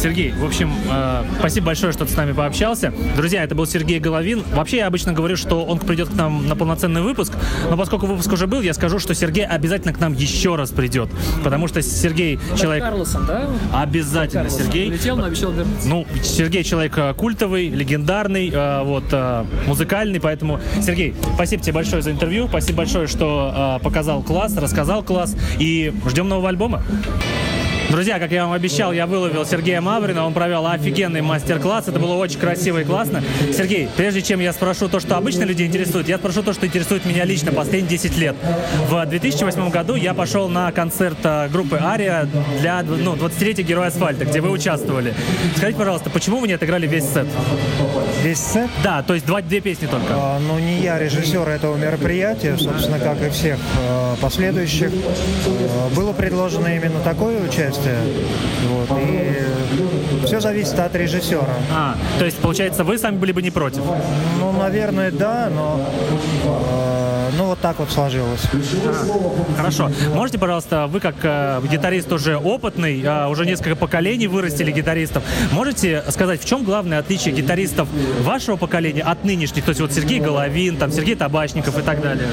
Сергей, 0.03 0.33
в 0.33 0.45
общем, 0.45 0.73
э, 0.91 1.23
спасибо 1.39 1.67
большое, 1.67 1.93
что 1.93 2.05
ты 2.05 2.13
с 2.13 2.17
нами 2.17 2.33
пообщался. 2.33 2.93
Друзья, 3.15 3.45
это 3.45 3.55
был 3.55 3.67
Сергей 3.67 4.01
Головин. 4.01 4.43
Вообще, 4.53 4.79
я 4.79 4.89
обычно 4.89 5.13
говорю, 5.13 5.37
что 5.37 5.65
он 5.65 5.79
придет 5.79 6.09
к 6.09 6.15
нам 6.15 6.49
на 6.49 6.57
полноценный 6.57 7.03
выпуск, 7.03 7.35
но 7.71 7.77
поскольку 7.77 8.07
выпуск 8.07 8.33
уже 8.33 8.49
был, 8.49 8.63
я 8.63 8.75
скажу, 8.75 8.99
что 8.99 9.15
Сергей 9.15 9.47
обязательно 9.47 9.93
к 9.93 10.01
нам 10.01 10.15
еще 10.15 10.57
раз 10.57 10.71
придет, 10.71 11.09
потому 11.45 11.69
что 11.69 11.83
Сергей 11.83 12.41
человек... 12.59 12.83
Карлосон, 12.83 13.27
да? 13.27 13.49
Обязательно, 13.73 14.43
Карлосон 14.43 14.67
Сергей. 14.67 14.89
Улетел, 14.89 15.17
но 15.17 15.25
обещал 15.27 15.53
вернуться. 15.53 15.89
Ну, 15.89 16.05
Сергей 16.25 16.65
человек 16.65 16.99
э, 16.99 17.15
культовый, 17.15 17.69
легендарный, 17.69 18.51
э, 18.53 18.83
вот, 18.83 19.05
э, 19.13 19.45
музыкальный, 19.69 20.19
поэтому, 20.19 20.59
Сергей, 20.85 21.15
спасибо 21.37 21.63
тебе 21.63 21.75
большое 21.75 22.03
за 22.03 22.11
интервью, 22.11 22.49
спасибо 22.49 22.79
большое, 22.79 23.07
что 23.07 23.79
э, 23.81 23.85
показал 23.85 24.25
класс, 24.25 24.57
рассказал 24.57 25.05
класс, 25.05 25.37
и 25.61 25.95
ждем 26.09 26.29
нового 26.29 26.49
альбома. 26.49 26.83
Друзья, 27.93 28.19
как 28.19 28.33
я 28.33 28.45
вам 28.45 28.55
обещал, 28.55 28.95
я 28.95 29.07
выловил 29.07 29.45
Сергея 29.45 29.83
Маврина, 29.83 30.25
он 30.25 30.33
провел 30.33 30.67
офигенный 30.67 31.21
мастер-класс, 31.21 31.89
это 31.89 31.99
было 31.99 32.15
очень 32.15 32.39
красиво 32.39 32.79
и 32.79 32.85
классно. 32.85 33.23
Сергей, 33.55 33.87
прежде 33.99 34.23
чем 34.23 34.41
я 34.41 34.55
спрошу 34.55 34.89
то, 34.89 34.99
что 34.99 35.19
обычно 35.19 35.43
людей 35.43 35.67
интересует, 35.67 36.09
я 36.09 36.17
спрошу 36.17 36.43
то, 36.43 36.55
что 36.55 36.67
интересует 36.67 37.05
меня 37.05 37.27
лично 37.27 37.53
последние 37.53 37.91
10 37.91 38.17
лет. 38.17 38.35
В 38.89 39.05
2008 39.05 39.69
году 39.69 39.95
я 39.95 40.15
пошел 40.15 40.49
на 40.49 40.73
концерт 40.73 41.19
э, 41.23 41.51
группы 41.51 41.79
Ария 41.83 42.27
для 42.61 42.83
ну, 42.83 43.13
20-летия 43.15 43.63
Героя 43.63 43.89
Асфальта, 43.89 44.25
где 44.25 44.41
вы 44.41 44.49
участвовали. 44.53 45.13
Скажите, 45.59 45.79
пожалуйста, 45.79 46.09
почему 46.09 46.39
вы 46.39 46.49
не 46.49 46.55
отыграли 46.55 46.87
весь 46.87 47.05
сет? 47.05 47.27
Весь 48.23 48.41
сет? 48.41 48.71
Да, 48.83 49.03
то 49.03 49.13
есть 49.13 49.27
два, 49.27 49.43
две 49.43 49.61
песни 49.61 49.87
только. 49.87 50.15
А, 50.15 50.39
Ну, 50.39 50.59
не 50.59 50.81
я 50.81 50.99
режиссер 50.99 51.47
этого 51.47 51.77
мероприятия, 51.77 52.57
собственно, 52.57 52.99
как 52.99 53.23
и 53.23 53.29
всех 53.29 53.59
э, 53.83 54.15
последующих. 54.23 54.91
Э, 54.91 55.95
Было 55.95 56.15
предложено 56.15 56.75
именно 56.75 57.01
такое 57.01 57.39
участие. 57.39 57.82
Вот, 58.69 58.99
и 59.01 60.27
все 60.27 60.41
зависит 60.41 60.79
от 60.79 60.95
режиссера. 60.95 61.47
А, 61.73 61.97
то 62.19 62.25
есть, 62.25 62.39
получается, 62.39 62.85
вы 62.85 62.99
сами 62.99 63.17
были 63.17 63.33
бы 63.33 63.43
не 63.43 63.51
против? 63.51 63.83
Ну, 64.39 64.53
наверное, 64.53 65.11
да, 65.11 65.51
но 65.55 65.81
э, 66.45 67.31
ну 67.37 67.47
вот 67.47 67.59
так 67.61 67.79
вот 67.79 67.91
сложилось. 67.91 68.43
Хорошо. 69.57 69.91
Можете, 70.15 70.39
пожалуйста, 70.39 70.87
вы 70.87 71.01
как 71.01 71.17
э, 71.23 71.61
гитарист 71.71 72.13
уже 72.13 72.37
опытный, 72.37 73.03
э, 73.03 73.27
уже 73.29 73.47
несколько 73.47 73.77
поколений 73.77 74.27
вырастили 74.27 74.71
гитаристов, 74.71 75.23
можете 75.53 76.05
сказать, 76.11 76.41
в 76.41 76.45
чем 76.45 76.65
главное 76.65 76.99
отличие 76.99 77.35
гитаристов 77.35 77.89
вашего 78.21 78.57
поколения 78.57 79.03
от 79.03 79.25
нынешних? 79.25 79.65
То 79.65 79.71
есть 79.71 79.81
вот 79.81 79.93
Сергей 79.93 80.21
Головин, 80.21 80.77
там 80.77 80.93
Сергей 80.93 81.15
Табачников 81.15 81.79
и 81.79 81.83
так 81.83 82.01
далее. 82.01 82.29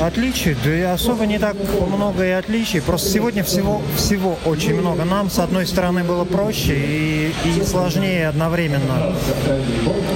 Отличий? 0.00 0.56
Да 0.64 0.74
и 0.74 0.82
особо 0.82 1.26
не 1.26 1.38
так 1.38 1.56
много 1.88 2.24
и 2.26 2.30
отличий. 2.30 2.80
Просто 2.80 3.08
сегодня 3.08 3.44
всего, 3.44 3.82
всего 3.96 4.38
очень 4.44 4.74
много. 4.74 5.04
Нам, 5.04 5.30
с 5.30 5.38
одной 5.38 5.66
стороны, 5.66 6.04
было 6.04 6.24
проще 6.24 6.74
и, 6.74 7.32
и 7.44 7.62
сложнее 7.62 8.28
одновременно. 8.28 9.14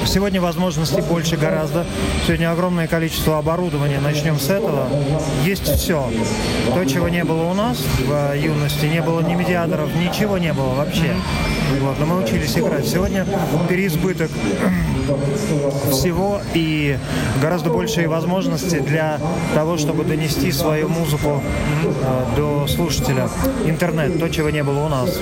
Сегодня 0.07 0.41
возможностей 0.41 1.01
больше 1.01 1.37
гораздо. 1.37 1.87
Сегодня 2.27 2.53
огромное 2.53 2.87
количество 2.87 3.39
оборудования. 3.39 4.01
Начнем 4.01 4.39
с 4.39 4.51
этого. 4.51 4.89
Есть 5.45 5.65
все. 5.65 6.11
То, 6.75 6.85
чего 6.85 7.09
не 7.09 7.25
было 7.25 7.45
у 7.45 7.55
нас 7.55 7.79
в 8.07 8.35
юности. 8.37 8.87
Не 8.87 9.03
было 9.03 9.21
ни 9.21 9.35
медиаторов, 9.35 9.89
ничего 9.97 10.39
не 10.39 10.53
было 10.53 10.75
вообще. 10.75 11.15
Вот, 11.81 11.99
но 11.99 12.07
мы 12.07 12.23
учились 12.23 12.57
играть. 12.57 12.87
Сегодня 12.87 13.27
переизбыток 13.69 14.31
всего 15.91 16.41
и 16.55 16.99
гораздо 17.41 17.71
большие 17.71 18.09
возможности 18.09 18.79
для 18.81 19.19
того, 19.55 19.77
чтобы 19.79 20.05
донести 20.05 20.53
свою 20.53 20.89
музыку 20.89 21.43
э, 21.85 22.37
до 22.37 22.67
слушателя. 22.67 23.29
Интернет, 23.65 24.19
то, 24.19 24.29
чего 24.29 24.51
не 24.51 24.63
было 24.63 24.85
у 24.87 24.89
нас. 24.89 25.19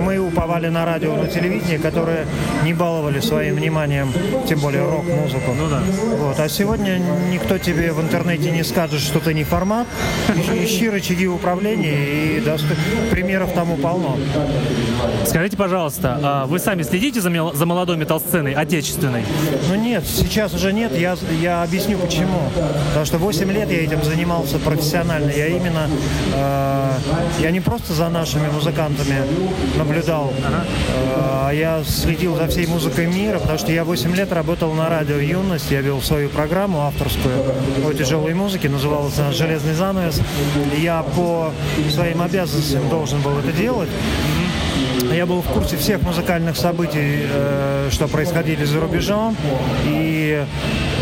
Мы 0.00 0.18
уповали 0.18 0.68
на 0.68 0.84
радио, 0.84 1.14
на 1.16 1.26
телевидение, 1.26 1.78
которые 1.78 2.26
не 2.64 2.74
баловали 2.74 3.20
своим 3.20 3.56
вниманием, 3.56 4.12
тем 4.48 4.60
более 4.60 4.82
рок-музыку. 4.82 5.52
Ну 5.56 5.68
да. 5.68 5.82
Вот. 6.18 6.38
А 6.38 6.48
сегодня 6.48 7.00
никто 7.30 7.58
тебе 7.58 7.92
в 7.92 8.00
интернете 8.00 8.50
не 8.50 8.64
скажет, 8.64 9.00
что 9.00 9.20
ты 9.20 9.34
не 9.34 9.44
формат. 9.44 9.86
Ищи 10.52 10.88
рычаги 10.88 11.26
управления 11.26 12.36
и 12.36 12.42
примеров 13.10 13.52
тому 13.52 13.76
полно. 13.76 14.16
Скажите, 15.26 15.56
пожалуйста, 15.56 16.18
а 16.22 16.46
вы 16.46 16.58
сами 16.58 16.82
следите 16.82 17.20
за 17.20 17.30
молодой 17.30 17.96
метал-сценой, 17.96 18.54
отечественной? 18.54 19.11
Ну 19.68 19.74
нет, 19.74 20.04
сейчас 20.06 20.54
уже 20.54 20.72
нет. 20.72 20.96
Я, 20.96 21.16
я 21.40 21.62
объясню 21.62 21.98
почему. 21.98 22.40
Потому 22.88 23.06
что 23.06 23.18
8 23.18 23.50
лет 23.50 23.70
я 23.70 23.84
этим 23.84 24.02
занимался 24.02 24.58
профессионально. 24.58 25.30
Я 25.30 25.48
именно, 25.48 25.88
э, 26.34 26.90
я 27.40 27.50
не 27.50 27.60
просто 27.60 27.92
за 27.92 28.08
нашими 28.08 28.48
музыкантами 28.48 29.22
наблюдал, 29.76 30.32
э, 30.38 30.64
а 31.44 31.50
я 31.52 31.82
следил 31.84 32.36
за 32.36 32.46
всей 32.48 32.66
музыкой 32.66 33.06
мира, 33.06 33.38
потому 33.38 33.58
что 33.58 33.72
я 33.72 33.84
8 33.84 34.14
лет 34.14 34.32
работал 34.32 34.72
на 34.72 34.88
радио 34.88 35.16
«Юность». 35.16 35.70
Я 35.70 35.80
вел 35.80 36.00
свою 36.00 36.28
программу 36.28 36.82
авторскую 36.86 37.34
о 37.84 37.92
тяжелой 37.92 38.34
музыке, 38.34 38.68
называлась 38.68 39.18
она 39.18 39.32
«Железный 39.32 39.74
занавес». 39.74 40.20
Я 40.78 41.02
по 41.02 41.52
своим 41.90 42.22
обязанностям 42.22 42.88
должен 42.88 43.20
был 43.20 43.38
это 43.38 43.52
делать. 43.52 43.90
Я 45.12 45.26
был 45.26 45.42
в 45.42 45.46
курсе 45.46 45.76
всех 45.76 46.00
музыкальных 46.02 46.56
событий, 46.56 47.26
э, 47.30 47.88
что 47.90 48.08
происходили 48.08 48.64
за 48.64 48.80
рубежом, 48.80 49.36
и 49.84 50.42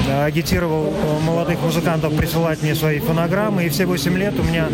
э, 0.08 0.24
агитировал 0.24 0.86
э, 0.86 1.20
молодых 1.24 1.60
музыкантов 1.62 2.16
присылать 2.16 2.60
мне 2.62 2.74
свои 2.74 2.98
фонограммы. 2.98 3.66
И 3.66 3.68
все 3.68 3.86
8 3.86 4.18
лет 4.18 4.34
у 4.38 4.42
меня 4.42 4.68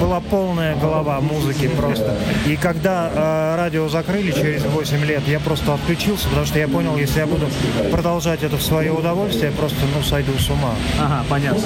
была 0.00 0.20
полная 0.20 0.76
голова 0.76 1.20
музыки 1.20 1.68
просто. 1.68 2.16
И 2.46 2.56
когда 2.56 3.56
радио 3.56 3.88
закрыли 3.88 4.30
через 4.30 4.64
8 4.64 5.04
лет, 5.04 5.22
я 5.26 5.40
просто 5.40 5.74
отключился, 5.74 6.28
потому 6.28 6.46
что 6.46 6.58
я 6.58 6.68
понял, 6.68 6.96
если 6.96 7.18
я 7.18 7.26
буду 7.26 7.48
продолжать 7.90 8.42
это 8.44 8.56
в 8.56 8.62
свое 8.62 8.92
удовольствие, 8.92 9.50
я 9.50 9.56
просто 9.56 9.78
ну, 9.94 10.02
сойду 10.02 10.32
с 10.38 10.48
ума. 10.48 10.74
Ага, 11.00 11.24
понятно. 11.28 11.62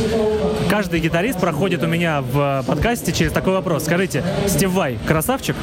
Каждый 0.70 1.00
гитарист 1.00 1.38
проходит 1.38 1.82
у 1.82 1.86
меня 1.86 2.22
в 2.22 2.64
подкасте 2.66 3.12
через 3.12 3.32
такой 3.32 3.52
вопрос. 3.52 3.84
Скажите, 3.84 4.24
Стив 4.46 4.70
Вай 4.70 4.98
красавчик? 5.06 5.56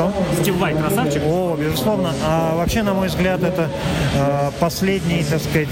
Кто? 0.00 0.12
Стив 0.40 0.56
Вай 0.56 0.74
красавчик? 0.74 1.22
О, 1.26 1.56
безусловно. 1.60 2.14
А 2.26 2.54
вообще, 2.56 2.82
на 2.82 2.94
мой 2.94 3.08
взгляд, 3.08 3.42
это 3.42 3.68
э, 4.16 4.50
последний, 4.58 5.22
так 5.22 5.42
сказать, 5.42 5.68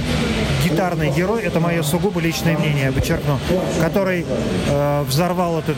гитарный 0.69 1.11
герой. 1.11 1.43
Это 1.43 1.61
мое 1.61 1.83
сугубо 1.83 2.21
личное 2.21 2.57
мнение, 2.57 2.87
я 2.87 2.93
подчеркну, 2.93 3.39
который 3.81 4.25
э, 4.69 5.03
взорвал 5.03 5.59
этот 5.59 5.77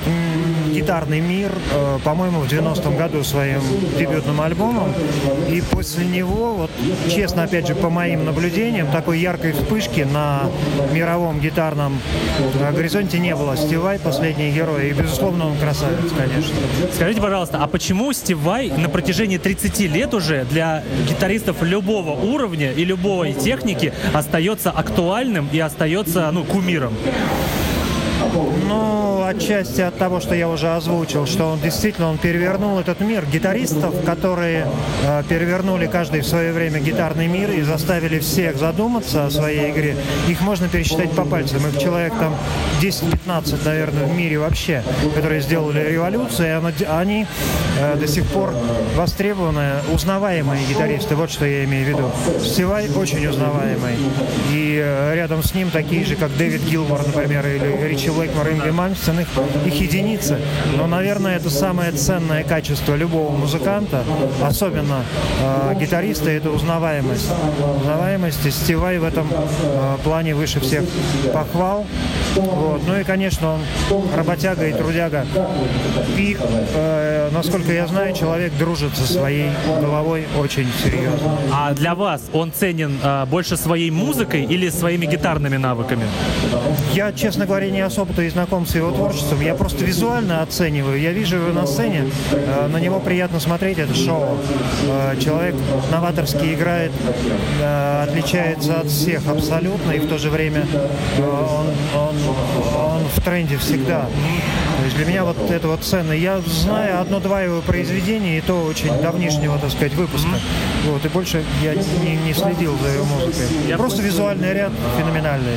гитарный 0.72 1.20
мир, 1.20 1.52
э, 1.72 1.98
по-моему, 2.04 2.40
в 2.40 2.46
90-м 2.46 2.96
году 2.96 3.22
своим 3.24 3.60
дебютным 3.98 4.40
альбомом. 4.40 4.92
И 5.48 5.62
после 5.70 6.04
него, 6.06 6.54
вот, 6.54 6.70
честно, 7.08 7.44
опять 7.44 7.66
же, 7.66 7.74
по 7.74 7.90
моим 7.90 8.24
наблюдениям, 8.24 8.90
такой 8.90 9.18
яркой 9.18 9.52
вспышки 9.52 10.00
на 10.00 10.42
мировом 10.92 11.40
гитарном 11.40 12.00
э, 12.38 12.72
горизонте 12.72 13.18
не 13.18 13.34
было. 13.34 13.56
Стивай 13.56 13.98
последний 13.98 14.50
герой. 14.50 14.90
И, 14.90 14.92
безусловно, 14.92 15.46
он 15.46 15.56
красавец, 15.58 16.10
конечно. 16.16 16.54
Скажите, 16.94 17.20
пожалуйста, 17.20 17.58
а 17.62 17.66
почему 17.66 18.12
Стив 18.12 18.38
Вай 18.38 18.70
на 18.70 18.88
протяжении 18.88 19.38
30 19.38 19.80
лет 19.80 20.14
уже 20.14 20.44
для 20.44 20.82
гитаристов 21.08 21.62
любого 21.62 22.10
уровня 22.10 22.72
и 22.72 22.84
любой 22.84 23.32
техники 23.32 23.92
остается 24.12 24.70
актуальным 24.80 25.48
и 25.52 25.58
остается, 25.58 26.30
ну, 26.32 26.44
кумиром? 26.44 26.94
Ну, 28.68 29.19
отчасти 29.30 29.80
от 29.80 29.96
того, 29.98 30.20
что 30.20 30.34
я 30.34 30.48
уже 30.48 30.68
озвучил, 30.74 31.26
что 31.26 31.46
он 31.52 31.60
действительно 31.60 32.08
он 32.10 32.18
перевернул 32.18 32.78
этот 32.78 33.00
мир. 33.00 33.24
Гитаристов, 33.26 33.94
которые 34.04 34.66
э, 35.04 35.22
перевернули 35.28 35.86
каждый 35.86 36.20
в 36.20 36.26
свое 36.26 36.52
время 36.52 36.80
гитарный 36.80 37.26
мир 37.26 37.50
и 37.50 37.62
заставили 37.62 38.18
всех 38.18 38.56
задуматься 38.58 39.26
о 39.26 39.30
своей 39.30 39.70
игре, 39.70 39.96
их 40.28 40.40
можно 40.40 40.68
пересчитать 40.68 41.10
по 41.12 41.24
пальцам. 41.24 41.66
Их 41.68 41.78
человек 41.78 42.12
там 42.18 42.34
10-15, 42.80 43.64
наверное, 43.64 44.04
в 44.06 44.14
мире 44.16 44.38
вообще, 44.38 44.82
которые 45.14 45.40
сделали 45.40 45.80
революцию, 45.90 46.48
и 46.48 46.50
она- 46.50 46.98
они 46.98 47.26
э, 47.78 47.96
до 47.96 48.06
сих 48.08 48.26
пор 48.26 48.52
востребованные, 48.96 49.74
узнаваемые 49.92 50.64
гитаристы. 50.66 51.14
Вот 51.16 51.30
что 51.30 51.44
я 51.46 51.64
имею 51.64 51.86
в 51.86 51.88
виду. 51.88 52.10
Стивай 52.44 52.88
очень 52.90 53.26
узнаваемый. 53.26 53.94
И 54.52 54.80
э, 54.82 55.14
рядом 55.14 55.42
с 55.42 55.54
ним 55.54 55.70
такие 55.70 56.04
же, 56.04 56.16
как 56.16 56.36
Дэвид 56.36 56.62
Гилмор, 56.62 57.06
например, 57.06 57.46
или 57.46 57.88
Ричи 57.88 58.10
Блэкмор, 58.10 58.48
Ингри 58.50 58.70
Мальмстен, 58.70 59.19
их, 59.20 59.28
их 59.66 59.74
единицы. 59.80 60.38
Но, 60.76 60.86
наверное, 60.86 61.36
это 61.36 61.50
самое 61.50 61.92
ценное 61.92 62.44
качество 62.44 62.94
любого 62.94 63.30
музыканта, 63.30 64.04
особенно 64.42 65.04
э, 65.40 65.74
гитариста, 65.80 66.30
это 66.30 66.50
узнаваемость. 66.50 67.28
Узнаваемость, 67.80 68.46
и 68.46 68.50
Стивай 68.50 68.98
в 68.98 69.04
этом 69.04 69.28
э, 69.30 69.96
плане 70.04 70.34
выше 70.34 70.60
всех 70.60 70.84
похвал. 71.32 71.86
Вот. 72.36 72.82
Ну 72.86 72.98
и, 72.98 73.04
конечно, 73.04 73.54
он 73.54 73.60
работяга 74.14 74.66
и 74.66 74.72
трудяга. 74.72 75.26
И, 76.16 76.36
э, 76.38 77.30
насколько 77.32 77.72
я 77.72 77.86
знаю, 77.86 78.14
человек 78.14 78.52
дружит 78.58 78.96
со 78.96 79.06
своей 79.06 79.50
головой 79.80 80.26
очень 80.38 80.68
серьезно. 80.82 81.38
А 81.52 81.72
для 81.72 81.94
вас 81.94 82.22
он 82.32 82.52
ценен 82.52 82.98
а, 83.02 83.26
больше 83.26 83.56
своей 83.56 83.90
музыкой 83.90 84.44
или 84.44 84.68
своими 84.68 85.06
гитарными 85.06 85.56
навыками? 85.56 86.04
Я, 86.92 87.12
честно 87.12 87.46
говоря, 87.46 87.70
не 87.70 87.80
особо-то 87.80 88.22
и 88.22 88.28
знаком 88.28 88.66
с 88.66 88.74
его 88.74 88.90
творчеством. 88.90 89.09
Я 89.40 89.54
просто 89.54 89.84
визуально 89.84 90.42
оцениваю. 90.42 91.00
Я 91.00 91.12
вижу 91.12 91.36
его 91.36 91.52
на 91.52 91.66
сцене, 91.66 92.04
э, 92.32 92.68
на 92.68 92.78
него 92.78 93.00
приятно 93.00 93.40
смотреть, 93.40 93.78
это 93.78 93.94
шоу. 93.94 94.38
Э, 94.86 95.16
Человек 95.20 95.54
новаторски 95.90 96.54
играет, 96.54 96.92
э, 97.60 98.04
отличается 98.08 98.80
от 98.80 98.86
всех 98.86 99.26
абсолютно, 99.28 99.92
и 99.92 99.98
в 99.98 100.08
то 100.08 100.18
же 100.18 100.30
время 100.30 100.66
он, 101.18 101.66
он, 101.94 102.16
он 102.76 103.02
в 103.14 103.20
тренде 103.22 103.56
всегда. 103.58 104.06
То 104.78 104.84
есть 104.84 104.96
для 104.96 105.04
меня 105.04 105.24
вот 105.24 105.36
это 105.50 105.68
вот 105.68 105.82
ценно. 105.84 106.12
Я 106.12 106.40
знаю 106.40 107.00
одно-два 107.00 107.42
его 107.42 107.60
произведения, 107.60 108.38
и 108.38 108.40
то 108.40 108.62
очень 108.64 108.90
давнишнего, 109.02 109.58
так 109.58 109.70
сказать, 109.70 109.94
выпуска. 109.94 110.30
Вот, 110.86 111.04
и 111.04 111.08
больше 111.08 111.44
я 111.62 111.74
не, 111.74 112.16
не 112.16 112.32
следил 112.32 112.78
за 112.78 112.88
его 112.88 113.04
музыкой. 113.04 113.76
Просто 113.76 114.02
визуальный 114.02 114.54
ряд 114.54 114.72
феноменальный. 114.96 115.56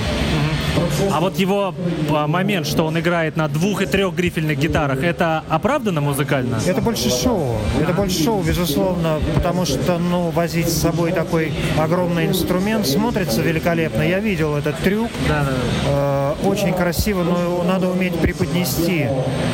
А 1.12 1.20
вот 1.20 1.38
его 1.38 1.74
а, 2.12 2.28
момент, 2.28 2.68
что 2.68 2.86
он 2.86 3.00
играет 3.00 3.36
на 3.36 3.48
двух 3.48 3.82
и 3.82 3.86
трех 3.86 4.16
грифельных 4.16 4.58
гитарах, 4.58 5.04
это 5.04 5.44
оправдано 5.50 6.02
музыкально? 6.02 6.60
Это 6.66 6.82
больше 6.82 7.10
шоу. 7.10 7.58
Это 7.82 7.94
больше 7.94 8.24
шоу, 8.24 8.42
безусловно, 8.42 9.20
потому 9.36 9.66
что, 9.66 9.98
ну, 9.98 10.30
возить 10.30 10.70
с 10.70 10.82
собой 10.82 11.12
такой 11.12 11.54
огромный 11.78 12.28
инструмент 12.28 12.88
смотрится 12.88 13.42
великолепно. 13.42 14.02
Я 14.02 14.20
видел 14.20 14.56
этот 14.56 14.78
трюк. 14.80 15.12
Э, 15.88 16.34
очень 16.44 16.74
красиво, 16.74 17.24
но 17.24 17.42
его 17.42 17.64
надо 17.64 17.90
уметь 17.90 18.16
преподнести. 18.20 19.08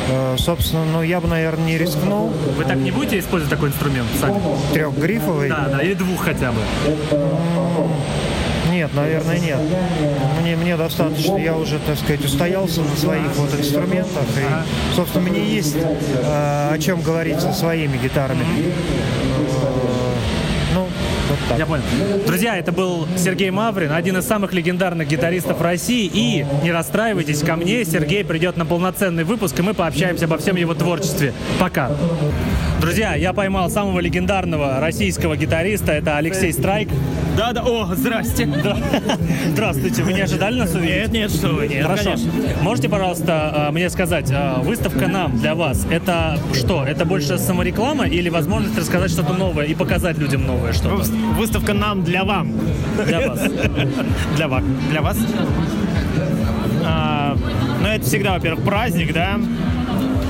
Э, 0.10 0.36
собственно, 0.38 0.86
ну, 0.86 1.02
я 1.02 1.20
бы, 1.20 1.28
наверное, 1.28 1.66
не 1.66 1.78
рискнул. 1.78 2.32
Вы 2.58 2.64
так 2.64 2.78
не 2.78 2.92
будете 2.92 3.20
использовать 3.20 3.54
такой 3.54 3.70
инструмент 3.70 4.08
сами? 4.20 4.40
Трехгрифовый? 4.74 5.50
Да, 5.50 5.68
да, 5.72 5.82
или 5.82 5.94
двух 5.94 6.24
хотя 6.24 6.52
бы. 6.52 6.60
Нет, 8.80 8.94
наверное, 8.94 9.38
нет. 9.40 9.60
Мне, 10.42 10.56
мне 10.56 10.78
достаточно, 10.78 11.36
я 11.36 11.54
уже, 11.54 11.80
так 11.80 11.98
сказать, 11.98 12.24
устоялся 12.24 12.80
на 12.80 12.96
своих 12.96 13.36
вот 13.36 13.54
инструментах. 13.54 14.24
И, 14.38 14.96
собственно, 14.96 15.30
мне 15.30 15.44
есть 15.44 15.76
э, 15.76 16.70
о 16.72 16.78
чем 16.80 17.02
говорить 17.02 17.42
со 17.42 17.52
своими 17.52 17.98
гитарами. 17.98 18.40
Э, 18.40 18.72
Ну, 20.74 20.88
вот 21.30 21.40
так. 21.50 21.60
Я 21.60 21.66
понял. 21.66 21.84
Друзья, 22.26 22.56
это 22.56 22.72
был 22.72 23.06
Сергей 23.18 23.50
Маврин, 23.52 23.92
один 23.92 24.18
из 24.18 24.26
самых 24.26 24.54
легендарных 24.54 25.10
гитаристов 25.10 25.60
России. 25.62 26.10
И 26.14 26.46
не 26.64 26.72
расстраивайтесь, 26.72 27.42
ко 27.42 27.58
мне 27.58 27.84
Сергей 27.84 28.24
придет 28.24 28.56
на 28.56 28.66
полноценный 28.66 29.26
выпуск, 29.26 29.60
и 29.60 29.62
мы 29.62 29.74
пообщаемся 29.74 30.24
обо 30.24 30.38
всем 30.38 30.56
его 30.56 30.74
творчестве. 30.74 31.34
Пока. 31.60 31.92
Друзья, 32.80 33.14
я 33.14 33.34
поймал 33.34 33.70
самого 33.70 34.00
легендарного 34.00 34.80
российского 34.80 35.36
гитариста, 35.36 35.92
это 35.92 36.16
Алексей 36.16 36.54
Страйк. 36.54 36.88
Да, 37.36 37.52
да, 37.52 37.62
о, 37.64 37.94
здрасте. 37.94 38.50
Здравствуйте, 39.48 40.02
вы 40.04 40.14
не 40.14 40.22
ожидали 40.22 40.60
нас 40.60 40.74
увидеть? 40.74 40.96
Нет, 40.96 41.12
нет, 41.12 41.32
что 41.32 41.50
вы, 41.50 41.68
нет, 41.68 41.84
Хорошо. 41.84 42.04
конечно. 42.06 42.32
Можете, 42.62 42.88
пожалуйста, 42.88 43.68
э, 43.70 43.72
мне 43.72 43.90
сказать, 43.90 44.32
э, 44.32 44.62
выставка 44.62 45.08
нам 45.08 45.38
для 45.38 45.56
вас, 45.56 45.86
это 45.90 46.40
что? 46.54 46.86
Это 46.86 47.04
больше 47.04 47.38
самореклама 47.38 48.08
или 48.08 48.30
возможность 48.30 48.78
рассказать 48.78 49.12
что-то 49.12 49.34
новое 49.34 49.66
и 49.66 49.76
показать 49.76 50.18
людям 50.18 50.48
новое 50.48 50.72
что-то? 50.72 51.04
Выставка 51.36 51.74
нам 51.74 52.06
для 52.06 52.24
вам. 52.24 52.54
Для 53.06 53.28
вас. 53.28 53.42
Для 54.38 54.48
вас. 54.48 54.64
Для 54.90 55.02
вас. 55.02 55.18
А, 56.86 57.38
ну, 57.82 57.88
это 57.88 58.06
всегда, 58.06 58.34
во-первых, 58.34 58.64
праздник, 58.64 59.14
да? 59.14 59.38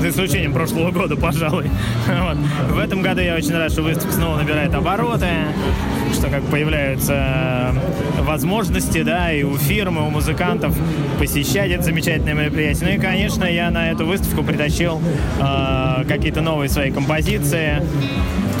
За 0.00 0.08
исключением 0.08 0.54
прошлого 0.54 0.90
года, 0.90 1.14
пожалуй. 1.14 1.70
Вот. 2.06 2.38
В 2.70 2.78
этом 2.78 3.02
году 3.02 3.20
я 3.20 3.34
очень 3.34 3.54
рад, 3.54 3.70
что 3.70 3.82
выставка 3.82 4.12
снова 4.12 4.38
набирает 4.38 4.74
обороты, 4.74 5.28
что 6.14 6.28
как 6.28 6.42
появляются 6.44 7.74
возможности, 8.20 9.02
да, 9.02 9.30
и 9.30 9.42
у 9.42 9.58
фирмы, 9.58 10.06
у 10.06 10.10
музыкантов 10.10 10.74
посещать 11.18 11.70
это 11.70 11.82
замечательное 11.82 12.32
мероприятие. 12.32 12.88
Ну 12.88 12.94
и, 12.94 12.98
конечно, 12.98 13.44
я 13.44 13.70
на 13.70 13.90
эту 13.90 14.06
выставку 14.06 14.42
притащил 14.42 15.02
э, 15.38 16.04
какие-то 16.08 16.40
новые 16.40 16.70
свои 16.70 16.90
композиции. 16.90 17.82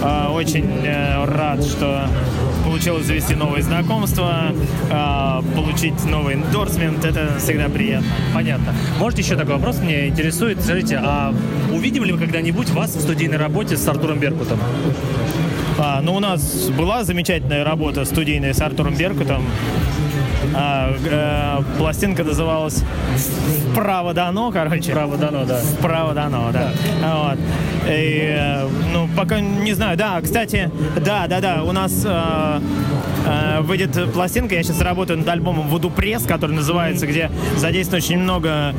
Э, 0.02 0.28
очень 0.28 0.68
э, 0.84 1.24
рад, 1.24 1.64
что 1.64 2.06
получилось 2.70 3.06
завести 3.06 3.34
новые 3.34 3.64
знакомства, 3.64 4.52
э, 4.90 5.42
получить 5.56 6.04
новый 6.04 6.34
эндорсмент. 6.34 7.04
Это 7.04 7.36
всегда 7.40 7.68
приятно. 7.68 8.08
Понятно. 8.32 8.72
Можете 9.00 9.22
еще 9.22 9.34
такой 9.34 9.56
вопрос 9.56 9.80
меня 9.80 10.06
интересует? 10.06 10.62
Скажите, 10.62 11.00
а 11.02 11.34
увидим 11.72 12.04
ли 12.04 12.12
мы 12.12 12.18
когда-нибудь 12.18 12.70
вас 12.70 12.94
в 12.94 13.00
студийной 13.00 13.38
работе 13.38 13.76
с 13.76 13.88
Артуром 13.88 14.20
Беркутом? 14.20 14.60
А, 15.78 16.00
ну, 16.00 16.14
у 16.14 16.20
нас 16.20 16.68
была 16.68 17.02
замечательная 17.02 17.64
работа 17.64 18.04
студийная 18.04 18.54
с 18.54 18.60
Артуром 18.60 18.94
Беркутом. 18.94 19.42
А, 20.54 20.92
э, 21.04 21.78
пластинка 21.78 22.24
называлась 22.24 22.82
«Вправо 23.72 24.14
дано», 24.14 24.50
короче. 24.50 24.90
«Вправо 24.90 25.16
дано», 25.16 25.44
да. 25.44 25.60
«Вправо 25.78 26.14
дано», 26.14 26.50
да. 26.52 26.70
Вот. 27.14 27.38
И, 27.86 28.34
э, 28.36 28.68
ну, 28.92 29.08
пока 29.16 29.40
не 29.40 29.72
знаю. 29.74 29.96
Да, 29.96 30.20
кстати, 30.20 30.70
да, 31.04 31.26
да, 31.26 31.40
да, 31.40 31.62
у 31.62 31.72
нас 31.72 32.02
э, 32.04 32.60
э, 33.26 33.60
выйдет 33.60 34.12
пластинка, 34.12 34.54
я 34.54 34.62
сейчас 34.62 34.80
работаю 34.80 35.18
над 35.18 35.28
альбомом 35.28 35.68
«Вуду 35.68 35.90
Пресс», 35.90 36.24
который 36.24 36.56
называется, 36.56 37.06
где 37.06 37.30
задействовано 37.56 38.04
очень 38.04 38.18
много 38.18 38.74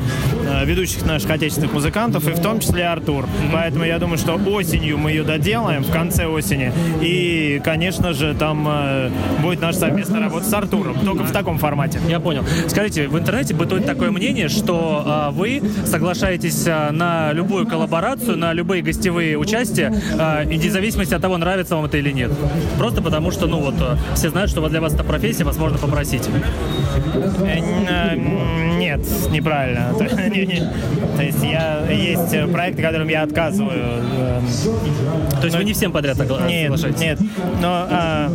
ведущих 0.64 1.04
наших 1.06 1.30
отечественных 1.30 1.72
музыкантов, 1.72 2.28
и 2.28 2.32
в 2.32 2.40
том 2.40 2.60
числе 2.60 2.86
Артур. 2.86 3.26
Поэтому 3.52 3.84
я 3.84 3.98
думаю, 3.98 4.18
что 4.18 4.34
осенью 4.34 4.98
мы 4.98 5.10
ее 5.10 5.22
доделаем, 5.22 5.82
в 5.82 5.90
конце 5.90 6.26
осени. 6.26 6.72
И, 7.00 7.60
конечно 7.64 8.12
же, 8.12 8.34
там 8.34 8.66
э, 8.68 9.10
будет 9.40 9.60
наша 9.60 9.78
совместная 9.78 10.20
работа 10.20 10.46
с 10.46 10.52
Артуром, 10.52 10.96
только 11.04 11.24
в 11.24 11.32
таком 11.32 11.58
формате. 11.58 12.00
Я 12.08 12.20
понял. 12.20 12.44
Скажите, 12.68 13.08
в 13.08 13.18
интернете 13.18 13.54
бытует 13.54 13.86
такое 13.86 14.10
мнение, 14.10 14.48
что 14.48 15.02
а, 15.04 15.30
вы 15.30 15.62
соглашаетесь 15.84 16.66
на 16.66 17.32
любую 17.32 17.66
коллаборацию, 17.66 18.36
на 18.36 18.52
любые 18.52 18.82
гостевые 18.82 19.36
участия, 19.38 19.92
и 20.50 20.58
вне 20.58 20.70
зависимости 20.70 21.14
от 21.14 21.22
того, 21.22 21.36
нравится 21.36 21.76
вам 21.76 21.84
это 21.84 21.98
или 21.98 22.10
нет. 22.10 22.30
Просто 22.78 23.02
потому 23.02 23.30
что, 23.30 23.46
ну 23.46 23.60
вот, 23.60 23.74
все 24.14 24.30
знают, 24.30 24.50
что 24.50 24.66
для 24.68 24.80
вас 24.80 24.94
это 24.94 25.04
профессия, 25.04 25.44
вас 25.44 25.56
можно 25.56 25.78
попросить. 25.78 26.28
Э, 27.44 27.58
э, 27.88 28.16
Нет, 28.78 29.00
неправильно. 29.30 29.94
Не. 30.46 30.72
То 31.16 31.22
есть 31.22 31.42
я 31.42 31.86
есть 31.90 32.32
э, 32.34 32.46
проекты, 32.46 32.82
которым 32.82 33.08
я 33.08 33.22
отказываю. 33.22 34.02
эм, 34.18 34.46
То 35.40 35.44
есть 35.44 35.56
вы 35.56 35.64
не 35.64 35.72
всем 35.72 35.92
подряд 35.92 36.16
согла- 36.16 36.46
Нет, 36.46 36.64
соглашаетесь? 36.64 37.00
нет. 37.00 37.18
Но 37.60 37.86
а, 37.90 38.32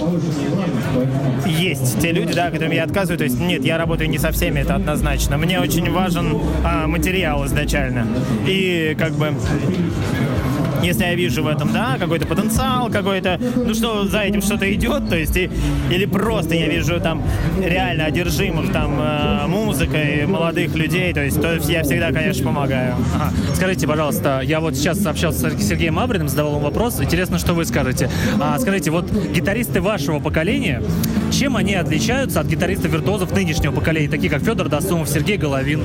есть 1.46 2.00
те 2.00 2.12
люди, 2.12 2.34
да, 2.34 2.50
которым 2.52 2.72
я 2.72 2.84
отказываю. 2.84 3.18
То 3.18 3.24
есть 3.26 3.40
нет, 3.40 3.64
я 3.66 3.78
работаю 3.78 4.10
не 4.10 4.18
со 4.18 4.32
всеми, 4.32 4.60
это 4.60 4.76
однозначно. 4.76 5.38
Мне 5.38 5.60
очень 5.60 5.90
важен 5.92 6.38
а, 6.64 6.88
материал 6.88 7.46
изначально. 7.46 8.08
И 8.48 8.96
как 9.00 9.14
бы 9.14 9.34
если 10.88 11.04
я 11.04 11.16
вижу 11.16 11.44
в 11.44 11.48
этом, 11.48 11.72
да, 11.74 11.98
какой-то 12.00 12.26
потенциал, 12.28 12.90
какой-то, 12.90 13.40
ну 13.56 13.74
что 13.74 14.06
за 14.08 14.20
этим 14.22 14.42
что-то 14.42 14.72
идет, 14.74 15.10
то 15.10 15.16
есть, 15.18 15.36
и- 15.38 15.50
или 15.92 16.06
просто 16.06 16.56
я 16.56 16.68
вижу 16.68 17.00
там 17.00 17.22
реально 17.64 18.06
одержимых 18.06 18.72
там 18.72 18.98
э, 19.00 19.48
музыкой 19.48 20.26
молодых 20.26 20.76
людей, 20.76 21.14
то 21.14 21.24
есть, 21.24 21.42
то 21.42 21.54
есть 21.56 21.70
я 21.70 21.84
всегда, 21.84 22.12
конечно, 22.12 22.44
помогаю. 22.46 22.96
Ага. 23.16 23.32
Скажите, 23.56 23.88
пожалуйста, 23.88 24.42
я 24.44 24.60
вот 24.60 24.76
сейчас 24.76 25.06
общался 25.06 25.50
с 25.50 25.68
Сергеем 25.68 25.96
Мавриным, 25.96 26.30
задавал 26.30 26.54
ему 26.54 26.62
вопрос. 26.64 27.00
Интересно, 27.02 27.38
что 27.38 27.54
вы 27.54 27.66
скажете. 27.66 28.10
А, 28.40 28.58
скажите, 28.60 28.92
вот 28.92 29.10
гитаристы 29.12 29.82
вашего 29.82 30.20
поколения, 30.20 30.82
чем 31.32 31.58
они 31.58 31.74
отличаются 31.76 32.40
от 32.40 32.48
гитаристов-виртуозов 32.48 33.32
нынешнего 33.34 33.72
поколения, 33.74 34.10
такие 34.10 34.30
как 34.30 34.42
Федор 34.44 34.70
Досумов, 34.70 35.10
Сергей 35.10 35.38
Головин? 35.38 35.82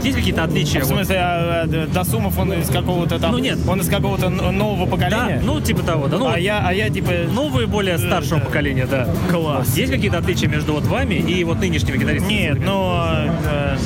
Вот 0.00 0.06
есть 0.06 0.16
какие-то 0.16 0.44
отличия? 0.44 0.80
В 0.80 0.86
смысле, 0.86 1.16
а, 1.18 1.64
а, 1.64 1.86
Досумов, 1.92 2.38
он 2.38 2.54
из 2.54 2.70
какого-то 2.70 3.18
там... 3.18 3.32
Ну, 3.32 3.38
нет. 3.38 3.58
Он 3.68 3.80
из 3.80 3.88
какого-то 3.90 4.30
нового 4.30 4.86
поколения? 4.86 5.40
Да, 5.40 5.44
ну, 5.44 5.60
типа 5.60 5.82
того, 5.82 6.08
да. 6.08 6.16
Ну, 6.16 6.26
а, 6.26 6.30
вот 6.30 6.38
я, 6.38 6.66
а 6.66 6.72
я, 6.72 6.88
типа... 6.88 7.10
Новые, 7.30 7.66
более 7.66 7.98
старшего 7.98 8.38
поколения, 8.38 8.86
да. 8.86 9.06
Класс. 9.30 9.76
Есть 9.76 9.92
какие-то 9.92 10.16
отличия 10.16 10.48
между 10.48 10.72
вот 10.72 10.84
вами 10.84 11.16
и 11.16 11.44
вот 11.44 11.60
нынешними 11.60 11.98
гитаристами? 11.98 12.32
Нет, 12.32 12.58
ну... 12.64 12.98
э, 13.44 13.76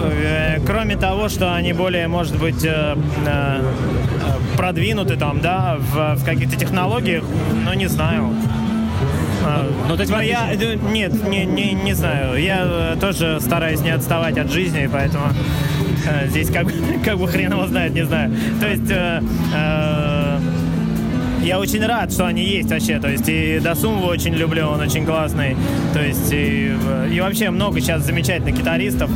э, 0.00 0.60
кроме 0.66 0.96
того, 0.96 1.28
что 1.28 1.54
они 1.54 1.72
более, 1.72 2.08
может 2.08 2.36
быть, 2.36 2.64
э, 2.64 2.96
э, 3.24 3.62
продвинуты 4.56 5.16
там, 5.16 5.40
да, 5.40 5.76
в, 5.78 6.16
в 6.16 6.24
каких-то 6.24 6.56
технологиях, 6.56 7.22
ну, 7.64 7.72
не 7.74 7.86
знаю. 7.86 8.32
А, 9.48 9.66
Ну, 9.88 9.96
то 9.96 10.02
есть 10.02 10.12
я, 10.22 10.52
э, 10.52 10.76
нет, 10.92 11.12
не, 11.28 11.44
не, 11.46 11.72
не 11.72 11.94
знаю. 11.94 12.40
Я 12.40 12.64
э, 12.64 12.96
тоже 13.00 13.38
стараюсь 13.40 13.80
не 13.80 13.90
отставать 13.90 14.36
от 14.38 14.50
жизни, 14.50 14.88
поэтому 14.92 15.24
э, 16.06 16.28
здесь 16.28 16.50
как, 16.50 16.66
как 17.04 17.18
бы 17.18 17.26
хрен 17.28 17.52
его 17.52 17.66
знает, 17.66 17.94
не 17.94 18.04
знаю. 18.04 18.32
То 18.60 18.68
есть 18.68 18.90
э, 18.90 19.22
э, 19.54 20.38
я 21.42 21.58
очень 21.58 21.84
рад, 21.84 22.12
что 22.12 22.26
они 22.26 22.44
есть 22.44 22.70
вообще. 22.70 22.98
То 22.98 23.08
есть 23.08 23.28
и 23.28 23.58
Досумова 23.58 24.10
очень 24.10 24.34
люблю, 24.34 24.66
он 24.68 24.80
очень 24.80 25.06
классный. 25.06 25.56
То 25.94 26.02
есть 26.02 26.30
и, 26.32 26.74
и 27.10 27.20
вообще 27.20 27.50
много 27.50 27.80
сейчас 27.80 28.04
замечательных 28.04 28.56
гитаристов. 28.56 29.10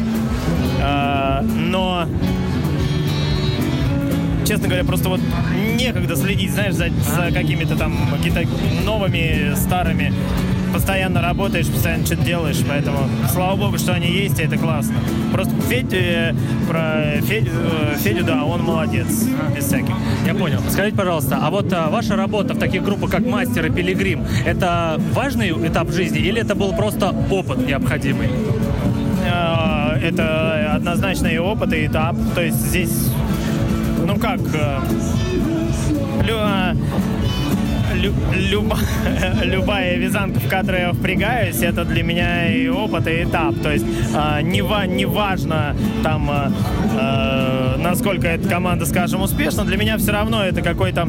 Э, 0.81 1.43
но 1.43 2.07
честно 4.53 4.69
говоря, 4.69 4.85
просто 4.85 5.09
вот 5.09 5.21
некогда 5.79 6.15
следить, 6.15 6.51
знаешь, 6.51 6.75
за, 6.75 6.89
за 6.91 7.33
какими-то 7.33 7.75
там 7.75 7.97
какими-то 8.13 8.47
новыми, 8.85 9.55
старыми. 9.57 10.13
Постоянно 10.75 11.23
работаешь, 11.23 11.69
постоянно 11.69 12.05
что-то 12.05 12.23
делаешь, 12.23 12.59
поэтому 12.69 12.99
слава 13.33 13.57
богу, 13.57 13.79
что 13.79 13.95
они 13.95 14.09
есть, 14.11 14.39
и 14.39 14.43
это 14.43 14.59
классно. 14.59 14.97
Просто 15.33 15.55
Федь, 15.71 15.95
э, 15.95 16.35
про 16.69 17.19
Федю, 17.23 17.51
э, 17.51 17.97
Федю, 17.99 18.25
да, 18.25 18.45
он 18.45 18.63
молодец, 18.63 19.25
без 19.57 19.65
всяких. 19.65 19.95
Я 20.27 20.35
понял. 20.35 20.61
Скажите, 20.69 20.97
пожалуйста, 20.99 21.39
а 21.41 21.51
вот 21.51 21.73
а, 21.73 21.89
ваша 21.89 22.15
работа 22.15 22.53
в 22.53 22.59
таких 22.59 22.83
группах, 22.85 23.11
как 23.11 23.25
Мастер 23.25 23.67
и 23.67 23.71
Пилигрим, 23.71 24.27
это 24.45 25.01
важный 25.15 25.51
этап 25.67 25.91
жизни 25.91 26.19
или 26.19 26.43
это 26.43 26.55
был 26.55 26.75
просто 26.75 27.15
опыт 27.31 27.67
необходимый? 27.67 28.29
Э, 29.25 29.99
Это 30.03 30.75
однозначно 30.75 31.29
и 31.29 31.39
опыт, 31.39 31.73
и 31.73 31.87
этап. 31.87 32.17
То 32.35 32.43
есть 32.43 32.57
здесь, 32.57 33.11
ну 34.13 34.19
как, 34.19 34.41
э, 34.41 34.81
лю- 36.23 36.39
э, 36.39 36.75
лю- 37.95 38.15
люба- 38.35 38.79
любая 39.43 39.97
вязанка, 39.97 40.39
в 40.39 40.49
которой 40.49 40.81
я 40.83 40.93
впрягаюсь, 40.93 41.63
это 41.63 41.85
для 41.85 42.03
меня 42.03 42.53
и 42.55 42.69
опыт, 42.69 43.07
и 43.07 43.25
этап. 43.25 43.55
То 43.63 43.73
есть 43.73 43.87
э, 44.15 44.43
не, 44.43 44.61
не 44.95 45.07
важно 45.07 45.75
там, 46.03 46.31
насколько 47.79 48.29
эта 48.29 48.49
команда, 48.49 48.85
скажем, 48.87 49.23
успешна, 49.23 49.65
для 49.65 49.77
меня 49.77 49.97
все 49.97 50.13
равно 50.13 50.45
это 50.45 50.61
какой-то 50.63 51.09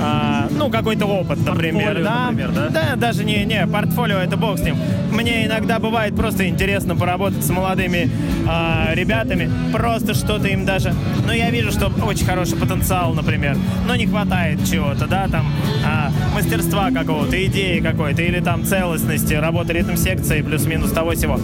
а, 0.00 0.48
ну, 0.50 0.70
какой-то 0.70 1.06
опыт, 1.06 1.38
например, 1.44 1.94
Портфолио, 1.94 2.04
да? 2.04 2.30
например, 2.30 2.70
да? 2.70 2.96
даже 2.96 3.24
не, 3.24 3.44
не, 3.44 3.66
портфолио, 3.66 4.18
это 4.18 4.36
бог 4.36 4.58
с 4.58 4.62
ним. 4.62 4.76
Мне 5.12 5.46
иногда 5.46 5.78
бывает 5.78 6.14
просто 6.14 6.48
интересно 6.48 6.94
поработать 6.96 7.44
с 7.44 7.50
молодыми 7.50 8.10
а, 8.48 8.90
ребятами, 8.94 9.50
просто 9.72 10.14
что-то 10.14 10.48
им 10.48 10.64
даже... 10.64 10.94
Ну, 11.26 11.32
я 11.32 11.50
вижу, 11.50 11.72
что 11.72 11.90
очень 12.04 12.26
хороший 12.26 12.56
потенциал, 12.56 13.14
например, 13.14 13.56
но 13.86 13.96
не 13.96 14.06
хватает 14.06 14.58
чего-то, 14.68 15.06
да, 15.06 15.26
там, 15.28 15.52
а, 15.84 16.10
мастерства 16.34 16.90
какого-то, 16.90 17.44
идеи 17.46 17.80
какой-то, 17.80 18.22
или 18.22 18.40
там 18.40 18.64
целостности, 18.64 19.34
работы 19.34 19.72
ритм-секции, 19.72 20.42
плюс-минус 20.42 20.92
того 20.92 21.12
всего. 21.12 21.40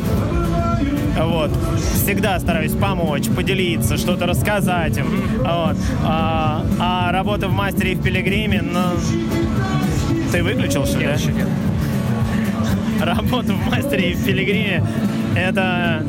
Вот. 1.17 1.51
Всегда 1.77 2.39
стараюсь 2.39 2.73
помочь, 2.73 3.29
поделиться, 3.29 3.97
что-то 3.97 4.27
рассказать 4.27 4.97
им. 4.99 5.07
Вот. 5.39 5.77
А, 6.05 6.65
а 6.81 7.13
работа 7.13 7.49
в 7.49 7.53
мастере 7.53 7.93
и 7.93 7.95
в 7.95 8.03
пилигриме, 8.03 8.63
ну... 8.63 8.81
Ты 10.33 10.43
выключил, 10.43 10.85
что 10.85 10.99
ли? 10.99 11.07
Нет, 11.07 11.21
еще 11.21 11.33
нет. 11.33 11.49
Работа 13.01 13.53
в 13.53 13.71
мастере 13.71 14.13
и 14.13 14.15
в 14.15 14.25
пилигриме, 14.25 14.85
это... 15.37 16.05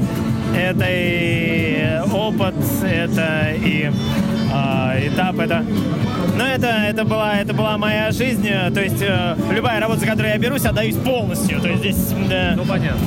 это 0.55 0.85
и 0.87 1.99
опыт, 2.11 2.55
это 2.83 3.51
и 3.53 3.91
а, 4.51 4.95
этап, 4.99 5.39
это... 5.39 5.63
Ну, 6.37 6.43
это, 6.43 6.67
это, 6.67 7.05
была, 7.05 7.35
это 7.35 7.53
была 7.53 7.77
моя 7.77 8.11
жизнь, 8.11 8.47
э, 8.47 8.71
то 8.71 8.81
есть 8.81 9.01
э, 9.01 9.35
любая 9.51 9.79
работа, 9.79 10.01
за 10.01 10.05
которую 10.07 10.33
я 10.33 10.37
берусь, 10.37 10.65
отдаюсь 10.65 10.95
полностью, 10.95 11.61
то 11.61 11.67
есть 11.69 11.79
здесь... 11.79 12.13
да, 12.29 12.53
Ну, 12.55 12.65
понятно. 12.65 12.99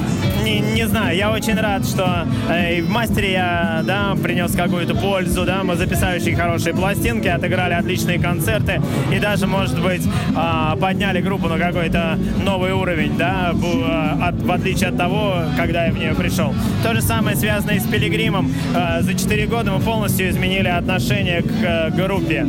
Не, 0.44 0.60
не 0.60 0.86
знаю, 0.86 1.16
я 1.16 1.30
очень 1.30 1.54
рад, 1.58 1.84
что 1.86 2.26
э, 2.50 2.80
в 2.82 2.88
мастере 2.90 3.32
я, 3.32 3.82
да, 3.84 4.14
принес 4.22 4.52
какую-то 4.54 4.94
пользу, 4.94 5.44
да, 5.44 5.62
мы 5.64 5.76
записали 5.76 6.20
очень 6.20 6.36
хорошие 6.36 6.74
пластинки, 6.74 7.28
отыграли 7.28 7.74
отличные 7.74 8.18
концерты 8.18 8.80
и 9.12 9.18
даже, 9.18 9.46
может 9.46 9.80
быть, 9.82 10.02
а, 10.36 10.76
подняли 10.76 11.20
группу 11.20 11.48
на 11.48 11.58
какой-то 11.58 12.18
новый 12.44 12.72
уровень, 12.72 13.16
да, 13.16 13.50
бу- 13.54 13.84
а, 13.86 14.28
от- 14.28 14.42
в 14.42 14.50
отличие 14.52 14.88
от 14.90 14.96
того, 14.96 15.42
когда 15.56 15.86
я 15.86 15.92
в 15.92 15.98
нее 15.98 16.14
пришел. 16.14 16.54
То 16.82 16.94
же 16.94 17.02
самое 17.02 17.36
связано 17.36 17.72
и 17.72 17.80
с 17.80 17.84
Пилигримом. 17.86 18.52
А, 18.74 19.02
за 19.02 19.14
4 19.14 19.46
года 19.46 19.72
мы 19.72 19.80
полностью 19.80 20.28
изменили 20.30 20.68
отношение 20.68 21.42
к 21.42 21.50
э, 21.62 21.90
группе. 21.90 22.46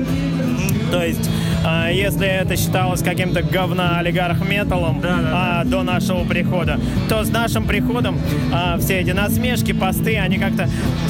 То 0.92 1.04
есть, 1.04 1.30
а, 1.66 1.90
если 1.90 2.28
это 2.28 2.56
считалось 2.56 3.02
каким-то 3.02 3.42
говно-олигарх-металом 3.42 5.02
а, 5.04 5.64
до 5.66 5.84
нашего 5.84 6.24
прихода, 6.24 6.80
то 7.08 7.24
с 7.24 7.30
нашим 7.30 7.66
приходом 7.66 8.18
а, 8.54 8.78
все 8.78 9.00
эти 9.00 9.12
насмешки, 9.12 9.72
посты, 9.72 10.18
они 10.18 10.38
как-то 10.38 10.70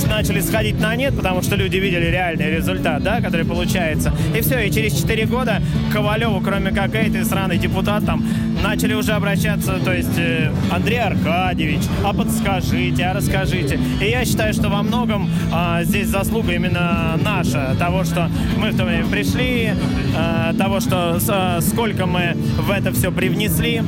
начали 0.10 0.40
сходить 0.42 0.80
на 0.80 0.96
нет, 0.96 1.16
потому 1.16 1.42
что 1.42 1.56
люди 1.56 1.78
видели 1.78 2.06
реальный 2.06 2.50
результат, 2.52 3.04
да, 3.04 3.22
который 3.22 3.46
получается. 3.46 4.14
И 4.36 4.42
все, 4.42 4.60
и 4.60 4.72
через 4.72 5.00
4 5.00 5.26
года 5.26 5.62
Ковалеву, 5.94 6.42
кроме 6.42 6.72
как 6.72 6.96
этой 6.96 7.24
сраный 7.26 7.58
депутат, 7.58 8.06
там, 8.06 8.26
начали 8.64 8.94
уже 8.94 9.14
обращаться, 9.14 9.80
то 9.84 9.94
есть 9.94 10.18
э, 10.18 10.52
Андрей 10.72 11.02
Аркадьевич, 11.02 11.82
а 12.04 12.14
подскажите, 12.14 13.04
а 13.06 13.14
расскажите. 13.14 13.80
И 14.02 14.06
я 14.06 14.26
считаю, 14.26 14.54
что 14.54 14.70
во 14.70 14.84
многом 14.84 15.30
а, 15.52 15.84
здесь 15.84 16.08
заслуга 16.08 16.54
именно 16.54 17.18
наша, 17.24 17.76
того, 17.78 18.04
что 18.04 18.30
мы 18.58 18.72
в 18.72 18.78
то 18.78 18.86
время 18.86 19.06
пришли, 19.08 19.74
а, 20.16 20.54
того, 20.54 20.80
что 20.80 21.20
а, 21.30 21.62
сколько 21.62 22.06
мы 22.06 22.36
в 22.58 22.72
это 22.72 22.92
все 22.92 23.12
привнесли. 23.12 23.82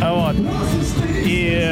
Вот. 0.00 0.36
И 1.24 1.70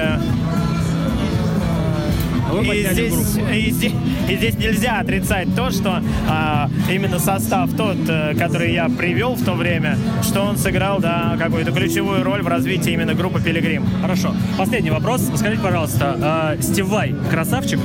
Вы 2.53 2.77
и 2.77 2.87
здесь, 2.87 3.15
и, 3.51 3.71
здесь, 3.71 3.93
и 4.29 4.37
здесь 4.37 4.55
нельзя 4.59 5.01
отрицать 5.01 5.55
то, 5.57 5.71
что 5.71 6.03
а, 6.29 6.69
именно 6.91 7.19
состав 7.19 7.71
тот, 7.77 7.97
э, 8.09 8.35
который 8.35 8.73
я 8.73 8.89
привел 8.89 9.35
в 9.35 9.45
то 9.45 9.55
время, 9.55 9.97
что 10.23 10.43
он 10.43 10.59
сыграл 10.59 11.01
да, 11.01 11.37
какую-то 11.39 11.73
ключевую 11.73 12.23
роль 12.23 12.43
в 12.43 12.49
развитии 12.49 12.93
именно 12.93 13.15
группы 13.15 13.41
Пилигрим. 13.41 13.87
Хорошо. 14.03 14.35
Последний 14.59 14.91
вопрос. 14.91 15.23
Скажите, 15.35 15.63
пожалуйста, 15.63 16.57
э, 16.59 16.63
Стив 16.63 16.87
Вай 16.89 17.15
красавчик? 17.31 17.81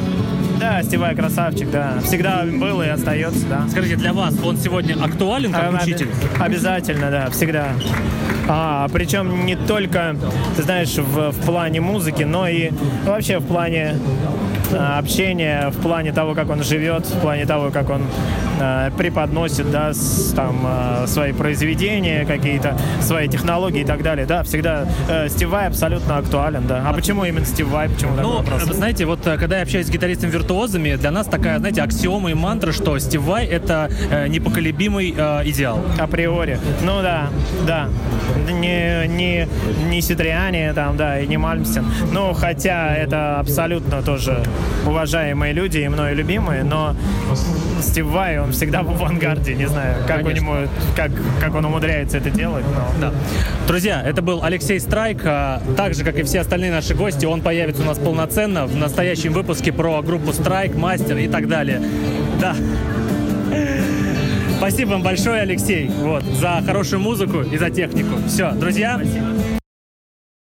Да, 0.60 0.82
Стивай 0.82 1.16
красавчик, 1.16 1.70
да. 1.70 2.00
Всегда 2.04 2.44
был 2.44 2.82
и 2.82 2.88
остается, 2.88 3.46
да. 3.46 3.68
Скажите, 3.70 3.96
для 3.96 4.12
вас 4.12 4.34
он 4.44 4.58
сегодня 4.58 4.96
актуален 5.02 5.52
как 5.54 5.72
А, 5.72 5.84
учитель? 5.84 6.10
Обязательно, 6.40 7.12
да, 7.12 7.30
всегда. 7.30 7.70
А, 8.48 8.88
причем 8.92 9.46
не 9.46 9.56
только, 9.56 10.16
ты 10.56 10.64
знаешь, 10.64 10.96
в, 10.96 11.32
в 11.32 11.46
плане 11.46 11.80
музыки, 11.82 12.24
но 12.24 12.48
и 12.48 12.72
вообще 13.06 13.38
в 13.38 13.46
плане 13.46 14.00
а, 14.74 15.00
общения, 15.00 15.70
в 15.70 15.82
плане 15.82 16.12
того, 16.12 16.34
как 16.34 16.50
он 16.50 16.64
живет, 16.64 17.06
в 17.06 17.20
плане 17.22 17.46
того, 17.46 17.72
как 17.72 17.90
он 17.90 18.02
а, 18.60 18.92
преподносит, 18.92 19.70
да, 19.72 19.94
с- 19.94 20.34
там, 20.36 20.62
а, 20.66 21.06
свои 21.08 21.34
произведения, 21.34 22.26
какие-то 22.26 22.78
свои 23.02 23.28
технологии 23.28 23.82
и 23.82 23.86
так 23.86 24.04
далее. 24.04 24.26
Да, 24.26 24.44
всегда 24.44 24.86
э, 25.10 25.30
Стив 25.30 25.50
Vai 25.50 25.68
абсолютно 25.68 26.18
актуален, 26.18 26.68
да. 26.68 26.84
А 26.86 26.94
почему 26.94 27.24
именно 27.26 27.46
Стив 27.46 27.68
Vai? 27.68 27.90
Почему 27.94 28.12
Ну, 28.16 28.42
вы 28.42 28.74
знаете, 28.74 29.06
вот 29.06 29.26
э, 29.28 29.38
когда 29.38 29.58
я 29.58 29.64
общаюсь 29.64 29.88
с 29.88 29.90
гитаристами-виртуозами, 29.90 30.96
для 30.96 31.12
нас 31.12 31.28
такая, 31.28 31.60
знаете, 31.60 31.82
аксиома 31.82 32.32
и 32.32 32.34
мантра, 32.34 32.72
что 32.72 32.98
Стив 33.00 33.22
Вай— 33.22 33.46
это 33.48 33.90
э, 34.12 34.28
непоколебимый 34.28 35.14
э, 35.18 35.42
идеал. 35.46 35.80
Априори. 36.00 36.60
Ну 36.82 37.02
да, 37.02 37.28
да. 37.66 37.88
Не, 38.52 39.08
не, 39.08 39.48
не 39.90 40.02
Ситриани 40.02 40.72
там, 40.74 40.98
да, 40.98 41.20
и 41.20 41.28
не 41.28 41.38
Мальмстин. 41.38 41.86
Ну, 42.12 42.34
хотя 42.34 42.96
это 42.96 43.40
абсолютно 43.40 44.02
тоже 44.02 44.44
уважаемые 44.86 45.54
люди 45.54 45.80
и 45.80 45.88
мною 45.88 46.16
любимые, 46.16 46.64
но 46.64 46.96
Стив 47.82 48.06
Вай, 48.06 48.40
он 48.40 48.52
всегда 48.52 48.84
в 48.84 48.90
авангарде, 48.90 49.54
не 49.56 49.68
знаю, 49.68 49.96
как 50.08 50.26
у 50.26 50.32
него, 50.32 50.58
как, 50.96 51.12
как 51.40 51.56
он 51.56 51.66
умудряется 51.66 52.18
это 52.18 52.30
делать, 52.30 52.66
но... 52.74 53.10
Да. 53.10 53.14
Друзья, 53.68 54.02
это 54.04 54.22
был 54.22 54.44
Алексей 54.44 54.80
Страйк. 54.80 55.22
А, 55.26 55.62
Так 55.76 55.94
же, 55.94 56.04
как 56.04 56.18
и 56.18 56.24
все 56.24 56.42
остальные 56.42 56.72
наши 56.72 56.96
гости, 56.96 57.26
он 57.26 57.42
появится 57.42 57.82
у 57.82 57.86
нас 57.86 57.98
полноценно 57.98 58.66
в 58.66 58.76
настоящем 58.76 59.34
выпуске 59.34 59.72
про 59.72 60.02
группу 60.02 60.34
Страйк, 60.34 60.76
Мастер 60.76 61.18
и 61.18 61.28
так 61.28 61.48
далее. 61.48 61.82
Да. 62.40 62.56
Спасибо 64.58 64.92
вам 64.92 65.04
большое, 65.04 65.42
Алексей, 65.42 65.88
вот, 65.88 66.24
за 66.24 66.64
хорошую 66.66 67.00
музыку 67.00 67.42
и 67.42 67.58
за 67.58 67.70
технику. 67.70 68.16
Все, 68.28 68.52
друзья, 68.52 69.00